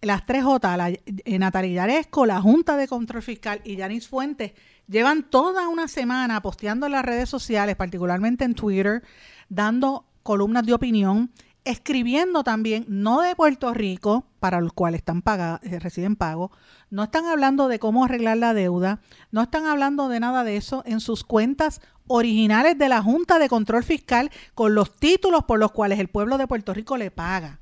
las 0.00 0.24
tres 0.24 0.44
J, 0.44 0.76
la, 0.76 0.90
eh, 0.90 1.38
Natalia 1.38 1.72
Yaresco, 1.72 2.24
la 2.24 2.40
Junta 2.40 2.76
de 2.76 2.86
Control 2.86 3.22
Fiscal 3.22 3.60
y 3.64 3.74
Yanis 3.74 4.06
Fuentes, 4.06 4.52
llevan 4.86 5.28
toda 5.28 5.68
una 5.68 5.88
semana 5.88 6.40
posteando 6.40 6.86
en 6.86 6.92
las 6.92 7.04
redes 7.04 7.28
sociales, 7.28 7.74
particularmente 7.74 8.44
en 8.44 8.54
Twitter, 8.54 9.02
dando 9.48 10.06
columnas 10.22 10.64
de 10.64 10.74
opinión, 10.74 11.32
escribiendo 11.64 12.44
también, 12.44 12.84
no 12.88 13.20
de 13.20 13.34
Puerto 13.34 13.74
Rico, 13.74 14.24
para 14.38 14.60
los 14.60 14.72
cuales 14.72 15.00
están 15.00 15.20
pagados, 15.22 15.60
eh, 15.64 15.80
reciben 15.80 16.14
pago, 16.14 16.52
no 16.90 17.02
están 17.02 17.26
hablando 17.26 17.66
de 17.66 17.78
cómo 17.78 18.04
arreglar 18.04 18.38
la 18.38 18.54
deuda, 18.54 19.00
no 19.32 19.42
están 19.42 19.66
hablando 19.66 20.08
de 20.08 20.20
nada 20.20 20.44
de 20.44 20.56
eso 20.56 20.82
en 20.86 21.00
sus 21.00 21.24
cuentas 21.24 21.80
originales 22.08 22.76
de 22.76 22.88
la 22.88 23.02
Junta 23.02 23.38
de 23.38 23.48
Control 23.48 23.84
Fiscal 23.84 24.30
con 24.54 24.74
los 24.74 24.96
títulos 24.96 25.44
por 25.44 25.58
los 25.58 25.72
cuales 25.72 25.98
el 26.00 26.08
pueblo 26.08 26.38
de 26.38 26.46
Puerto 26.46 26.74
Rico 26.74 26.96
le 26.96 27.10
paga. 27.10 27.60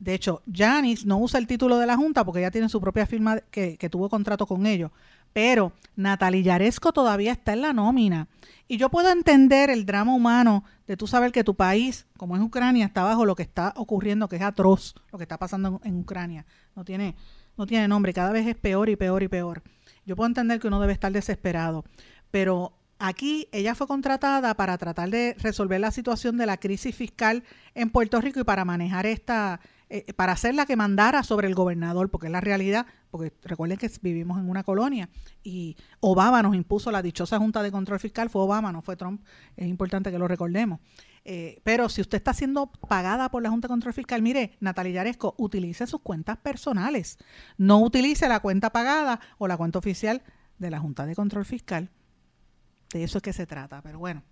De 0.00 0.14
hecho, 0.14 0.42
Janis 0.50 1.04
no 1.04 1.18
usa 1.18 1.38
el 1.38 1.46
título 1.46 1.76
de 1.78 1.86
la 1.86 1.96
Junta 1.96 2.24
porque 2.24 2.40
ella 2.40 2.50
tiene 2.50 2.70
su 2.70 2.80
propia 2.80 3.04
firma 3.04 3.38
que, 3.50 3.76
tuvo 3.90 4.08
contrato 4.08 4.46
con 4.46 4.64
ellos. 4.64 4.90
Pero 5.34 5.72
Natalia 5.94 6.40
Yaresco 6.40 6.92
todavía 6.92 7.32
está 7.32 7.52
en 7.52 7.60
la 7.60 7.74
nómina. 7.74 8.26
Y 8.66 8.78
yo 8.78 8.88
puedo 8.88 9.10
entender 9.10 9.68
el 9.68 9.84
drama 9.84 10.14
humano 10.14 10.64
de 10.86 10.96
tú 10.96 11.06
saber 11.06 11.32
que 11.32 11.44
tu 11.44 11.54
país, 11.54 12.06
como 12.16 12.34
es 12.34 12.42
Ucrania, 12.42 12.86
está 12.86 13.04
bajo 13.04 13.26
lo 13.26 13.36
que 13.36 13.42
está 13.42 13.74
ocurriendo, 13.76 14.28
que 14.28 14.36
es 14.36 14.42
atroz, 14.42 14.94
lo 15.12 15.18
que 15.18 15.24
está 15.24 15.36
pasando 15.36 15.80
en, 15.84 15.98
Ucrania. 15.98 16.46
No 16.74 16.82
tiene, 16.82 17.14
no 17.58 17.66
tiene 17.66 17.86
nombre, 17.86 18.14
cada 18.14 18.32
vez 18.32 18.46
es 18.46 18.56
peor 18.56 18.88
y 18.88 18.96
peor 18.96 19.22
y 19.22 19.28
peor. 19.28 19.62
Yo 20.06 20.16
puedo 20.16 20.28
entender 20.28 20.60
que 20.60 20.68
uno 20.68 20.80
debe 20.80 20.94
estar 20.94 21.12
desesperado. 21.12 21.84
Pero 22.30 22.72
Aquí 23.02 23.48
ella 23.50 23.74
fue 23.74 23.86
contratada 23.86 24.54
para 24.54 24.76
tratar 24.76 25.08
de 25.08 25.34
resolver 25.38 25.80
la 25.80 25.90
situación 25.90 26.36
de 26.36 26.44
la 26.44 26.58
crisis 26.58 26.94
fiscal 26.94 27.44
en 27.74 27.88
Puerto 27.88 28.20
Rico 28.20 28.40
y 28.40 28.44
para 28.44 28.66
manejar 28.66 29.06
esta, 29.06 29.60
eh, 29.88 30.12
para 30.12 30.32
hacer 30.32 30.54
la 30.54 30.66
que 30.66 30.76
mandara 30.76 31.22
sobre 31.22 31.48
el 31.48 31.54
gobernador, 31.54 32.10
porque 32.10 32.26
es 32.26 32.32
la 32.32 32.42
realidad, 32.42 32.84
porque 33.10 33.32
recuerden 33.42 33.78
que 33.78 33.90
vivimos 34.02 34.38
en 34.38 34.50
una 34.50 34.64
colonia 34.64 35.08
y 35.42 35.78
Obama 36.00 36.42
nos 36.42 36.54
impuso 36.54 36.90
la 36.90 37.00
dichosa 37.00 37.38
Junta 37.38 37.62
de 37.62 37.72
Control 37.72 37.98
Fiscal, 37.98 38.28
fue 38.28 38.42
Obama, 38.42 38.70
no 38.70 38.82
fue 38.82 38.96
Trump, 38.96 39.24
es 39.56 39.66
importante 39.66 40.10
que 40.10 40.18
lo 40.18 40.28
recordemos. 40.28 40.80
Eh, 41.24 41.62
pero 41.64 41.88
si 41.88 42.02
usted 42.02 42.18
está 42.18 42.34
siendo 42.34 42.66
pagada 42.66 43.30
por 43.30 43.42
la 43.42 43.48
Junta 43.48 43.66
de 43.66 43.72
Control 43.72 43.94
Fiscal, 43.94 44.20
mire, 44.20 44.58
Natalia 44.60 44.92
Yaresco, 44.92 45.34
utilice 45.38 45.86
sus 45.86 46.02
cuentas 46.02 46.36
personales, 46.36 47.16
no 47.56 47.80
utilice 47.80 48.28
la 48.28 48.40
cuenta 48.40 48.68
pagada 48.68 49.20
o 49.38 49.48
la 49.48 49.56
cuenta 49.56 49.78
oficial 49.78 50.22
de 50.58 50.68
la 50.68 50.80
Junta 50.80 51.06
de 51.06 51.14
Control 51.14 51.46
Fiscal 51.46 51.88
de 52.92 53.04
eso 53.04 53.18
es 53.18 53.22
que 53.22 53.32
se 53.32 53.46
trata. 53.46 53.82
Pero 53.82 53.98
bueno, 53.98 54.22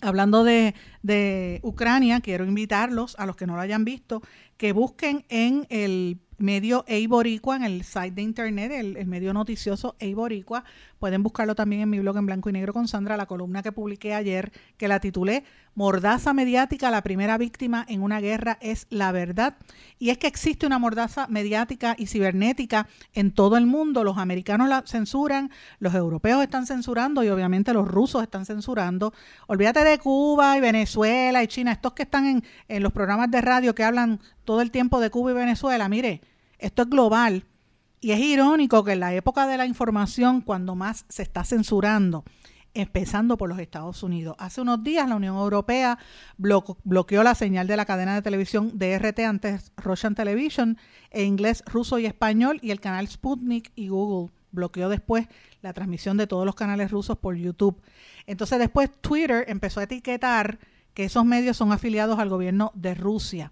hablando 0.00 0.44
de, 0.44 0.74
de 1.02 1.60
Ucrania, 1.62 2.20
quiero 2.20 2.44
invitarlos 2.44 3.16
a 3.18 3.26
los 3.26 3.36
que 3.36 3.46
no 3.46 3.54
lo 3.54 3.60
hayan 3.60 3.84
visto, 3.84 4.22
que 4.56 4.72
busquen 4.72 5.24
en 5.28 5.66
el 5.70 6.20
medio 6.40 6.84
Eiboricua, 6.88 7.56
en 7.56 7.64
el 7.64 7.84
site 7.84 8.12
de 8.12 8.22
internet, 8.22 8.72
el, 8.72 9.06
medio 9.06 9.32
noticioso 9.32 9.94
Eiboricua. 9.98 10.64
Pueden 10.98 11.22
buscarlo 11.22 11.54
también 11.54 11.82
en 11.82 11.90
mi 11.90 12.00
blog 12.00 12.16
en 12.16 12.26
blanco 12.26 12.50
y 12.50 12.52
negro 12.52 12.72
con 12.72 12.88
Sandra, 12.88 13.16
la 13.16 13.26
columna 13.26 13.62
que 13.62 13.72
publiqué 13.72 14.14
ayer, 14.14 14.52
que 14.76 14.88
la 14.88 15.00
titulé 15.00 15.44
Mordaza 15.74 16.34
mediática, 16.34 16.90
la 16.90 17.02
primera 17.02 17.38
víctima 17.38 17.86
en 17.88 18.02
una 18.02 18.20
guerra 18.20 18.58
es 18.60 18.86
la 18.90 19.12
verdad. 19.12 19.56
Y 19.98 20.10
es 20.10 20.18
que 20.18 20.26
existe 20.26 20.66
una 20.66 20.80
mordaza 20.80 21.28
mediática 21.28 21.94
y 21.96 22.06
cibernética 22.06 22.88
en 23.14 23.30
todo 23.30 23.56
el 23.56 23.66
mundo. 23.66 24.02
Los 24.02 24.18
americanos 24.18 24.68
la 24.68 24.82
censuran, 24.84 25.50
los 25.78 25.94
europeos 25.94 26.42
están 26.42 26.66
censurando 26.66 27.22
y 27.22 27.28
obviamente 27.28 27.72
los 27.72 27.86
rusos 27.86 28.22
están 28.22 28.46
censurando. 28.46 29.14
Olvídate 29.46 29.84
de 29.84 29.98
Cuba 29.98 30.56
y 30.56 30.60
Venezuela 30.60 31.42
y 31.42 31.46
China, 31.46 31.72
estos 31.72 31.92
que 31.92 32.02
están 32.02 32.26
en, 32.26 32.44
en 32.68 32.82
los 32.82 32.92
programas 32.92 33.30
de 33.30 33.40
radio 33.40 33.74
que 33.74 33.84
hablan 33.84 34.20
todo 34.44 34.62
el 34.62 34.72
tiempo 34.72 34.98
de 34.98 35.10
Cuba 35.10 35.30
y 35.30 35.34
Venezuela. 35.34 35.88
Mire, 35.88 36.20
esto 36.60 36.82
es 36.82 36.90
global. 36.90 37.44
Y 38.00 38.12
es 38.12 38.20
irónico 38.20 38.82
que 38.82 38.92
en 38.92 39.00
la 39.00 39.12
época 39.14 39.46
de 39.46 39.58
la 39.58 39.66
información, 39.66 40.40
cuando 40.40 40.74
más 40.74 41.04
se 41.08 41.22
está 41.22 41.44
censurando, 41.44 42.24
empezando 42.74 43.36
por 43.36 43.48
los 43.48 43.58
Estados 43.58 44.02
Unidos. 44.02 44.36
Hace 44.38 44.60
unos 44.60 44.82
días 44.82 45.08
la 45.08 45.16
Unión 45.16 45.36
Europea 45.36 45.98
bloqueó 46.38 47.22
la 47.22 47.34
señal 47.34 47.66
de 47.66 47.76
la 47.76 47.84
cadena 47.84 48.14
de 48.14 48.22
televisión 48.22 48.72
DRT 48.78 49.20
antes 49.20 49.72
Russian 49.76 50.14
Television 50.14 50.78
en 51.10 51.26
inglés, 51.26 51.62
ruso 51.66 51.98
y 51.98 52.06
español 52.06 52.58
y 52.62 52.70
el 52.70 52.80
canal 52.80 53.08
Sputnik 53.08 53.72
y 53.74 53.88
Google 53.88 54.32
bloqueó 54.52 54.88
después 54.88 55.26
la 55.62 55.72
transmisión 55.72 56.16
de 56.16 56.26
todos 56.26 56.46
los 56.46 56.54
canales 56.54 56.90
rusos 56.90 57.18
por 57.18 57.36
YouTube. 57.36 57.80
Entonces 58.26 58.58
después 58.58 58.90
Twitter 59.00 59.44
empezó 59.48 59.80
a 59.80 59.84
etiquetar 59.84 60.58
que 60.94 61.04
esos 61.04 61.24
medios 61.24 61.56
son 61.56 61.72
afiliados 61.72 62.18
al 62.18 62.28
gobierno 62.28 62.72
de 62.74 62.94
Rusia. 62.94 63.50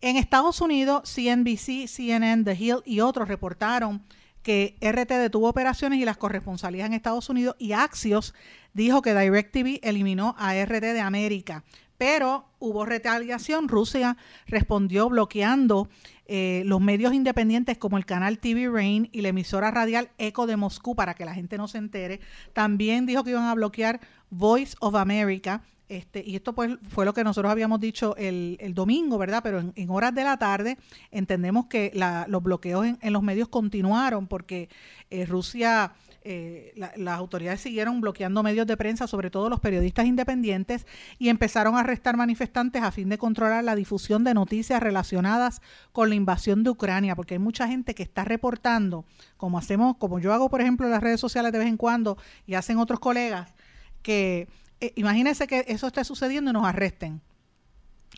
En 0.00 0.16
Estados 0.16 0.60
Unidos, 0.60 1.12
CNBC, 1.12 1.88
CNN, 1.88 2.44
The 2.44 2.54
Hill 2.54 2.82
y 2.84 3.00
otros 3.00 3.26
reportaron 3.26 4.04
que 4.42 4.76
RT 4.80 5.10
detuvo 5.14 5.48
operaciones 5.48 5.98
y 5.98 6.04
las 6.04 6.16
corresponsalías 6.16 6.86
en 6.86 6.92
Estados 6.92 7.28
Unidos 7.28 7.56
y 7.58 7.72
Axios 7.72 8.32
dijo 8.72 9.02
que 9.02 9.12
DirecTV 9.12 9.80
eliminó 9.82 10.36
a 10.38 10.54
RT 10.54 10.82
de 10.82 11.00
América. 11.00 11.64
Pero 11.98 12.46
hubo 12.60 12.86
retaliación. 12.86 13.66
Rusia 13.66 14.16
respondió 14.46 15.08
bloqueando 15.08 15.88
eh, 16.26 16.62
los 16.64 16.80
medios 16.80 17.12
independientes 17.12 17.76
como 17.76 17.98
el 17.98 18.06
canal 18.06 18.38
TV 18.38 18.68
Rain 18.68 19.08
y 19.10 19.22
la 19.22 19.30
emisora 19.30 19.72
radial 19.72 20.10
Eco 20.16 20.46
de 20.46 20.56
Moscú 20.56 20.94
para 20.94 21.14
que 21.14 21.24
la 21.24 21.34
gente 21.34 21.58
no 21.58 21.66
se 21.66 21.78
entere. 21.78 22.20
También 22.52 23.04
dijo 23.04 23.24
que 23.24 23.30
iban 23.30 23.46
a 23.46 23.54
bloquear 23.54 23.98
Voice 24.30 24.76
of 24.78 24.94
America 24.94 25.64
este, 25.88 26.22
y 26.24 26.36
esto 26.36 26.54
pues 26.54 26.76
fue 26.90 27.06
lo 27.06 27.14
que 27.14 27.24
nosotros 27.24 27.50
habíamos 27.50 27.80
dicho 27.80 28.14
el, 28.16 28.58
domingo, 28.74 29.16
¿verdad? 29.16 29.40
Pero 29.42 29.60
en, 29.74 29.90
horas 29.90 30.14
de 30.14 30.22
la 30.22 30.36
tarde 30.36 30.76
entendemos 31.10 31.66
que 31.66 31.92
los 32.28 32.42
bloqueos 32.42 32.86
en, 33.00 33.12
los 33.12 33.22
medios 33.22 33.48
continuaron 33.48 34.26
porque 34.26 34.68
eh, 35.08 35.24
Rusia, 35.24 35.92
eh, 36.22 36.74
las 36.76 37.18
autoridades 37.18 37.62
siguieron 37.62 38.02
bloqueando 38.02 38.42
medios 38.42 38.66
de 38.66 38.76
prensa, 38.76 39.06
sobre 39.06 39.30
todo 39.30 39.48
los 39.48 39.60
periodistas 39.60 40.04
independientes, 40.04 40.86
y 41.18 41.30
empezaron 41.30 41.76
a 41.76 41.80
arrestar 41.80 42.18
manifestantes 42.18 42.82
a 42.82 42.92
fin 42.92 43.08
de 43.08 43.16
controlar 43.16 43.64
la 43.64 43.74
difusión 43.74 44.24
de 44.24 44.34
noticias 44.34 44.82
relacionadas 44.82 45.62
con 45.92 46.10
la 46.10 46.16
invasión 46.16 46.64
de 46.64 46.70
Ucrania, 46.70 47.16
porque 47.16 47.34
hay 47.34 47.38
mucha 47.40 47.66
gente 47.66 47.94
que 47.94 48.02
está 48.02 48.24
reportando, 48.24 49.06
como 49.38 49.56
hacemos, 49.56 49.96
como 49.96 50.18
yo 50.18 50.34
hago, 50.34 50.50
por 50.50 50.60
ejemplo, 50.60 50.86
en 50.86 50.92
las 50.92 51.02
redes 51.02 51.20
sociales 51.20 51.50
de 51.50 51.58
vez 51.60 51.68
en 51.68 51.78
cuando, 51.78 52.18
y 52.46 52.54
hacen 52.54 52.76
otros 52.76 53.00
colegas, 53.00 53.54
que 54.02 54.48
eh, 54.80 54.92
imagínense 54.96 55.46
que 55.46 55.64
eso 55.68 55.86
esté 55.86 56.04
sucediendo 56.04 56.50
y 56.50 56.54
nos 56.54 56.64
arresten 56.64 57.20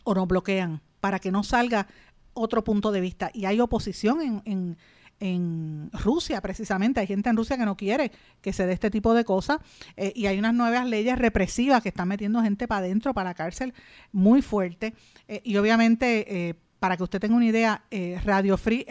o 0.03 0.13
nos 0.13 0.27
bloquean 0.27 0.81
para 0.99 1.19
que 1.19 1.31
no 1.31 1.43
salga 1.43 1.87
otro 2.33 2.63
punto 2.63 2.91
de 2.91 3.01
vista. 3.01 3.31
Y 3.33 3.45
hay 3.45 3.59
oposición 3.59 4.21
en, 4.21 4.41
en, 4.45 4.77
en 5.19 5.89
Rusia, 5.91 6.41
precisamente. 6.41 6.99
Hay 6.99 7.07
gente 7.07 7.29
en 7.29 7.37
Rusia 7.37 7.57
que 7.57 7.65
no 7.65 7.75
quiere 7.75 8.11
que 8.41 8.53
se 8.53 8.65
dé 8.65 8.73
este 8.73 8.91
tipo 8.91 9.13
de 9.13 9.25
cosas. 9.25 9.59
Eh, 9.97 10.13
y 10.15 10.27
hay 10.27 10.39
unas 10.39 10.53
nuevas 10.53 10.87
leyes 10.87 11.17
represivas 11.17 11.81
que 11.81 11.89
están 11.89 12.07
metiendo 12.07 12.41
gente 12.41 12.67
para 12.67 12.85
adentro, 12.85 13.13
para 13.13 13.31
la 13.31 13.33
cárcel, 13.33 13.73
muy 14.11 14.41
fuerte. 14.41 14.93
Eh, 15.27 15.41
y 15.43 15.57
obviamente, 15.57 16.55
para 16.79 16.97
que 16.97 17.03
usted 17.03 17.19
tenga 17.19 17.35
una 17.35 17.45
idea, 17.45 17.83
Radio 18.23 18.57
Free, 18.57 18.85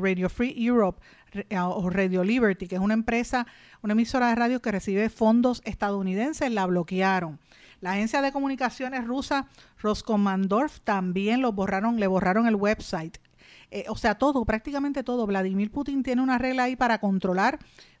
Radio 0.00 0.28
Free 0.28 0.54
Europe 0.56 1.00
o 1.56 1.90
Radio 1.90 2.24
Liberty, 2.24 2.66
que 2.66 2.76
es 2.76 2.80
una 2.80 2.94
empresa, 2.94 3.46
una 3.82 3.92
emisora 3.92 4.28
de 4.28 4.34
radio 4.34 4.60
que 4.60 4.72
recibe 4.72 5.08
fondos 5.10 5.62
estadounidenses, 5.64 6.50
la 6.50 6.66
bloquearon. 6.66 7.38
La 7.80 7.92
agencia 7.92 8.22
de 8.22 8.32
comunicaciones 8.32 9.06
rusa 9.06 9.46
Roskomandorf 9.78 10.80
también 10.80 11.42
lo 11.42 11.52
borraron, 11.52 12.00
le 12.00 12.08
borraron 12.08 12.48
el 12.48 12.56
website. 12.56 13.18
Eh, 13.70 13.84
o 13.88 13.96
sea, 13.96 14.16
todo, 14.16 14.44
prácticamente 14.44 15.04
todo. 15.04 15.26
Vladimir 15.26 15.70
Putin 15.70 16.02
tiene 16.02 16.22
una 16.22 16.38
regla 16.38 16.64
ahí 16.64 16.76
para 16.76 16.98
controlar 16.98 17.58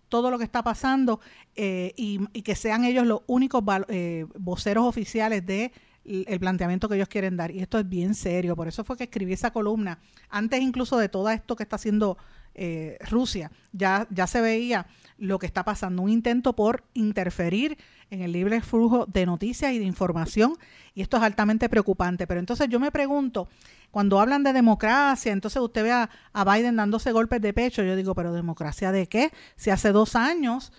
todo 0.08 0.30
lo 0.30 0.38
que 0.38 0.44
está 0.44 0.62
pasando 0.62 1.20
eh, 1.54 1.92
y, 1.96 2.18
que 2.42 2.54
sean 2.54 2.84
ellos 2.84 3.06
los 3.06 3.20
únicos 3.26 3.62
eh, 3.88 4.26
voceros 4.38 4.84
oficiales 4.84 5.44
de 5.44 5.72
el 6.04 6.40
planteamiento 6.40 6.88
que 6.88 6.94
ellos 6.94 7.08
quieren 7.08 7.36
dar. 7.36 7.50
Y 7.50 7.60
esto 7.60 7.78
es 7.78 7.86
bien 7.86 8.14
serio. 8.14 8.56
Por 8.56 8.66
eso 8.66 8.82
fue 8.82 8.96
que 8.96 9.04
escribí 9.04 9.34
esa 9.34 9.50
columna. 9.50 9.98
Antes 10.30 10.62
incluso 10.62 10.96
de 10.96 11.10
todo 11.10 11.28
esto 11.28 11.54
que 11.54 11.64
está 11.64 11.76
haciendo 11.76 12.16
eh, 12.58 12.98
Rusia. 13.08 13.50
Ya, 13.72 14.06
ya 14.10 14.26
se 14.26 14.40
veía 14.40 14.86
lo 15.16 15.38
que 15.38 15.46
está 15.46 15.64
pasando, 15.64 16.02
un 16.02 16.10
intento 16.10 16.54
por 16.54 16.84
interferir 16.94 17.78
en 18.10 18.22
el 18.22 18.32
libre 18.32 18.60
flujo 18.62 19.06
de 19.06 19.26
noticias 19.26 19.72
y 19.72 19.78
de 19.78 19.84
información, 19.84 20.54
y 20.94 21.02
esto 21.02 21.16
es 21.18 21.22
altamente 21.22 21.68
preocupante. 21.68 22.26
Pero 22.26 22.40
entonces 22.40 22.68
yo 22.68 22.80
me 22.80 22.90
pregunto, 22.90 23.48
cuando 23.90 24.20
hablan 24.20 24.42
de 24.42 24.52
democracia, 24.52 25.32
entonces 25.32 25.62
usted 25.62 25.82
ve 25.84 25.92
a, 25.92 26.08
Biden 26.44 26.76
dándose 26.76 27.12
golpes 27.12 27.40
de 27.40 27.52
pecho, 27.52 27.82
yo 27.82 27.96
digo, 27.96 28.14
pero 28.14 28.32
democracia 28.32 28.92
de 28.92 29.06
qué? 29.06 29.32
Si 29.56 29.70
hace 29.70 29.92
dos 29.92 30.16
años 30.16 30.72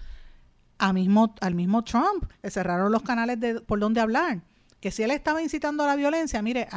a 0.78 0.94
mismo, 0.94 1.36
al 1.42 1.56
mismo 1.56 1.84
Trump 1.84 2.26
le 2.42 2.52
cerraron 2.52 2.92
los 2.92 3.04
canales 3.04 3.40
de, 3.40 3.62
por 3.62 3.80
donde 3.80 4.02
hablar, 4.02 4.42
que 4.80 4.92
si 4.92 5.04
él 5.04 5.12
estaba 5.12 5.42
incitando 5.42 5.84
a 5.84 5.88
la 5.88 5.96
violencia, 5.96 6.42
mire, 6.42 6.68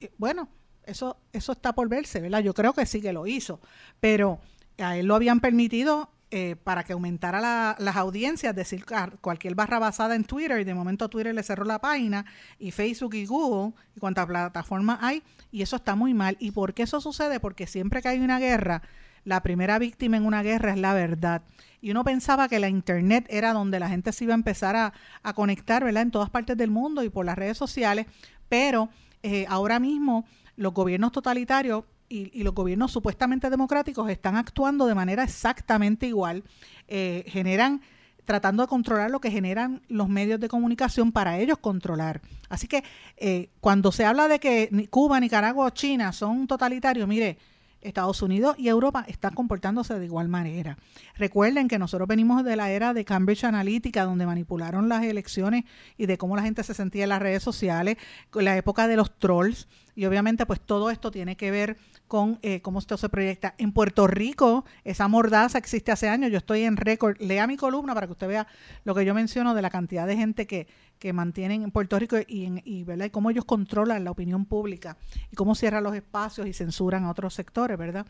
eh, 0.00 0.10
bueno, 0.18 0.48
eso, 0.90 1.16
eso 1.32 1.52
está 1.52 1.72
por 1.74 1.88
verse, 1.88 2.20
¿verdad? 2.20 2.40
Yo 2.40 2.54
creo 2.54 2.72
que 2.72 2.86
sí 2.86 3.00
que 3.00 3.12
lo 3.12 3.26
hizo, 3.26 3.60
pero 4.00 4.40
a 4.78 4.96
él 4.96 5.06
lo 5.06 5.14
habían 5.14 5.40
permitido 5.40 6.10
eh, 6.32 6.54
para 6.62 6.84
que 6.84 6.92
aumentara 6.92 7.40
la- 7.40 7.74
las 7.80 7.96
audiencias, 7.96 8.54
decir 8.54 8.84
cualquier 9.20 9.56
barra 9.56 9.80
basada 9.80 10.14
en 10.14 10.22
Twitter 10.24 10.60
y 10.60 10.64
de 10.64 10.74
momento 10.74 11.08
Twitter 11.08 11.34
le 11.34 11.42
cerró 11.42 11.64
la 11.64 11.80
página 11.80 12.24
y 12.58 12.70
Facebook 12.70 13.14
y 13.14 13.26
Google 13.26 13.74
y 13.96 13.98
cuántas 14.00 14.26
plataformas 14.26 14.98
hay 15.02 15.24
y 15.50 15.62
eso 15.62 15.74
está 15.74 15.96
muy 15.96 16.14
mal. 16.14 16.36
¿Y 16.38 16.52
por 16.52 16.72
qué 16.72 16.84
eso 16.84 17.00
sucede? 17.00 17.40
Porque 17.40 17.66
siempre 17.66 18.00
que 18.00 18.08
hay 18.08 18.20
una 18.20 18.38
guerra, 18.38 18.82
la 19.24 19.42
primera 19.42 19.80
víctima 19.80 20.18
en 20.18 20.24
una 20.24 20.42
guerra 20.44 20.70
es 20.70 20.78
la 20.78 20.94
verdad. 20.94 21.42
Y 21.80 21.90
uno 21.90 22.04
pensaba 22.04 22.48
que 22.48 22.60
la 22.60 22.68
internet 22.68 23.26
era 23.28 23.52
donde 23.52 23.80
la 23.80 23.88
gente 23.88 24.12
se 24.12 24.22
iba 24.24 24.32
a 24.32 24.36
empezar 24.36 24.76
a, 24.76 24.92
a 25.24 25.32
conectar, 25.34 25.82
¿verdad? 25.82 26.02
En 26.04 26.10
todas 26.12 26.30
partes 26.30 26.56
del 26.56 26.70
mundo 26.70 27.02
y 27.02 27.08
por 27.10 27.26
las 27.26 27.36
redes 27.36 27.58
sociales, 27.58 28.06
pero 28.48 28.88
eh, 29.24 29.46
ahora 29.48 29.80
mismo 29.80 30.24
los 30.60 30.74
gobiernos 30.74 31.10
totalitarios 31.10 31.84
y, 32.10 32.42
los 32.42 32.54
gobiernos 32.54 32.92
supuestamente 32.92 33.48
democráticos 33.48 34.10
están 34.10 34.36
actuando 34.36 34.86
de 34.86 34.94
manera 34.94 35.24
exactamente 35.24 36.06
igual. 36.06 36.44
Eh, 36.86 37.24
generan, 37.28 37.80
tratando 38.26 38.62
de 38.62 38.68
controlar 38.68 39.10
lo 39.10 39.20
que 39.20 39.30
generan 39.30 39.80
los 39.88 40.10
medios 40.10 40.38
de 40.38 40.48
comunicación 40.48 41.12
para 41.12 41.38
ellos 41.38 41.56
controlar. 41.58 42.20
Así 42.50 42.68
que 42.68 42.84
eh, 43.16 43.48
cuando 43.60 43.90
se 43.90 44.04
habla 44.04 44.28
de 44.28 44.38
que 44.38 44.88
Cuba, 44.90 45.18
Nicaragua 45.18 45.64
o 45.64 45.70
China 45.70 46.12
son 46.12 46.46
totalitarios, 46.46 47.08
mire, 47.08 47.38
Estados 47.80 48.20
Unidos 48.20 48.56
y 48.58 48.68
Europa 48.68 49.04
están 49.08 49.34
comportándose 49.34 49.98
de 49.98 50.04
igual 50.04 50.28
manera. 50.28 50.76
Recuerden 51.16 51.68
que 51.68 51.78
nosotros 51.78 52.06
venimos 52.06 52.44
de 52.44 52.56
la 52.56 52.70
era 52.70 52.92
de 52.92 53.04
Cambridge 53.04 53.44
Analytica, 53.44 54.04
donde 54.04 54.26
manipularon 54.26 54.88
las 54.88 55.02
elecciones 55.04 55.64
y 55.96 56.06
de 56.06 56.18
cómo 56.18 56.36
la 56.36 56.42
gente 56.42 56.62
se 56.62 56.74
sentía 56.74 57.04
en 57.04 57.08
las 57.08 57.22
redes 57.22 57.42
sociales, 57.42 57.96
la 58.34 58.56
época 58.56 58.86
de 58.86 58.96
los 58.96 59.18
trolls, 59.18 59.68
y 60.00 60.06
obviamente 60.06 60.46
pues 60.46 60.62
todo 60.62 60.88
esto 60.90 61.10
tiene 61.10 61.36
que 61.36 61.50
ver 61.50 61.76
con 62.08 62.38
eh, 62.40 62.62
cómo 62.62 62.78
esto 62.78 62.96
se 62.96 63.10
proyecta. 63.10 63.54
En 63.58 63.72
Puerto 63.72 64.06
Rico, 64.06 64.64
esa 64.82 65.08
mordaza 65.08 65.58
existe 65.58 65.92
hace 65.92 66.08
años, 66.08 66.30
yo 66.32 66.38
estoy 66.38 66.62
en 66.62 66.78
récord, 66.78 67.18
lea 67.20 67.46
mi 67.46 67.58
columna 67.58 67.92
para 67.92 68.06
que 68.06 68.12
usted 68.12 68.26
vea 68.26 68.46
lo 68.84 68.94
que 68.94 69.04
yo 69.04 69.12
menciono 69.14 69.52
de 69.52 69.60
la 69.60 69.68
cantidad 69.68 70.06
de 70.06 70.16
gente 70.16 70.46
que, 70.46 70.66
que 70.98 71.12
mantienen 71.12 71.62
en 71.64 71.70
Puerto 71.70 71.98
Rico 71.98 72.16
y, 72.26 72.46
en- 72.46 72.62
y, 72.64 72.82
¿verdad? 72.84 73.04
y 73.04 73.10
cómo 73.10 73.28
ellos 73.30 73.44
controlan 73.44 74.02
la 74.04 74.10
opinión 74.10 74.46
pública 74.46 74.96
y 75.30 75.36
cómo 75.36 75.54
cierran 75.54 75.84
los 75.84 75.94
espacios 75.94 76.46
y 76.46 76.54
censuran 76.54 77.04
a 77.04 77.10
otros 77.10 77.34
sectores, 77.34 77.76
¿verdad? 77.76 78.06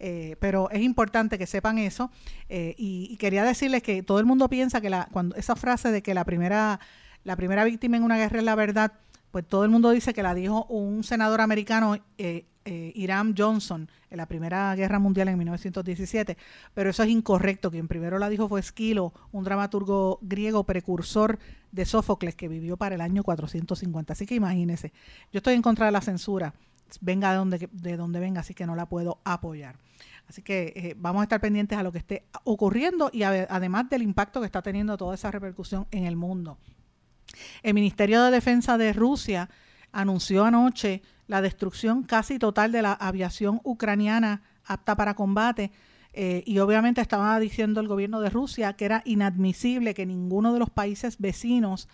Eh, 0.00 0.36
pero 0.40 0.70
es 0.70 0.80
importante 0.80 1.36
que 1.36 1.46
sepan 1.46 1.76
eso 1.76 2.10
eh, 2.48 2.74
y, 2.78 3.08
y 3.10 3.16
quería 3.18 3.44
decirles 3.44 3.82
que 3.82 4.02
todo 4.02 4.18
el 4.18 4.24
mundo 4.24 4.48
piensa 4.48 4.80
que 4.80 4.88
la, 4.88 5.08
cuando 5.12 5.36
esa 5.36 5.56
frase 5.56 5.92
de 5.92 6.02
que 6.02 6.14
la 6.14 6.24
primera, 6.24 6.80
la 7.22 7.36
primera 7.36 7.64
víctima 7.64 7.98
en 7.98 8.02
una 8.02 8.16
guerra 8.16 8.38
es 8.38 8.44
la 8.44 8.54
verdad, 8.54 8.92
pues 9.34 9.48
todo 9.48 9.64
el 9.64 9.70
mundo 9.70 9.90
dice 9.90 10.14
que 10.14 10.22
la 10.22 10.32
dijo 10.32 10.64
un 10.66 11.02
senador 11.02 11.40
americano, 11.40 11.96
eh, 12.18 12.46
eh, 12.64 12.92
Hiram 12.94 13.34
Johnson, 13.36 13.90
en 14.08 14.16
la 14.16 14.26
Primera 14.26 14.72
Guerra 14.76 15.00
Mundial 15.00 15.26
en 15.26 15.36
1917, 15.36 16.38
pero 16.72 16.90
eso 16.90 17.02
es 17.02 17.08
incorrecto. 17.08 17.68
Quien 17.68 17.88
primero 17.88 18.20
la 18.20 18.28
dijo 18.28 18.48
fue 18.48 18.60
Esquilo, 18.60 19.12
un 19.32 19.42
dramaturgo 19.42 20.20
griego 20.22 20.62
precursor 20.62 21.40
de 21.72 21.84
Sófocles 21.84 22.36
que 22.36 22.46
vivió 22.46 22.76
para 22.76 22.94
el 22.94 23.00
año 23.00 23.24
450. 23.24 24.12
Así 24.12 24.24
que 24.24 24.36
imagínense, 24.36 24.92
yo 25.32 25.38
estoy 25.38 25.54
en 25.54 25.62
contra 25.62 25.86
de 25.86 25.90
la 25.90 26.00
censura, 26.00 26.54
venga 27.00 27.32
de 27.32 27.36
donde, 27.36 27.68
de 27.72 27.96
donde 27.96 28.20
venga, 28.20 28.42
así 28.42 28.54
que 28.54 28.66
no 28.66 28.76
la 28.76 28.86
puedo 28.88 29.18
apoyar. 29.24 29.80
Así 30.28 30.42
que 30.42 30.72
eh, 30.76 30.94
vamos 30.96 31.22
a 31.22 31.24
estar 31.24 31.40
pendientes 31.40 31.76
a 31.76 31.82
lo 31.82 31.90
que 31.90 31.98
esté 31.98 32.22
ocurriendo 32.44 33.10
y 33.12 33.24
además 33.24 33.90
del 33.90 34.02
impacto 34.02 34.38
que 34.38 34.46
está 34.46 34.62
teniendo 34.62 34.96
toda 34.96 35.16
esa 35.16 35.32
repercusión 35.32 35.88
en 35.90 36.04
el 36.04 36.14
mundo. 36.14 36.56
El 37.62 37.74
Ministerio 37.74 38.22
de 38.22 38.30
Defensa 38.30 38.78
de 38.78 38.92
Rusia 38.92 39.48
anunció 39.92 40.44
anoche 40.44 41.02
la 41.26 41.40
destrucción 41.40 42.02
casi 42.02 42.38
total 42.38 42.72
de 42.72 42.82
la 42.82 42.92
aviación 42.92 43.60
ucraniana 43.64 44.42
apta 44.64 44.96
para 44.96 45.14
combate. 45.14 45.70
eh, 46.16 46.44
y 46.46 46.60
obviamente 46.60 47.00
estaba 47.00 47.38
diciendo 47.40 47.80
el 47.80 47.88
gobierno 47.88 48.20
de 48.20 48.30
Rusia 48.30 48.74
que 48.74 48.84
era 48.84 49.02
inadmisible 49.04 49.94
que 49.94 50.06
ninguno 50.06 50.52
de 50.52 50.60
los 50.60 50.70
países 50.70 51.18
vecinos 51.18 51.88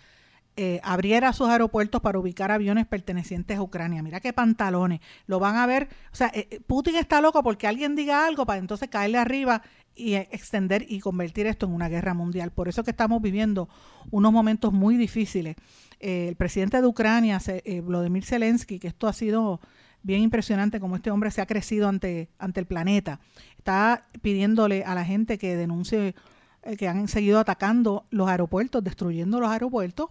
eh, 0.57 0.81
abriera 0.83 1.31
sus 1.31 1.47
aeropuertos 1.47 2.01
para 2.01 2.19
ubicar 2.19 2.51
aviones 2.51 2.85
pertenecientes 2.85 3.57
a 3.57 3.61
Ucrania. 3.61 4.03
Mira 4.03 4.19
qué 4.19 4.33
pantalones. 4.33 4.99
Lo 5.25 5.39
van 5.39 5.55
a 5.55 5.65
ver. 5.65 5.87
O 6.11 6.15
sea, 6.15 6.29
eh, 6.33 6.59
Putin 6.67 6.97
está 6.97 7.21
loco 7.21 7.41
porque 7.41 7.67
alguien 7.67 7.95
diga 7.95 8.27
algo 8.27 8.45
para 8.45 8.59
entonces 8.59 8.89
caerle 8.89 9.17
arriba 9.17 9.61
y 9.95 10.15
extender 10.15 10.85
y 10.87 10.99
convertir 10.99 11.47
esto 11.47 11.65
en 11.65 11.73
una 11.73 11.89
guerra 11.89 12.13
mundial. 12.13 12.51
Por 12.51 12.67
eso 12.67 12.83
que 12.83 12.91
estamos 12.91 13.21
viviendo 13.21 13.69
unos 14.09 14.31
momentos 14.31 14.73
muy 14.73 14.97
difíciles. 14.97 15.55
Eh, 15.99 16.27
el 16.29 16.35
presidente 16.35 16.81
de 16.81 16.87
Ucrania, 16.87 17.39
eh, 17.47 17.81
Vladimir 17.81 18.25
Zelensky, 18.25 18.79
que 18.79 18.87
esto 18.87 19.07
ha 19.07 19.13
sido 19.13 19.59
bien 20.03 20.21
impresionante 20.21 20.79
como 20.79 20.95
este 20.95 21.11
hombre 21.11 21.31
se 21.31 21.41
ha 21.41 21.45
crecido 21.45 21.87
ante, 21.87 22.29
ante 22.39 22.59
el 22.59 22.65
planeta. 22.65 23.19
Está 23.57 24.07
pidiéndole 24.21 24.83
a 24.83 24.95
la 24.95 25.05
gente 25.05 25.37
que 25.37 25.55
denuncie 25.55 26.15
eh, 26.63 26.77
que 26.77 26.87
han 26.87 27.07
seguido 27.07 27.39
atacando 27.39 28.05
los 28.09 28.29
aeropuertos, 28.29 28.83
destruyendo 28.83 29.39
los 29.39 29.49
aeropuertos. 29.49 30.09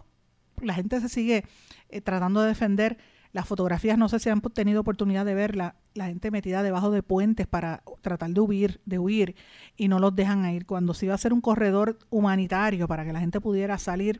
La 0.61 0.73
gente 0.73 0.99
se 1.01 1.09
sigue 1.09 1.45
eh, 1.89 2.01
tratando 2.01 2.41
de 2.41 2.49
defender. 2.49 2.97
Las 3.33 3.47
fotografías, 3.47 3.97
no 3.97 4.09
sé 4.09 4.19
si 4.19 4.29
han 4.29 4.41
tenido 4.41 4.81
oportunidad 4.81 5.25
de 5.25 5.33
verla, 5.33 5.75
la 5.93 6.07
gente 6.07 6.31
metida 6.31 6.63
debajo 6.63 6.91
de 6.91 7.01
puentes 7.01 7.47
para 7.47 7.81
tratar 8.01 8.31
de 8.31 8.41
huir, 8.41 8.81
de 8.85 8.99
huir 8.99 9.35
y 9.77 9.87
no 9.87 9.99
los 9.99 10.15
dejan 10.15 10.49
ir. 10.53 10.65
Cuando 10.65 10.93
se 10.93 11.05
iba 11.05 11.13
a 11.13 11.15
hacer 11.15 11.31
un 11.31 11.41
corredor 11.41 11.97
humanitario 12.09 12.87
para 12.87 13.05
que 13.05 13.13
la 13.13 13.19
gente 13.19 13.39
pudiera 13.39 13.77
salir, 13.77 14.19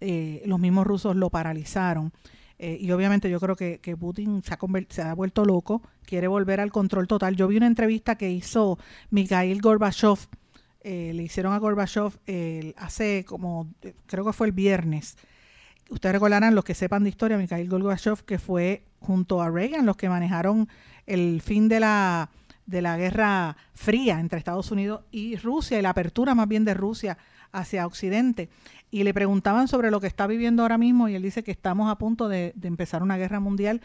eh, 0.00 0.42
los 0.46 0.58
mismos 0.58 0.86
rusos 0.86 1.16
lo 1.16 1.30
paralizaron. 1.30 2.12
Eh, 2.58 2.78
y 2.80 2.90
obviamente 2.90 3.28
yo 3.28 3.38
creo 3.38 3.56
que, 3.56 3.96
Putin 3.98 4.42
se 4.42 4.54
ha, 4.54 4.58
se 4.88 5.02
ha 5.02 5.14
vuelto 5.14 5.44
loco, 5.44 5.82
quiere 6.04 6.28
volver 6.28 6.60
al 6.60 6.72
control 6.72 7.06
total. 7.06 7.36
Yo 7.36 7.48
vi 7.48 7.56
una 7.56 7.66
entrevista 7.66 8.16
que 8.16 8.30
hizo 8.30 8.78
Mikhail 9.10 9.60
Gorbachev, 9.60 10.18
eh, 10.80 11.12
le 11.14 11.24
hicieron 11.24 11.52
a 11.52 11.58
Gorbachev 11.58 12.12
eh, 12.26 12.72
hace 12.76 13.24
como, 13.26 13.68
creo 14.06 14.24
que 14.24 14.32
fue 14.32 14.46
el 14.46 14.52
viernes. 14.52 15.16
Ustedes 15.88 16.14
recordarán, 16.14 16.54
los 16.54 16.64
que 16.64 16.74
sepan 16.74 17.04
de 17.04 17.10
historia, 17.10 17.38
Mikhail 17.38 17.68
Gorbachev, 17.68 18.24
que 18.24 18.38
fue 18.38 18.84
junto 19.00 19.40
a 19.40 19.50
Reagan 19.50 19.86
los 19.86 19.96
que 19.96 20.08
manejaron 20.08 20.68
el 21.06 21.40
fin 21.40 21.68
de 21.68 21.80
la, 21.80 22.30
de 22.66 22.82
la 22.82 22.96
Guerra 22.96 23.56
Fría 23.72 24.18
entre 24.18 24.38
Estados 24.38 24.70
Unidos 24.70 25.02
y 25.12 25.36
Rusia 25.36 25.78
y 25.78 25.82
la 25.82 25.90
apertura 25.90 26.34
más 26.34 26.48
bien 26.48 26.64
de 26.64 26.74
Rusia 26.74 27.18
hacia 27.52 27.86
Occidente. 27.86 28.48
Y 28.90 29.04
le 29.04 29.14
preguntaban 29.14 29.68
sobre 29.68 29.90
lo 29.90 30.00
que 30.00 30.06
está 30.08 30.26
viviendo 30.26 30.62
ahora 30.62 30.78
mismo 30.78 31.08
y 31.08 31.14
él 31.14 31.22
dice 31.22 31.44
que 31.44 31.52
estamos 31.52 31.90
a 31.90 31.98
punto 31.98 32.28
de, 32.28 32.52
de 32.56 32.68
empezar 32.68 33.02
una 33.02 33.16
guerra 33.16 33.40
mundial 33.40 33.80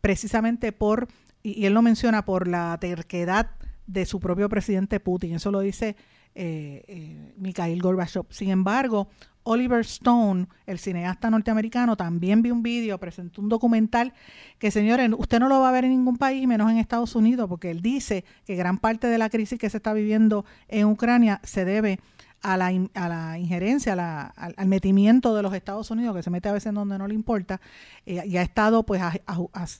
precisamente 0.00 0.72
por, 0.72 1.08
y, 1.42 1.66
él 1.66 1.74
lo 1.74 1.82
menciona, 1.82 2.24
por 2.24 2.48
la 2.48 2.76
terquedad 2.80 3.50
de 3.86 4.06
su 4.06 4.20
propio 4.20 4.48
presidente 4.48 5.00
Putin. 5.00 5.34
Eso 5.34 5.50
lo 5.50 5.60
dice 5.60 5.96
eh, 6.34 6.84
eh, 6.86 7.34
Mikhail 7.36 7.80
Gorbachev. 7.80 8.26
Sin 8.30 8.50
embargo, 8.50 9.08
Oliver 9.50 9.80
Stone, 9.80 10.46
el 10.66 10.78
cineasta 10.78 11.30
norteamericano, 11.30 11.96
también 11.96 12.42
vi 12.42 12.50
un 12.50 12.62
vídeo, 12.62 12.98
presentó 12.98 13.40
un 13.40 13.48
documental 13.48 14.12
que, 14.58 14.70
señores, 14.70 15.10
usted 15.16 15.40
no 15.40 15.48
lo 15.48 15.58
va 15.60 15.70
a 15.70 15.72
ver 15.72 15.86
en 15.86 15.92
ningún 15.92 16.18
país, 16.18 16.46
menos 16.46 16.70
en 16.70 16.76
Estados 16.76 17.14
Unidos, 17.14 17.48
porque 17.48 17.70
él 17.70 17.80
dice 17.80 18.26
que 18.44 18.56
gran 18.56 18.76
parte 18.76 19.06
de 19.06 19.16
la 19.16 19.30
crisis 19.30 19.58
que 19.58 19.70
se 19.70 19.78
está 19.78 19.94
viviendo 19.94 20.44
en 20.68 20.84
Ucrania 20.84 21.40
se 21.44 21.64
debe 21.64 21.98
a 22.42 22.58
la, 22.58 22.66
a 22.92 23.08
la 23.08 23.38
injerencia, 23.38 23.94
al, 24.36 24.66
metimiento 24.66 25.34
de 25.34 25.42
los 25.42 25.54
Estados 25.54 25.90
Unidos, 25.90 26.14
que 26.14 26.22
se 26.22 26.28
mete 26.28 26.50
a 26.50 26.52
veces 26.52 26.74
donde 26.74 26.98
no 26.98 27.08
le 27.08 27.14
importa, 27.14 27.58
eh, 28.04 28.22
y 28.26 28.36
ha 28.36 28.42
estado 28.42 28.84
pues 28.84 29.00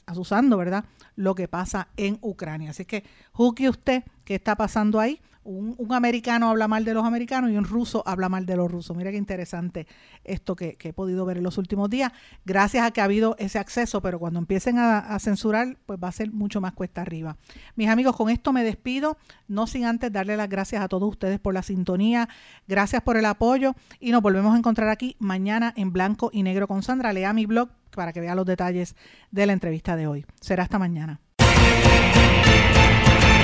asusando, 0.06 0.56
¿verdad?, 0.56 0.86
lo 1.14 1.34
que 1.34 1.46
pasa 1.46 1.88
en 1.98 2.18
Ucrania. 2.22 2.70
Así 2.70 2.86
que 2.86 3.04
juzgue 3.32 3.68
usted 3.68 4.02
qué 4.24 4.36
está 4.36 4.56
pasando 4.56 4.98
ahí. 4.98 5.20
Un, 5.50 5.76
americano 5.94 6.50
habla 6.50 6.68
mal 6.68 6.84
de 6.84 6.92
los 6.92 7.06
americanos 7.06 7.50
y 7.50 7.56
un 7.56 7.64
ruso 7.64 8.02
habla 8.06 8.28
mal 8.28 8.44
de 8.44 8.54
los 8.54 8.70
rusos. 8.70 8.94
Mira 8.94 9.10
qué 9.10 9.16
interesante 9.16 9.86
esto 10.22 10.54
que, 10.54 10.76
que 10.76 10.90
he 10.90 10.92
podido 10.92 11.24
ver 11.24 11.38
en 11.38 11.42
los 11.42 11.56
últimos 11.56 11.88
días, 11.88 12.12
gracias 12.44 12.84
a 12.84 12.90
que 12.90 13.00
ha 13.00 13.04
habido 13.04 13.34
ese 13.38 13.58
acceso, 13.58 14.02
pero 14.02 14.18
cuando 14.18 14.38
empiecen 14.38 14.76
a, 14.78 14.98
a 14.98 15.18
censurar, 15.18 15.78
pues 15.86 15.98
va 15.98 16.08
a 16.08 16.12
ser 16.12 16.32
mucho 16.32 16.60
más 16.60 16.74
cuesta 16.74 17.00
arriba. 17.00 17.38
Mis 17.76 17.88
amigos, 17.88 18.14
con 18.14 18.28
esto 18.28 18.52
me 18.52 18.62
despido, 18.62 19.16
no 19.46 19.66
sin 19.66 19.86
antes 19.86 20.12
darle 20.12 20.36
las 20.36 20.50
gracias 20.50 20.82
a 20.82 20.88
todos 20.88 21.08
ustedes 21.08 21.40
por 21.40 21.54
la 21.54 21.62
sintonía, 21.62 22.28
gracias 22.66 23.00
por 23.00 23.16
el 23.16 23.24
apoyo 23.24 23.74
y 24.00 24.10
nos 24.10 24.20
volvemos 24.20 24.54
a 24.54 24.58
encontrar 24.58 24.90
aquí 24.90 25.16
mañana 25.18 25.72
en 25.78 25.94
blanco 25.94 26.28
y 26.30 26.42
negro 26.42 26.68
con 26.68 26.82
Sandra. 26.82 27.14
Lea 27.14 27.32
mi 27.32 27.46
blog 27.46 27.70
para 27.94 28.12
que 28.12 28.20
vea 28.20 28.34
los 28.34 28.44
detalles 28.44 28.96
de 29.30 29.46
la 29.46 29.54
entrevista 29.54 29.96
de 29.96 30.08
hoy. 30.08 30.26
Será 30.42 30.64
hasta 30.64 30.78
mañana. 30.78 31.20